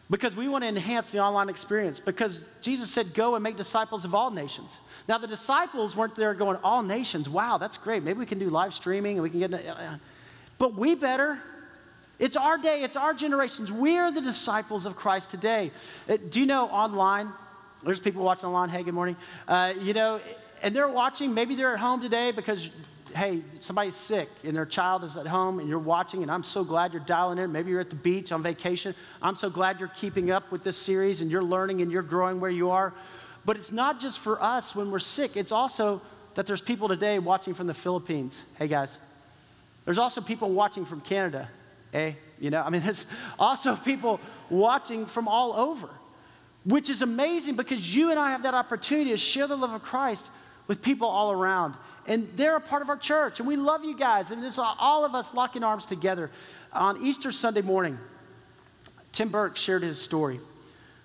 Because 0.09 0.35
we 0.35 0.47
want 0.47 0.63
to 0.63 0.67
enhance 0.67 1.11
the 1.11 1.19
online 1.19 1.49
experience. 1.49 1.99
Because 1.99 2.41
Jesus 2.61 2.89
said, 2.89 3.13
Go 3.13 3.35
and 3.35 3.43
make 3.43 3.57
disciples 3.57 4.05
of 4.05 4.15
all 4.15 4.31
nations. 4.31 4.79
Now, 5.07 5.17
the 5.17 5.27
disciples 5.27 5.95
weren't 5.95 6.15
there 6.15 6.33
going, 6.33 6.57
All 6.63 6.81
nations, 6.81 7.27
wow, 7.27 7.57
that's 7.57 7.77
great. 7.77 8.03
Maybe 8.03 8.19
we 8.19 8.25
can 8.25 8.39
do 8.39 8.49
live 8.49 8.73
streaming 8.73 9.17
and 9.17 9.23
we 9.23 9.29
can 9.29 9.39
get. 9.39 9.53
Uh, 9.53 9.97
but 10.57 10.75
we 10.75 10.95
better. 10.95 11.39
It's 12.19 12.35
our 12.35 12.57
day, 12.57 12.81
it's 12.81 12.95
our 12.95 13.13
generations. 13.13 13.71
We 13.71 13.97
are 13.97 14.11
the 14.11 14.21
disciples 14.21 14.85
of 14.85 14.95
Christ 14.95 15.29
today. 15.29 15.71
Uh, 16.09 16.17
do 16.29 16.39
you 16.39 16.45
know 16.45 16.67
online? 16.67 17.31
There's 17.83 17.99
people 17.99 18.23
watching 18.23 18.45
online. 18.45 18.69
Hey, 18.69 18.81
good 18.81 18.95
morning. 18.95 19.17
Uh, 19.47 19.73
you 19.79 19.93
know, 19.93 20.19
and 20.63 20.75
they're 20.75 20.87
watching, 20.87 21.33
maybe 21.33 21.53
they're 21.53 21.73
at 21.73 21.79
home 21.79 22.01
today 22.01 22.31
because 22.31 22.71
hey, 23.17 23.41
somebody's 23.59 23.95
sick 23.95 24.29
and 24.43 24.55
their 24.55 24.65
child 24.65 25.03
is 25.03 25.17
at 25.17 25.27
home 25.27 25.59
and 25.59 25.67
you're 25.67 25.79
watching, 25.79 26.21
and 26.21 26.31
I'm 26.31 26.43
so 26.43 26.63
glad 26.63 26.93
you're 26.93 27.01
dialing 27.01 27.39
in. 27.39 27.51
Maybe 27.51 27.71
you're 27.71 27.81
at 27.81 27.89
the 27.89 27.95
beach 27.95 28.31
on 28.31 28.43
vacation. 28.43 28.95
I'm 29.21 29.35
so 29.35 29.49
glad 29.49 29.79
you're 29.79 29.89
keeping 29.89 30.31
up 30.31 30.51
with 30.51 30.63
this 30.63 30.77
series 30.77 31.21
and 31.21 31.31
you're 31.31 31.43
learning 31.43 31.81
and 31.81 31.91
you're 31.91 32.03
growing 32.03 32.39
where 32.39 32.51
you 32.51 32.69
are. 32.69 32.93
But 33.43 33.57
it's 33.57 33.71
not 33.71 33.99
just 33.99 34.19
for 34.19 34.41
us 34.41 34.75
when 34.75 34.91
we're 34.91 34.99
sick, 34.99 35.35
it's 35.35 35.51
also 35.51 36.01
that 36.35 36.45
there's 36.45 36.61
people 36.61 36.87
today 36.87 37.17
watching 37.17 37.53
from 37.53 37.67
the 37.67 37.73
Philippines. 37.73 38.39
Hey, 38.57 38.67
guys. 38.67 38.97
There's 39.85 39.97
also 39.97 40.21
people 40.21 40.51
watching 40.51 40.85
from 40.85 41.01
Canada. 41.01 41.49
Hey, 41.91 42.17
you 42.39 42.49
know, 42.49 42.61
I 42.61 42.69
mean, 42.69 42.81
there's 42.85 43.05
also 43.39 43.75
people 43.75 44.19
watching 44.49 45.05
from 45.05 45.27
all 45.27 45.53
over, 45.53 45.89
which 46.65 46.89
is 46.89 47.01
amazing 47.01 47.55
because 47.55 47.95
you 47.95 48.11
and 48.11 48.19
I 48.19 48.31
have 48.31 48.43
that 48.43 48.53
opportunity 48.53 49.11
to 49.11 49.17
share 49.17 49.47
the 49.47 49.55
love 49.55 49.73
of 49.73 49.81
Christ 49.81 50.25
with 50.67 50.81
people 50.81 51.07
all 51.07 51.31
around 51.31 51.75
and 52.07 52.27
they're 52.35 52.55
a 52.55 52.61
part 52.61 52.81
of 52.81 52.89
our 52.89 52.97
church, 52.97 53.39
and 53.39 53.47
we 53.47 53.57
love 53.57 53.83
you 53.83 53.97
guys. 53.97 54.31
And 54.31 54.43
it's 54.43 54.57
all 54.57 55.05
of 55.05 55.13
us 55.13 55.33
locking 55.33 55.63
arms 55.63 55.85
together. 55.85 56.31
On 56.73 57.01
Easter 57.03 57.31
Sunday 57.31 57.61
morning, 57.61 57.97
Tim 59.11 59.29
Burke 59.29 59.57
shared 59.57 59.83
his 59.83 59.99
story. 59.99 60.39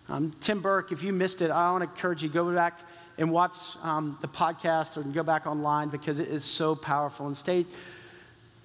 Um, 0.08 0.34
Tim 0.40 0.60
Burke, 0.60 0.92
if 0.92 1.02
you 1.02 1.12
missed 1.12 1.42
it, 1.42 1.50
I 1.50 1.70
want 1.70 1.84
to 1.84 1.90
encourage 1.90 2.22
you 2.22 2.28
go 2.28 2.52
back 2.54 2.78
and 3.18 3.30
watch 3.30 3.56
um, 3.82 4.18
the 4.20 4.28
podcast 4.28 4.96
or 4.96 5.02
go 5.02 5.22
back 5.22 5.46
online 5.46 5.88
because 5.88 6.18
it 6.18 6.28
is 6.28 6.44
so 6.44 6.74
powerful. 6.74 7.26
And 7.26 7.36
stay. 7.36 7.66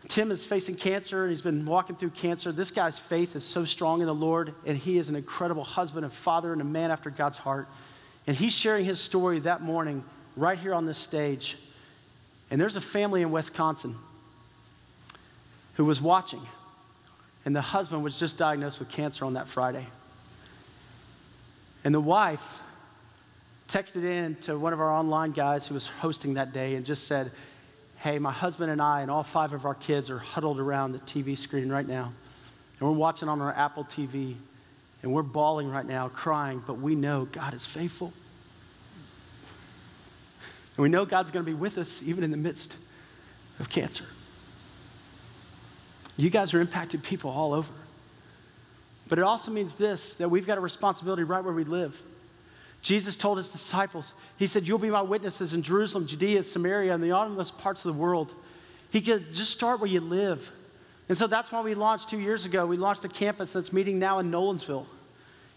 Tim 0.08 0.32
is 0.32 0.43
facing 0.43 0.76
cancer 0.76 1.23
and 1.23 1.32
he's 1.32 1.41
been 1.41 1.65
walking 1.65 1.95
through 1.95 2.12
cancer. 2.12 2.52
This 2.52 2.71
guy's 2.71 2.97
faith 2.97 3.36
is 3.36 3.43
so 3.43 3.65
strong 3.65 4.02
in 4.02 4.08
the 4.08 4.15
Lord, 4.15 4.54
and 4.65 4.78
he 4.78 4.97
is 4.97 5.10
an 5.10 5.15
incredible 5.15 5.63
husband 5.63 6.06
and 6.06 6.13
father 6.13 6.54
and 6.54 6.62
a 6.62 6.65
man 6.65 6.91
after 6.91 7.10
God's 7.10 7.38
heart. 7.38 7.67
And 8.26 8.36
he's 8.36 8.54
sharing 8.54 8.86
his 8.86 9.00
story 9.00 9.39
that 9.39 9.62
morning 9.62 10.04
right 10.36 10.58
here 10.58 10.73
on 10.73 10.86
this 10.86 10.97
stage. 10.97 11.58
And 12.50 12.60
there's 12.60 12.76
a 12.76 12.82
family 12.82 13.22
in 13.22 13.32
Wisconsin 13.32 13.96
who 15.76 15.86
was 15.86 16.02
watching, 16.02 16.42
and 17.46 17.56
the 17.56 17.62
husband 17.62 18.04
was 18.04 18.18
just 18.18 18.38
diagnosed 18.38 18.80
with 18.80 18.90
cancer 18.90 19.26
on 19.26 19.34
that 19.34 19.48
Friday. 19.48 19.86
And 21.84 21.94
the 21.94 22.00
wife 22.00 22.62
texted 23.68 24.04
in 24.04 24.36
to 24.36 24.58
one 24.58 24.74
of 24.74 24.80
our 24.80 24.92
online 24.92 25.32
guys 25.32 25.68
who 25.68 25.74
was 25.74 25.88
hosting 25.88 26.36
that 26.36 26.54
day 26.54 26.76
and 26.76 26.86
just 26.86 27.08
said, 27.08 27.32
Hey, 27.98 28.20
my 28.20 28.32
husband 28.32 28.72
and 28.72 28.82
I 28.82 29.02
and 29.02 29.10
all 29.10 29.24
five 29.24 29.54
of 29.54 29.66
our 29.66 29.74
kids 29.74 30.10
are 30.10 30.20
huddled 30.20 30.60
around 30.60 30.92
the 30.92 31.00
TV 31.00 31.38
screen 31.38 31.70
right 31.70 31.88
now. 31.88 32.14
And 32.80 32.88
we're 32.88 32.96
watching 32.96 33.28
on 33.28 33.42
our 33.42 33.54
Apple 33.54 33.86
TV. 33.86 34.36
And 35.04 35.14
we're 35.14 35.24
bawling 35.24 35.70
right 35.70 35.86
now, 35.86 36.10
crying, 36.10 36.64
but 36.66 36.80
we 36.80 36.96
know 36.96 37.26
God 37.26 37.54
is 37.54 37.66
faithful. 37.66 38.14
And 40.78 40.84
we 40.84 40.90
know 40.90 41.06
God's 41.06 41.32
going 41.32 41.44
to 41.44 41.52
be 41.52 41.58
with 41.58 41.78
us 41.78 42.02
even 42.04 42.24
in 42.24 42.32
the 42.32 42.38
midst 42.38 42.78
of 43.60 43.70
cancer. 43.70 44.06
You 46.16 46.30
guys 46.30 46.54
are 46.54 46.62
impacted 46.62 47.04
people 47.04 47.32
all 47.32 47.54
over. 47.54 47.74
But 49.10 49.20
it 49.20 49.24
also 49.24 49.52
means 49.52 49.74
this 49.76 50.13
that 50.16 50.30
we've 50.30 50.46
got 50.46 50.58
a 50.58 50.62
responsibility 50.62 51.24
right 51.24 51.44
where 51.44 51.54
we 51.54 51.63
live. 51.63 52.00
Jesus 52.82 53.16
told 53.16 53.38
his 53.38 53.50
disciples, 53.50 54.13
He 54.38 54.48
said, 54.48 54.68
You'll 54.68 54.78
be 54.78 54.90
my 54.90 55.02
witnesses 55.02 55.54
in 55.54 55.63
Jerusalem, 55.63 56.08
Judea, 56.08 56.44
Samaria, 56.44 56.94
and 56.94 57.04
the 57.04 57.12
uttermost 57.12 57.58
parts 57.58 57.84
of 57.86 57.94
the 57.94 58.00
world. 58.00 58.34
He 58.92 59.02
could 59.02 59.34
just 59.34 59.52
start 59.52 59.80
where 59.80 59.90
you 59.90 60.00
live. 60.00 60.52
And 61.10 61.18
so 61.18 61.26
that's 61.26 61.52
why 61.52 61.62
we 61.62 61.74
launched 61.74 62.10
two 62.10 62.20
years 62.20 62.46
ago. 62.46 62.66
We 62.66 62.78
launched 62.78 63.06
a 63.06 63.10
campus 63.10 63.54
that's 63.54 63.74
meeting 63.74 63.98
now 63.98 64.20
in 64.20 64.30
Nolensville. 64.30 64.86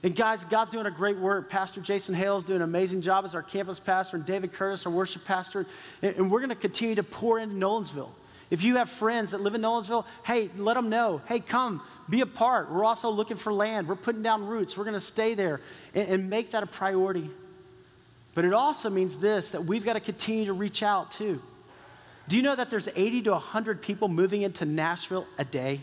And 0.02 0.16
guys, 0.16 0.42
God's 0.44 0.70
doing 0.70 0.86
a 0.86 0.90
great 0.90 1.18
work. 1.18 1.50
Pastor 1.50 1.80
Jason 1.80 2.14
Hales 2.14 2.44
doing 2.44 2.56
an 2.56 2.62
amazing 2.62 3.02
job 3.02 3.24
as 3.26 3.34
our 3.34 3.42
campus 3.42 3.78
pastor, 3.78 4.16
and 4.16 4.24
David 4.24 4.52
Curtis, 4.52 4.86
our 4.86 4.92
worship 4.92 5.24
pastor. 5.24 5.66
And, 6.00 6.30
we're 6.30 6.40
going 6.40 6.48
to 6.48 6.54
continue 6.54 6.94
to 6.94 7.02
pour 7.02 7.38
into 7.38 7.54
Nolensville. 7.54 8.08
If 8.50 8.64
you 8.64 8.76
have 8.76 8.88
friends 8.88 9.32
that 9.32 9.42
live 9.42 9.54
in 9.54 9.60
Nolensville, 9.60 10.06
hey, 10.24 10.50
let 10.56 10.74
them 10.74 10.88
know. 10.88 11.20
Hey, 11.26 11.38
come, 11.40 11.82
be 12.08 12.22
a 12.22 12.26
part. 12.26 12.72
We're 12.72 12.84
also 12.84 13.10
looking 13.10 13.36
for 13.36 13.52
land. 13.52 13.88
We're 13.88 13.94
putting 13.94 14.22
down 14.22 14.46
roots. 14.46 14.76
We're 14.76 14.84
going 14.84 14.94
to 14.94 15.00
stay 15.00 15.34
there 15.34 15.60
and, 15.94 16.08
and 16.08 16.30
make 16.30 16.52
that 16.52 16.62
a 16.62 16.66
priority. 16.66 17.30
But 18.34 18.44
it 18.44 18.54
also 18.54 18.90
means 18.90 19.18
this 19.18 19.50
that 19.50 19.64
we've 19.64 19.84
got 19.84 19.94
to 19.94 20.00
continue 20.00 20.46
to 20.46 20.52
reach 20.52 20.82
out 20.82 21.12
too. 21.12 21.42
Do 22.28 22.36
you 22.36 22.42
know 22.42 22.56
that 22.56 22.70
there's 22.70 22.88
80 22.94 23.22
to 23.22 23.32
100 23.32 23.82
people 23.82 24.08
moving 24.08 24.42
into 24.42 24.64
Nashville 24.64 25.26
a 25.36 25.44
day? 25.44 25.80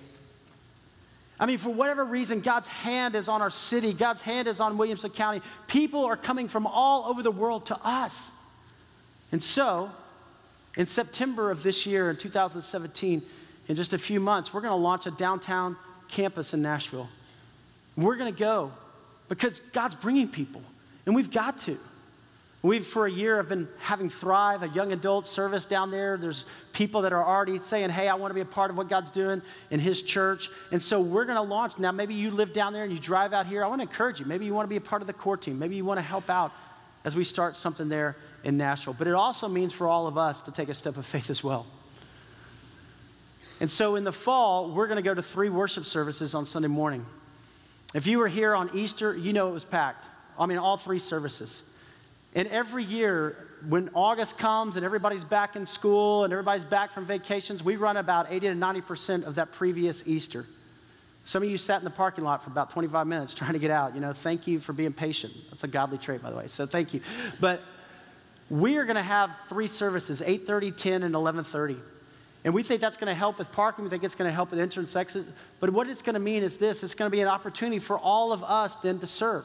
I 1.39 1.45
mean, 1.45 1.59
for 1.59 1.69
whatever 1.69 2.03
reason, 2.03 2.41
God's 2.41 2.67
hand 2.67 3.15
is 3.15 3.29
on 3.29 3.41
our 3.41 3.51
city, 3.51 3.93
God's 3.93 4.21
hand 4.21 4.47
is 4.47 4.59
on 4.59 4.77
Williamson 4.77 5.11
County. 5.11 5.41
People 5.67 6.05
are 6.05 6.17
coming 6.17 6.47
from 6.47 6.65
all 6.65 7.05
over 7.05 7.21
the 7.21 7.31
world 7.31 7.67
to 7.67 7.77
us. 7.83 8.31
And 9.31 9.43
so, 9.43 9.91
in 10.75 10.87
September 10.87 11.51
of 11.51 11.61
this 11.61 11.85
year, 11.85 12.09
in 12.09 12.17
2017, 12.17 13.21
in 13.67 13.75
just 13.75 13.93
a 13.93 13.97
few 13.97 14.19
months, 14.19 14.53
we're 14.53 14.61
going 14.61 14.71
to 14.71 14.83
launch 14.83 15.05
a 15.05 15.11
downtown 15.11 15.75
campus 16.07 16.53
in 16.53 16.61
Nashville. 16.61 17.09
We're 17.95 18.15
going 18.15 18.33
to 18.33 18.39
go 18.39 18.71
because 19.27 19.59
God's 19.73 19.95
bringing 19.95 20.29
people, 20.29 20.61
and 21.05 21.15
we've 21.15 21.31
got 21.31 21.59
to. 21.61 21.77
We've, 22.67 22.85
for 22.85 23.05
a 23.05 23.11
year, 23.11 23.37
have 23.37 23.47
been 23.47 23.69
having 23.79 24.09
Thrive, 24.09 24.61
a 24.61 24.67
young 24.67 24.91
adult 24.91 25.25
service 25.25 25.63
down 25.63 25.89
there. 25.89 26.17
There's 26.17 26.43
people 26.73 27.03
that 27.03 27.13
are 27.13 27.23
already 27.23 27.61
saying, 27.61 27.91
hey, 27.91 28.09
I 28.09 28.15
want 28.15 28.31
to 28.31 28.35
be 28.35 28.41
a 28.41 28.45
part 28.45 28.69
of 28.69 28.75
what 28.75 28.89
God's 28.89 29.09
doing 29.09 29.41
in 29.71 29.79
His 29.79 30.01
church. 30.01 30.49
And 30.73 30.83
so 30.83 30.99
we're 30.99 31.23
going 31.23 31.37
to 31.37 31.43
launch. 31.43 31.79
Now, 31.79 31.93
maybe 31.93 32.13
you 32.13 32.29
live 32.29 32.51
down 32.51 32.73
there 32.73 32.83
and 32.83 32.91
you 32.91 32.99
drive 32.99 33.31
out 33.31 33.47
here. 33.47 33.63
I 33.63 33.67
want 33.67 33.79
to 33.79 33.87
encourage 33.87 34.19
you. 34.19 34.25
Maybe 34.25 34.45
you 34.45 34.53
want 34.53 34.65
to 34.65 34.69
be 34.69 34.75
a 34.75 34.81
part 34.81 35.01
of 35.01 35.07
the 35.07 35.13
core 35.13 35.37
team. 35.37 35.57
Maybe 35.57 35.77
you 35.77 35.85
want 35.85 35.99
to 35.99 36.05
help 36.05 36.29
out 36.29 36.51
as 37.05 37.15
we 37.15 37.23
start 37.23 37.55
something 37.55 37.87
there 37.87 38.17
in 38.43 38.57
Nashville. 38.57 38.95
But 38.97 39.07
it 39.07 39.13
also 39.13 39.47
means 39.47 39.71
for 39.71 39.87
all 39.87 40.05
of 40.05 40.17
us 40.17 40.41
to 40.41 40.51
take 40.51 40.67
a 40.67 40.73
step 40.73 40.97
of 40.97 41.05
faith 41.05 41.29
as 41.29 41.41
well. 41.41 41.67
And 43.61 43.71
so 43.71 43.95
in 43.95 44.03
the 44.03 44.11
fall, 44.11 44.71
we're 44.73 44.87
going 44.87 44.97
to 44.97 45.09
go 45.09 45.13
to 45.13 45.23
three 45.23 45.49
worship 45.49 45.85
services 45.85 46.35
on 46.35 46.45
Sunday 46.45 46.67
morning. 46.67 47.05
If 47.93 48.07
you 48.07 48.17
were 48.17 48.27
here 48.27 48.53
on 48.53 48.71
Easter, 48.75 49.15
you 49.15 49.31
know 49.31 49.47
it 49.47 49.53
was 49.53 49.63
packed. 49.63 50.05
I 50.37 50.45
mean, 50.47 50.57
all 50.57 50.75
three 50.75 50.99
services. 50.99 51.61
And 52.37 52.47
every 52.49 52.83
year, 52.83 53.35
when 53.67 53.89
August 53.95 54.37
comes 54.37 54.75
and 54.75 54.85
everybody's 54.85 55.23
back 55.23 55.55
in 55.55 55.65
school 55.65 56.23
and 56.23 56.31
everybody's 56.31 56.65
back 56.65 56.93
from 56.93 57.03
vacations, 57.03 57.63
we 57.63 57.77
run 57.77 57.97
about 57.97 58.27
80 58.29 58.49
to 58.49 58.53
90% 58.53 59.23
of 59.23 59.35
that 59.35 59.51
previous 59.51 60.03
Easter. 60.05 60.45
Some 61.23 61.41
of 61.41 61.49
you 61.49 61.57
sat 61.57 61.79
in 61.79 61.83
the 61.83 61.89
parking 61.89 62.23
lot 62.23 62.43
for 62.43 62.51
about 62.51 62.69
25 62.69 63.07
minutes 63.07 63.33
trying 63.33 63.53
to 63.53 63.59
get 63.59 63.71
out. 63.71 63.95
You 63.95 64.01
know, 64.01 64.13
thank 64.13 64.45
you 64.45 64.59
for 64.59 64.71
being 64.71 64.93
patient. 64.93 65.33
That's 65.49 65.63
a 65.63 65.67
godly 65.67 65.97
trait, 65.97 66.21
by 66.21 66.29
the 66.29 66.37
way. 66.37 66.47
So 66.47 66.67
thank 66.67 66.93
you. 66.93 67.01
But 67.39 67.63
we 68.51 68.77
are 68.77 68.85
going 68.85 68.97
to 68.97 69.01
have 69.01 69.31
three 69.49 69.67
services 69.67 70.21
8.30 70.21 70.77
10 70.77 71.03
and 71.03 71.15
11.30 71.15 71.79
and 72.45 72.53
we 72.53 72.63
think 72.63 72.79
that's 72.79 72.95
going 72.95 73.07
to 73.07 73.15
help 73.15 73.39
with 73.39 73.51
parking 73.51 73.83
we 73.83 73.89
think 73.89 74.05
it's 74.05 74.15
going 74.15 74.29
to 74.29 74.33
help 74.33 74.51
with 74.51 74.59
entrance 74.61 74.95
exit 74.95 75.25
but 75.59 75.69
what 75.69 75.89
it's 75.89 76.01
going 76.01 76.13
to 76.13 76.19
mean 76.21 76.43
is 76.43 76.55
this 76.55 76.81
it's 76.81 76.93
going 76.93 77.11
to 77.11 77.13
be 77.13 77.19
an 77.19 77.27
opportunity 77.27 77.77
for 77.77 77.99
all 77.99 78.31
of 78.31 78.43
us 78.45 78.77
then 78.77 78.99
to 78.99 79.07
serve 79.07 79.43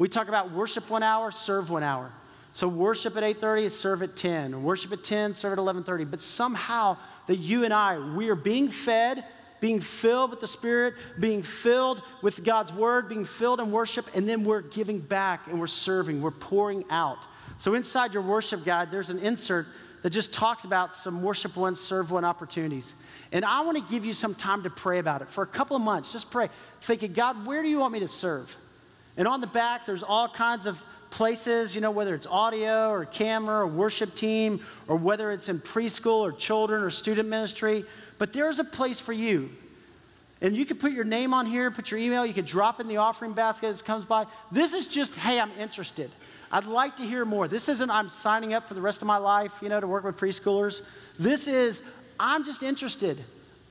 we 0.00 0.08
talk 0.08 0.28
about 0.28 0.50
worship 0.52 0.88
one 0.88 1.02
hour, 1.02 1.30
serve 1.30 1.68
one 1.68 1.82
hour. 1.82 2.10
So 2.54 2.66
worship 2.66 3.18
at 3.18 3.22
8:30, 3.22 3.70
serve 3.70 4.02
at 4.02 4.16
10. 4.16 4.62
Worship 4.62 4.92
at 4.92 5.04
10, 5.04 5.34
serve 5.34 5.52
at 5.52 5.58
11:30. 5.58 6.06
But 6.06 6.22
somehow 6.22 6.96
that 7.26 7.36
you 7.36 7.64
and 7.64 7.74
I, 7.74 7.98
we 7.98 8.30
are 8.30 8.34
being 8.34 8.70
fed, 8.70 9.22
being 9.60 9.78
filled 9.78 10.30
with 10.30 10.40
the 10.40 10.48
Spirit, 10.48 10.94
being 11.18 11.42
filled 11.42 12.00
with 12.22 12.42
God's 12.42 12.72
word, 12.72 13.10
being 13.10 13.26
filled 13.26 13.60
in 13.60 13.70
worship, 13.70 14.08
and 14.14 14.26
then 14.26 14.42
we're 14.42 14.62
giving 14.62 15.00
back 15.00 15.46
and 15.48 15.60
we're 15.60 15.66
serving, 15.66 16.22
we're 16.22 16.30
pouring 16.30 16.82
out. 16.88 17.18
So 17.58 17.74
inside 17.74 18.14
your 18.14 18.22
worship 18.22 18.64
guide, 18.64 18.90
there's 18.90 19.10
an 19.10 19.18
insert 19.18 19.66
that 20.00 20.10
just 20.10 20.32
talks 20.32 20.64
about 20.64 20.94
some 20.94 21.22
worship 21.22 21.56
one, 21.56 21.76
serve 21.76 22.10
one 22.10 22.24
opportunities. 22.24 22.94
And 23.32 23.44
I 23.44 23.60
want 23.60 23.76
to 23.76 23.92
give 23.92 24.06
you 24.06 24.14
some 24.14 24.34
time 24.34 24.62
to 24.62 24.70
pray 24.70 24.98
about 24.98 25.20
it 25.20 25.28
for 25.28 25.44
a 25.44 25.46
couple 25.46 25.76
of 25.76 25.82
months. 25.82 26.10
Just 26.10 26.30
pray, 26.30 26.48
thinking, 26.80 27.12
God, 27.12 27.44
where 27.44 27.62
do 27.62 27.68
you 27.68 27.78
want 27.78 27.92
me 27.92 28.00
to 28.00 28.08
serve? 28.08 28.56
And 29.16 29.26
on 29.26 29.40
the 29.40 29.46
back, 29.46 29.86
there's 29.86 30.02
all 30.02 30.28
kinds 30.28 30.66
of 30.66 30.80
places, 31.10 31.74
you 31.74 31.80
know, 31.80 31.90
whether 31.90 32.14
it's 32.14 32.26
audio 32.26 32.90
or 32.90 33.04
camera 33.04 33.60
or 33.60 33.66
worship 33.66 34.14
team 34.14 34.60
or 34.88 34.96
whether 34.96 35.32
it's 35.32 35.48
in 35.48 35.60
preschool 35.60 36.20
or 36.20 36.32
children 36.32 36.82
or 36.82 36.90
student 36.90 37.28
ministry. 37.28 37.84
But 38.18 38.32
there's 38.32 38.58
a 38.58 38.64
place 38.64 39.00
for 39.00 39.12
you. 39.12 39.50
And 40.40 40.56
you 40.56 40.64
can 40.64 40.78
put 40.78 40.92
your 40.92 41.04
name 41.04 41.34
on 41.34 41.46
here, 41.46 41.70
put 41.70 41.90
your 41.90 42.00
email, 42.00 42.24
you 42.24 42.32
can 42.32 42.46
drop 42.46 42.80
in 42.80 42.88
the 42.88 42.96
offering 42.96 43.34
basket 43.34 43.66
as 43.66 43.80
it 43.80 43.84
comes 43.84 44.04
by. 44.04 44.26
This 44.50 44.72
is 44.72 44.86
just, 44.86 45.14
hey, 45.14 45.38
I'm 45.38 45.50
interested. 45.58 46.10
I'd 46.50 46.64
like 46.64 46.96
to 46.96 47.04
hear 47.04 47.24
more. 47.24 47.46
This 47.46 47.68
isn't 47.68 47.90
I'm 47.90 48.08
signing 48.08 48.54
up 48.54 48.66
for 48.66 48.74
the 48.74 48.80
rest 48.80 49.02
of 49.02 49.06
my 49.06 49.18
life, 49.18 49.52
you 49.60 49.68
know, 49.68 49.80
to 49.80 49.86
work 49.86 50.04
with 50.04 50.16
preschoolers. 50.16 50.80
This 51.18 51.46
is 51.46 51.82
I'm 52.18 52.44
just 52.44 52.62
interested. 52.62 53.22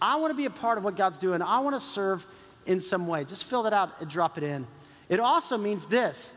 I 0.01 0.15
want 0.17 0.31
to 0.31 0.37
be 0.37 0.45
a 0.45 0.49
part 0.49 0.77
of 0.77 0.83
what 0.83 0.95
God's 0.95 1.19
doing. 1.19 1.41
I 1.41 1.59
want 1.59 1.75
to 1.75 1.85
serve 1.85 2.25
in 2.65 2.79
some 2.79 3.07
way. 3.07 3.25
Just 3.25 3.43
fill 3.45 3.63
that 3.63 3.73
out 3.73 3.95
and 3.99 4.09
drop 4.09 4.37
it 4.37 4.43
in. 4.43 4.65
It 5.09 5.19
also 5.19 5.57
means 5.57 5.85
this 5.87 6.31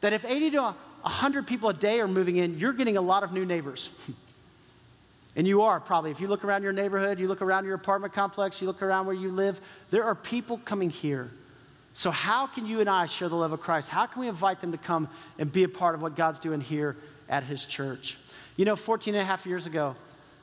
that 0.00 0.12
if 0.12 0.24
80 0.24 0.50
to 0.52 0.62
100 0.62 1.46
people 1.46 1.70
a 1.70 1.74
day 1.74 2.00
are 2.00 2.06
moving 2.06 2.36
in, 2.36 2.58
you're 2.58 2.72
getting 2.72 2.96
a 2.96 3.00
lot 3.00 3.24
of 3.24 3.32
new 3.32 3.44
neighbors. 3.44 3.90
and 5.36 5.46
you 5.46 5.62
are 5.62 5.80
probably. 5.80 6.10
If 6.10 6.20
you 6.20 6.28
look 6.28 6.44
around 6.44 6.62
your 6.62 6.72
neighborhood, 6.72 7.18
you 7.18 7.26
look 7.28 7.42
around 7.42 7.64
your 7.64 7.74
apartment 7.74 8.12
complex, 8.12 8.60
you 8.60 8.66
look 8.66 8.82
around 8.82 9.06
where 9.06 9.16
you 9.16 9.30
live, 9.30 9.60
there 9.90 10.04
are 10.04 10.14
people 10.14 10.58
coming 10.58 10.90
here. 10.90 11.30
So, 11.94 12.10
how 12.10 12.46
can 12.46 12.66
you 12.66 12.80
and 12.80 12.88
I 12.88 13.06
share 13.06 13.28
the 13.28 13.36
love 13.36 13.52
of 13.52 13.60
Christ? 13.60 13.88
How 13.88 14.06
can 14.06 14.20
we 14.20 14.28
invite 14.28 14.60
them 14.60 14.72
to 14.72 14.78
come 14.78 15.08
and 15.38 15.52
be 15.52 15.64
a 15.64 15.68
part 15.68 15.96
of 15.96 16.02
what 16.02 16.14
God's 16.14 16.38
doing 16.38 16.60
here 16.60 16.96
at 17.28 17.42
His 17.42 17.64
church? 17.64 18.16
You 18.56 18.64
know, 18.64 18.76
14 18.76 19.14
and 19.14 19.22
a 19.22 19.24
half 19.24 19.46
years 19.46 19.66
ago, 19.66 19.96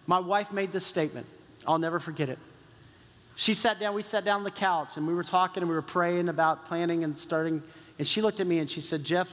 my 0.07 0.19
wife 0.19 0.51
made 0.51 0.71
this 0.71 0.86
statement. 0.86 1.27
I'll 1.65 1.79
never 1.79 1.99
forget 1.99 2.29
it. 2.29 2.39
She 3.36 3.53
sat 3.53 3.79
down, 3.79 3.93
we 3.93 4.01
sat 4.01 4.23
down 4.23 4.38
on 4.38 4.43
the 4.43 4.51
couch, 4.51 4.95
and 4.95 5.05
we 5.07 5.13
were 5.13 5.23
talking 5.23 5.61
and 5.61 5.69
we 5.69 5.75
were 5.75 5.81
praying 5.81 6.29
about 6.29 6.67
planning 6.67 7.03
and 7.03 7.19
starting. 7.19 7.61
And 7.99 8.07
she 8.07 8.21
looked 8.21 8.39
at 8.39 8.47
me 8.47 8.59
and 8.59 8.69
she 8.69 8.81
said, 8.81 9.03
Jeff, 9.03 9.29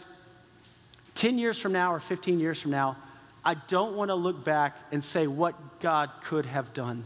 10 1.14 1.38
years 1.38 1.59
from 1.59 1.72
now 1.72 1.94
or 1.94 2.00
15 2.00 2.40
years 2.40 2.61
from 2.61 2.72
now, 2.72 2.96
I 3.44 3.55
don't 3.55 3.96
want 3.96 4.09
to 4.11 4.14
look 4.14 4.44
back 4.44 4.76
and 4.92 5.03
say 5.03 5.26
what 5.26 5.80
God 5.80 6.11
could 6.24 6.46
have 6.46 6.72
done. 6.74 7.05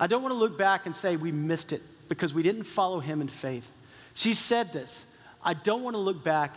I 0.00 0.06
don't 0.06 0.22
want 0.22 0.32
to 0.32 0.38
look 0.38 0.56
back 0.56 0.86
and 0.86 0.94
say 0.94 1.16
we 1.16 1.32
missed 1.32 1.72
it 1.72 1.82
because 2.08 2.32
we 2.32 2.42
didn't 2.42 2.64
follow 2.64 3.00
Him 3.00 3.20
in 3.20 3.28
faith. 3.28 3.68
She 4.14 4.34
said 4.34 4.72
this 4.72 5.04
I 5.42 5.54
don't 5.54 5.82
want 5.82 5.94
to 5.94 6.00
look 6.00 6.22
back 6.22 6.54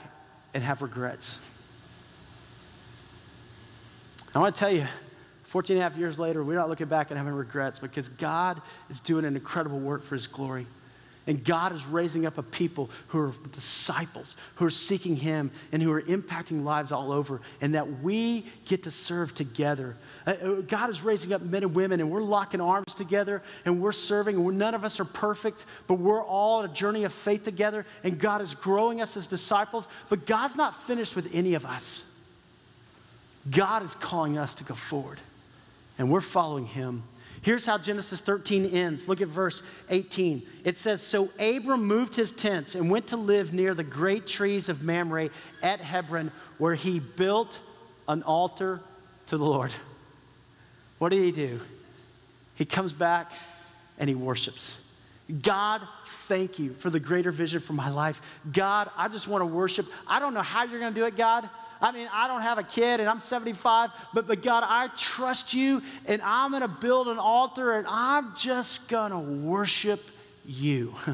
and 0.54 0.64
have 0.64 0.82
regrets. 0.82 1.38
I 4.34 4.40
want 4.40 4.56
to 4.56 4.60
tell 4.60 4.72
you, 4.72 4.88
14 5.52 5.76
and 5.76 5.82
a 5.86 5.90
half 5.90 5.98
years 5.98 6.18
later, 6.18 6.44
we're 6.44 6.56
not 6.56 6.70
looking 6.70 6.88
back 6.88 7.12
and 7.12 7.18
having 7.18 7.34
regrets 7.34 7.78
because 7.78 8.08
God 8.08 8.62
is 8.90 9.02
doing 9.02 9.26
an 9.26 9.36
incredible 9.36 9.80
work 9.80 10.04
for 10.04 10.16
His 10.16 10.26
glory. 10.26 10.66
And 11.28 11.44
God 11.44 11.74
is 11.76 11.86
raising 11.86 12.26
up 12.26 12.38
a 12.38 12.44
people 12.44 12.90
who 13.10 13.20
are 13.20 13.34
disciples, 13.52 14.38
who 14.56 14.66
are 14.66 14.72
seeking 14.72 15.18
Him, 15.18 15.52
and 15.74 15.84
who 15.84 15.92
are 15.92 16.02
impacting 16.02 16.64
lives 16.64 16.94
all 16.94 17.12
over, 17.12 17.42
and 17.60 17.76
that 17.76 18.02
we 18.02 18.46
get 18.66 18.84
to 18.84 18.92
serve 18.92 19.36
together. 19.36 19.98
Uh, 20.26 20.32
uh, 20.32 20.54
God 20.62 20.90
is 20.90 21.04
raising 21.04 21.34
up 21.34 21.42
men 21.42 21.64
and 21.64 21.76
women, 21.76 22.00
and 22.00 22.10
we're 22.10 22.24
locking 22.24 22.62
arms 22.62 22.96
together, 22.96 23.44
and 23.66 23.82
we're 23.82 23.92
serving. 23.92 24.38
And 24.38 24.46
we're, 24.46 24.54
none 24.54 24.74
of 24.74 24.86
us 24.86 25.02
are 25.02 25.06
perfect, 25.06 25.66
but 25.86 25.96
we're 25.96 26.24
all 26.24 26.60
on 26.60 26.66
a 26.66 26.74
journey 26.74 27.04
of 27.04 27.12
faith 27.12 27.44
together, 27.44 27.86
and 28.06 28.18
God 28.18 28.42
is 28.42 28.56
growing 28.56 29.02
us 29.02 29.18
as 29.18 29.28
disciples. 29.28 29.90
But 30.08 30.26
God's 30.26 30.56
not 30.56 30.82
finished 30.84 31.16
with 31.16 31.30
any 31.34 31.56
of 31.56 31.66
us. 31.66 32.06
God 33.50 33.84
is 33.84 33.94
calling 33.96 34.38
us 34.38 34.56
to 34.56 34.64
go 34.64 34.76
forward, 34.76 35.20
and 36.02 36.10
we're 36.10 36.20
following 36.20 36.66
Him. 36.66 37.04
Here's 37.44 37.68
how 37.68 37.78
Genesis 37.78 38.20
13 38.22 38.66
ends. 38.66 39.08
Look 39.08 39.22
at 39.22 39.28
verse 39.28 39.62
18. 39.92 40.42
It 40.64 40.80
says 40.80 41.04
So 41.04 41.30
Abram 41.40 41.86
moved 41.86 42.16
his 42.16 42.32
tents 42.32 42.74
and 42.74 42.90
went 42.90 43.08
to 43.08 43.18
live 43.18 43.54
near 43.54 43.76
the 43.76 43.84
great 43.84 44.26
trees 44.26 44.68
of 44.68 44.82
Mamre 44.82 45.30
at 45.62 45.80
Hebron, 45.80 46.32
where 46.58 46.74
he 46.74 47.00
built 47.00 47.60
an 48.08 48.24
altar 48.24 48.82
to 49.28 49.38
the 49.38 49.46
Lord. 49.46 49.76
What 50.98 51.10
did 51.10 51.24
he 51.24 51.32
do? 51.32 51.62
He 52.56 52.66
comes 52.66 52.94
back 52.94 53.32
and 54.00 54.10
he 54.10 54.16
worships. 54.16 54.78
God, 55.42 55.82
thank 56.28 56.60
you 56.60 56.74
for 56.74 56.90
the 56.90 57.00
greater 57.00 57.32
vision 57.32 57.60
for 57.60 57.74
my 57.74 57.90
life. 57.90 58.22
God, 58.52 58.90
I 58.98 59.08
just 59.08 59.28
want 59.28 59.42
to 59.42 59.46
worship. 59.46 59.88
I 60.08 60.20
don't 60.20 60.34
know 60.34 60.42
how 60.42 60.64
you're 60.64 60.80
going 60.80 60.94
to 60.94 61.00
do 61.00 61.06
it, 61.06 61.16
God. 61.16 61.50
I 61.82 61.92
mean, 61.92 62.10
I 62.12 62.28
don't 62.28 62.42
have 62.42 62.58
a 62.58 62.64
kid 62.64 63.00
and 63.00 63.10
I'm 63.10 63.22
75, 63.22 63.90
but, 64.14 64.28
but 64.28 64.44
God, 64.44 64.64
I 64.66 64.88
trust 64.96 65.54
you 65.54 65.82
and 66.06 66.22
I'm 66.22 66.52
going 66.52 66.62
to 66.62 66.68
build 66.68 67.08
an 67.08 67.18
altar 67.18 67.74
and 67.74 67.88
I'm 67.90 68.36
just 68.36 68.88
going 68.88 69.12
to 69.12 69.20
worship 69.20 70.02
you. 70.46 70.94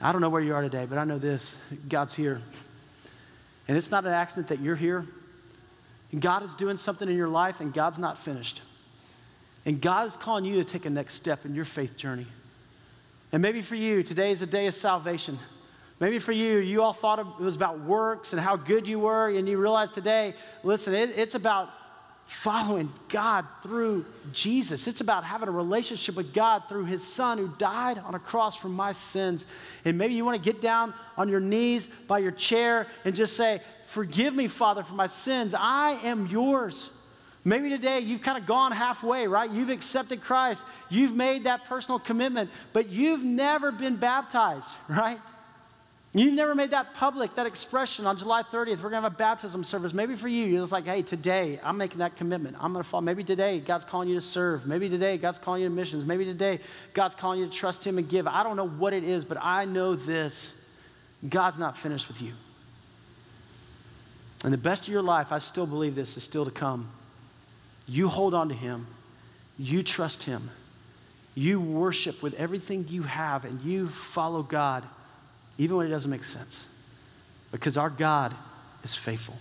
I 0.00 0.10
don't 0.10 0.20
know 0.20 0.30
where 0.30 0.40
you 0.40 0.54
are 0.54 0.62
today, 0.62 0.86
but 0.88 0.98
I 0.98 1.04
know 1.04 1.18
this 1.18 1.54
God's 1.88 2.14
here. 2.14 2.40
And 3.68 3.76
it's 3.76 3.90
not 3.90 4.04
an 4.04 4.12
accident 4.12 4.48
that 4.48 4.60
you're 4.60 4.74
here. 4.74 5.06
God 6.18 6.44
is 6.44 6.54
doing 6.54 6.76
something 6.76 7.08
in 7.08 7.16
your 7.16 7.28
life, 7.28 7.60
and 7.60 7.72
God's 7.72 7.98
not 7.98 8.18
finished. 8.18 8.60
And 9.64 9.80
God 9.80 10.08
is 10.08 10.16
calling 10.16 10.44
you 10.44 10.62
to 10.62 10.64
take 10.64 10.86
a 10.86 10.90
next 10.90 11.14
step 11.14 11.44
in 11.44 11.54
your 11.54 11.64
faith 11.64 11.96
journey. 11.96 12.26
And 13.30 13.40
maybe 13.40 13.62
for 13.62 13.76
you, 13.76 14.02
today 14.02 14.32
is 14.32 14.42
a 14.42 14.46
day 14.46 14.66
of 14.66 14.74
salvation. 14.74 15.38
Maybe 16.00 16.18
for 16.18 16.32
you, 16.32 16.58
you 16.58 16.82
all 16.82 16.92
thought 16.92 17.20
it 17.20 17.42
was 17.42 17.54
about 17.54 17.80
works 17.80 18.32
and 18.32 18.40
how 18.40 18.56
good 18.56 18.88
you 18.88 18.98
were, 18.98 19.28
and 19.28 19.48
you 19.48 19.56
realize 19.56 19.90
today, 19.92 20.34
listen, 20.64 20.94
it, 20.94 21.10
it's 21.16 21.36
about 21.36 21.70
following 22.26 22.90
God 23.08 23.46
through 23.62 24.04
Jesus. 24.32 24.86
It's 24.86 25.00
about 25.00 25.22
having 25.22 25.48
a 25.48 25.52
relationship 25.52 26.16
with 26.16 26.32
God 26.32 26.64
through 26.68 26.86
His 26.86 27.06
Son 27.06 27.38
who 27.38 27.48
died 27.58 27.98
on 27.98 28.14
a 28.14 28.18
cross 28.18 28.56
for 28.56 28.68
my 28.68 28.92
sins. 28.92 29.44
And 29.84 29.96
maybe 29.98 30.14
you 30.14 30.24
want 30.24 30.42
to 30.42 30.52
get 30.52 30.60
down 30.60 30.94
on 31.16 31.28
your 31.28 31.40
knees 31.40 31.88
by 32.06 32.18
your 32.18 32.30
chair 32.32 32.86
and 33.04 33.14
just 33.14 33.36
say, 33.36 33.62
Forgive 33.86 34.34
me, 34.34 34.48
Father, 34.48 34.82
for 34.82 34.94
my 34.94 35.06
sins. 35.06 35.54
I 35.56 35.98
am 36.02 36.26
yours. 36.26 36.88
Maybe 37.44 37.68
today 37.70 38.00
you've 38.00 38.22
kind 38.22 38.38
of 38.38 38.46
gone 38.46 38.70
halfway, 38.72 39.26
right? 39.26 39.50
You've 39.50 39.70
accepted 39.70 40.22
Christ. 40.22 40.62
You've 40.88 41.14
made 41.14 41.44
that 41.44 41.64
personal 41.64 41.98
commitment, 41.98 42.50
but 42.72 42.88
you've 42.88 43.24
never 43.24 43.72
been 43.72 43.96
baptized, 43.96 44.68
right? 44.88 45.18
You've 46.14 46.34
never 46.34 46.54
made 46.54 46.72
that 46.72 46.92
public, 46.92 47.34
that 47.36 47.46
expression 47.46 48.06
on 48.06 48.18
July 48.18 48.42
30th. 48.42 48.76
We're 48.82 48.90
going 48.90 49.02
to 49.02 49.08
have 49.08 49.12
a 49.12 49.16
baptism 49.16 49.64
service. 49.64 49.94
Maybe 49.94 50.14
for 50.14 50.28
you, 50.28 50.62
it's 50.62 50.70
like, 50.70 50.84
hey, 50.84 51.00
today 51.00 51.58
I'm 51.64 51.78
making 51.78 51.98
that 51.98 52.16
commitment. 52.16 52.56
I'm 52.60 52.74
going 52.74 52.84
to 52.84 52.88
follow. 52.88 53.00
Maybe 53.00 53.24
today 53.24 53.60
God's 53.60 53.86
calling 53.86 54.10
you 54.10 54.14
to 54.16 54.20
serve. 54.20 54.66
Maybe 54.66 54.90
today 54.90 55.16
God's 55.16 55.38
calling 55.38 55.62
you 55.62 55.68
to 55.68 55.74
missions. 55.74 56.04
Maybe 56.04 56.26
today 56.26 56.60
God's 56.92 57.14
calling 57.14 57.40
you 57.40 57.46
to 57.46 57.52
trust 57.52 57.82
Him 57.82 57.96
and 57.96 58.06
give. 58.08 58.26
I 58.26 58.42
don't 58.42 58.56
know 58.56 58.68
what 58.68 58.92
it 58.92 59.04
is, 59.04 59.24
but 59.24 59.38
I 59.40 59.64
know 59.64 59.96
this 59.96 60.52
God's 61.26 61.56
not 61.56 61.78
finished 61.78 62.08
with 62.08 62.20
you. 62.20 62.34
And 64.44 64.52
the 64.52 64.58
best 64.58 64.82
of 64.82 64.88
your 64.88 65.02
life, 65.02 65.32
I 65.32 65.38
still 65.38 65.66
believe 65.66 65.94
this 65.94 66.16
is 66.18 66.24
still 66.24 66.44
to 66.44 66.50
come. 66.50 66.90
You 67.92 68.08
hold 68.08 68.32
on 68.32 68.48
to 68.48 68.54
Him, 68.54 68.86
you 69.58 69.82
trust 69.82 70.22
Him, 70.22 70.48
you 71.34 71.60
worship 71.60 72.22
with 72.22 72.32
everything 72.34 72.86
you 72.88 73.02
have, 73.02 73.44
and 73.44 73.60
you 73.60 73.86
follow 73.86 74.42
God 74.42 74.84
even 75.58 75.76
when 75.76 75.84
it 75.84 75.90
doesn't 75.90 76.10
make 76.10 76.24
sense, 76.24 76.68
because 77.50 77.76
our 77.76 77.90
God 77.90 78.34
is 78.82 78.94
faithful. 78.94 79.36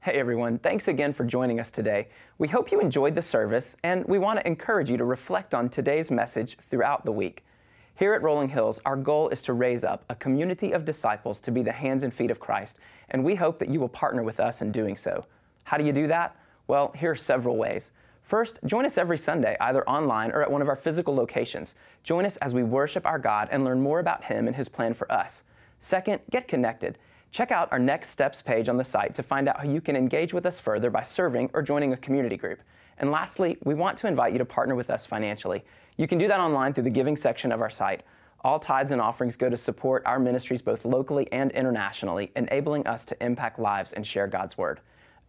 Hey 0.00 0.12
everyone, 0.12 0.58
thanks 0.58 0.88
again 0.88 1.14
for 1.14 1.24
joining 1.24 1.58
us 1.58 1.70
today. 1.70 2.08
We 2.36 2.48
hope 2.48 2.70
you 2.70 2.80
enjoyed 2.80 3.14
the 3.14 3.22
service, 3.22 3.78
and 3.82 4.04
we 4.04 4.18
want 4.18 4.38
to 4.38 4.46
encourage 4.46 4.90
you 4.90 4.98
to 4.98 5.04
reflect 5.06 5.54
on 5.54 5.70
today's 5.70 6.10
message 6.10 6.58
throughout 6.58 7.06
the 7.06 7.12
week. 7.12 7.46
Here 7.94 8.12
at 8.12 8.22
Rolling 8.22 8.50
Hills, 8.50 8.78
our 8.84 8.96
goal 8.96 9.30
is 9.30 9.40
to 9.44 9.54
raise 9.54 9.84
up 9.84 10.04
a 10.10 10.14
community 10.14 10.72
of 10.72 10.84
disciples 10.84 11.40
to 11.40 11.50
be 11.50 11.62
the 11.62 11.72
hands 11.72 12.02
and 12.02 12.12
feet 12.12 12.30
of 12.30 12.40
Christ, 12.40 12.78
and 13.08 13.24
we 13.24 13.36
hope 13.36 13.58
that 13.58 13.70
you 13.70 13.80
will 13.80 13.88
partner 13.88 14.22
with 14.22 14.38
us 14.38 14.60
in 14.60 14.70
doing 14.70 14.98
so. 14.98 15.24
How 15.64 15.78
do 15.78 15.84
you 15.84 15.94
do 15.94 16.06
that? 16.06 16.36
Well, 16.70 16.92
here 16.96 17.10
are 17.10 17.16
several 17.16 17.56
ways. 17.56 17.90
First, 18.22 18.60
join 18.64 18.86
us 18.86 18.96
every 18.96 19.18
Sunday, 19.18 19.56
either 19.60 19.82
online 19.88 20.30
or 20.30 20.40
at 20.40 20.52
one 20.52 20.62
of 20.62 20.68
our 20.68 20.76
physical 20.76 21.12
locations. 21.12 21.74
Join 22.04 22.24
us 22.24 22.36
as 22.36 22.54
we 22.54 22.62
worship 22.62 23.04
our 23.04 23.18
God 23.18 23.48
and 23.50 23.64
learn 23.64 23.80
more 23.80 23.98
about 23.98 24.22
Him 24.22 24.46
and 24.46 24.54
His 24.54 24.68
plan 24.68 24.94
for 24.94 25.10
us. 25.10 25.42
Second, 25.80 26.20
get 26.30 26.46
connected. 26.46 26.96
Check 27.32 27.50
out 27.50 27.72
our 27.72 27.80
Next 27.80 28.10
Steps 28.10 28.40
page 28.40 28.68
on 28.68 28.76
the 28.76 28.84
site 28.84 29.16
to 29.16 29.22
find 29.24 29.48
out 29.48 29.58
how 29.58 29.68
you 29.68 29.80
can 29.80 29.96
engage 29.96 30.32
with 30.32 30.46
us 30.46 30.60
further 30.60 30.90
by 30.90 31.02
serving 31.02 31.50
or 31.54 31.60
joining 31.60 31.92
a 31.92 31.96
community 31.96 32.36
group. 32.36 32.60
And 32.98 33.10
lastly, 33.10 33.58
we 33.64 33.74
want 33.74 33.98
to 33.98 34.06
invite 34.06 34.30
you 34.30 34.38
to 34.38 34.44
partner 34.44 34.76
with 34.76 34.90
us 34.90 35.04
financially. 35.04 35.64
You 35.96 36.06
can 36.06 36.18
do 36.18 36.28
that 36.28 36.38
online 36.38 36.72
through 36.72 36.84
the 36.84 36.90
giving 36.90 37.16
section 37.16 37.50
of 37.50 37.60
our 37.60 37.68
site. 37.68 38.04
All 38.44 38.60
tithes 38.60 38.92
and 38.92 39.00
offerings 39.00 39.36
go 39.36 39.50
to 39.50 39.56
support 39.56 40.04
our 40.06 40.20
ministries 40.20 40.62
both 40.62 40.84
locally 40.84 41.26
and 41.32 41.50
internationally, 41.50 42.30
enabling 42.36 42.86
us 42.86 43.04
to 43.06 43.20
impact 43.20 43.58
lives 43.58 43.92
and 43.92 44.06
share 44.06 44.28
God's 44.28 44.56
Word. 44.56 44.78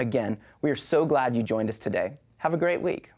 Again, 0.02 0.39
we 0.64 0.72
are 0.72 0.76
so 0.76 1.06
glad 1.06 1.36
you 1.36 1.43
joined 1.43 1.70
us 1.70 1.78
today. 1.78 2.14
Have 2.38 2.56
a 2.56 2.58
great 2.58 2.82
week. 2.82 3.12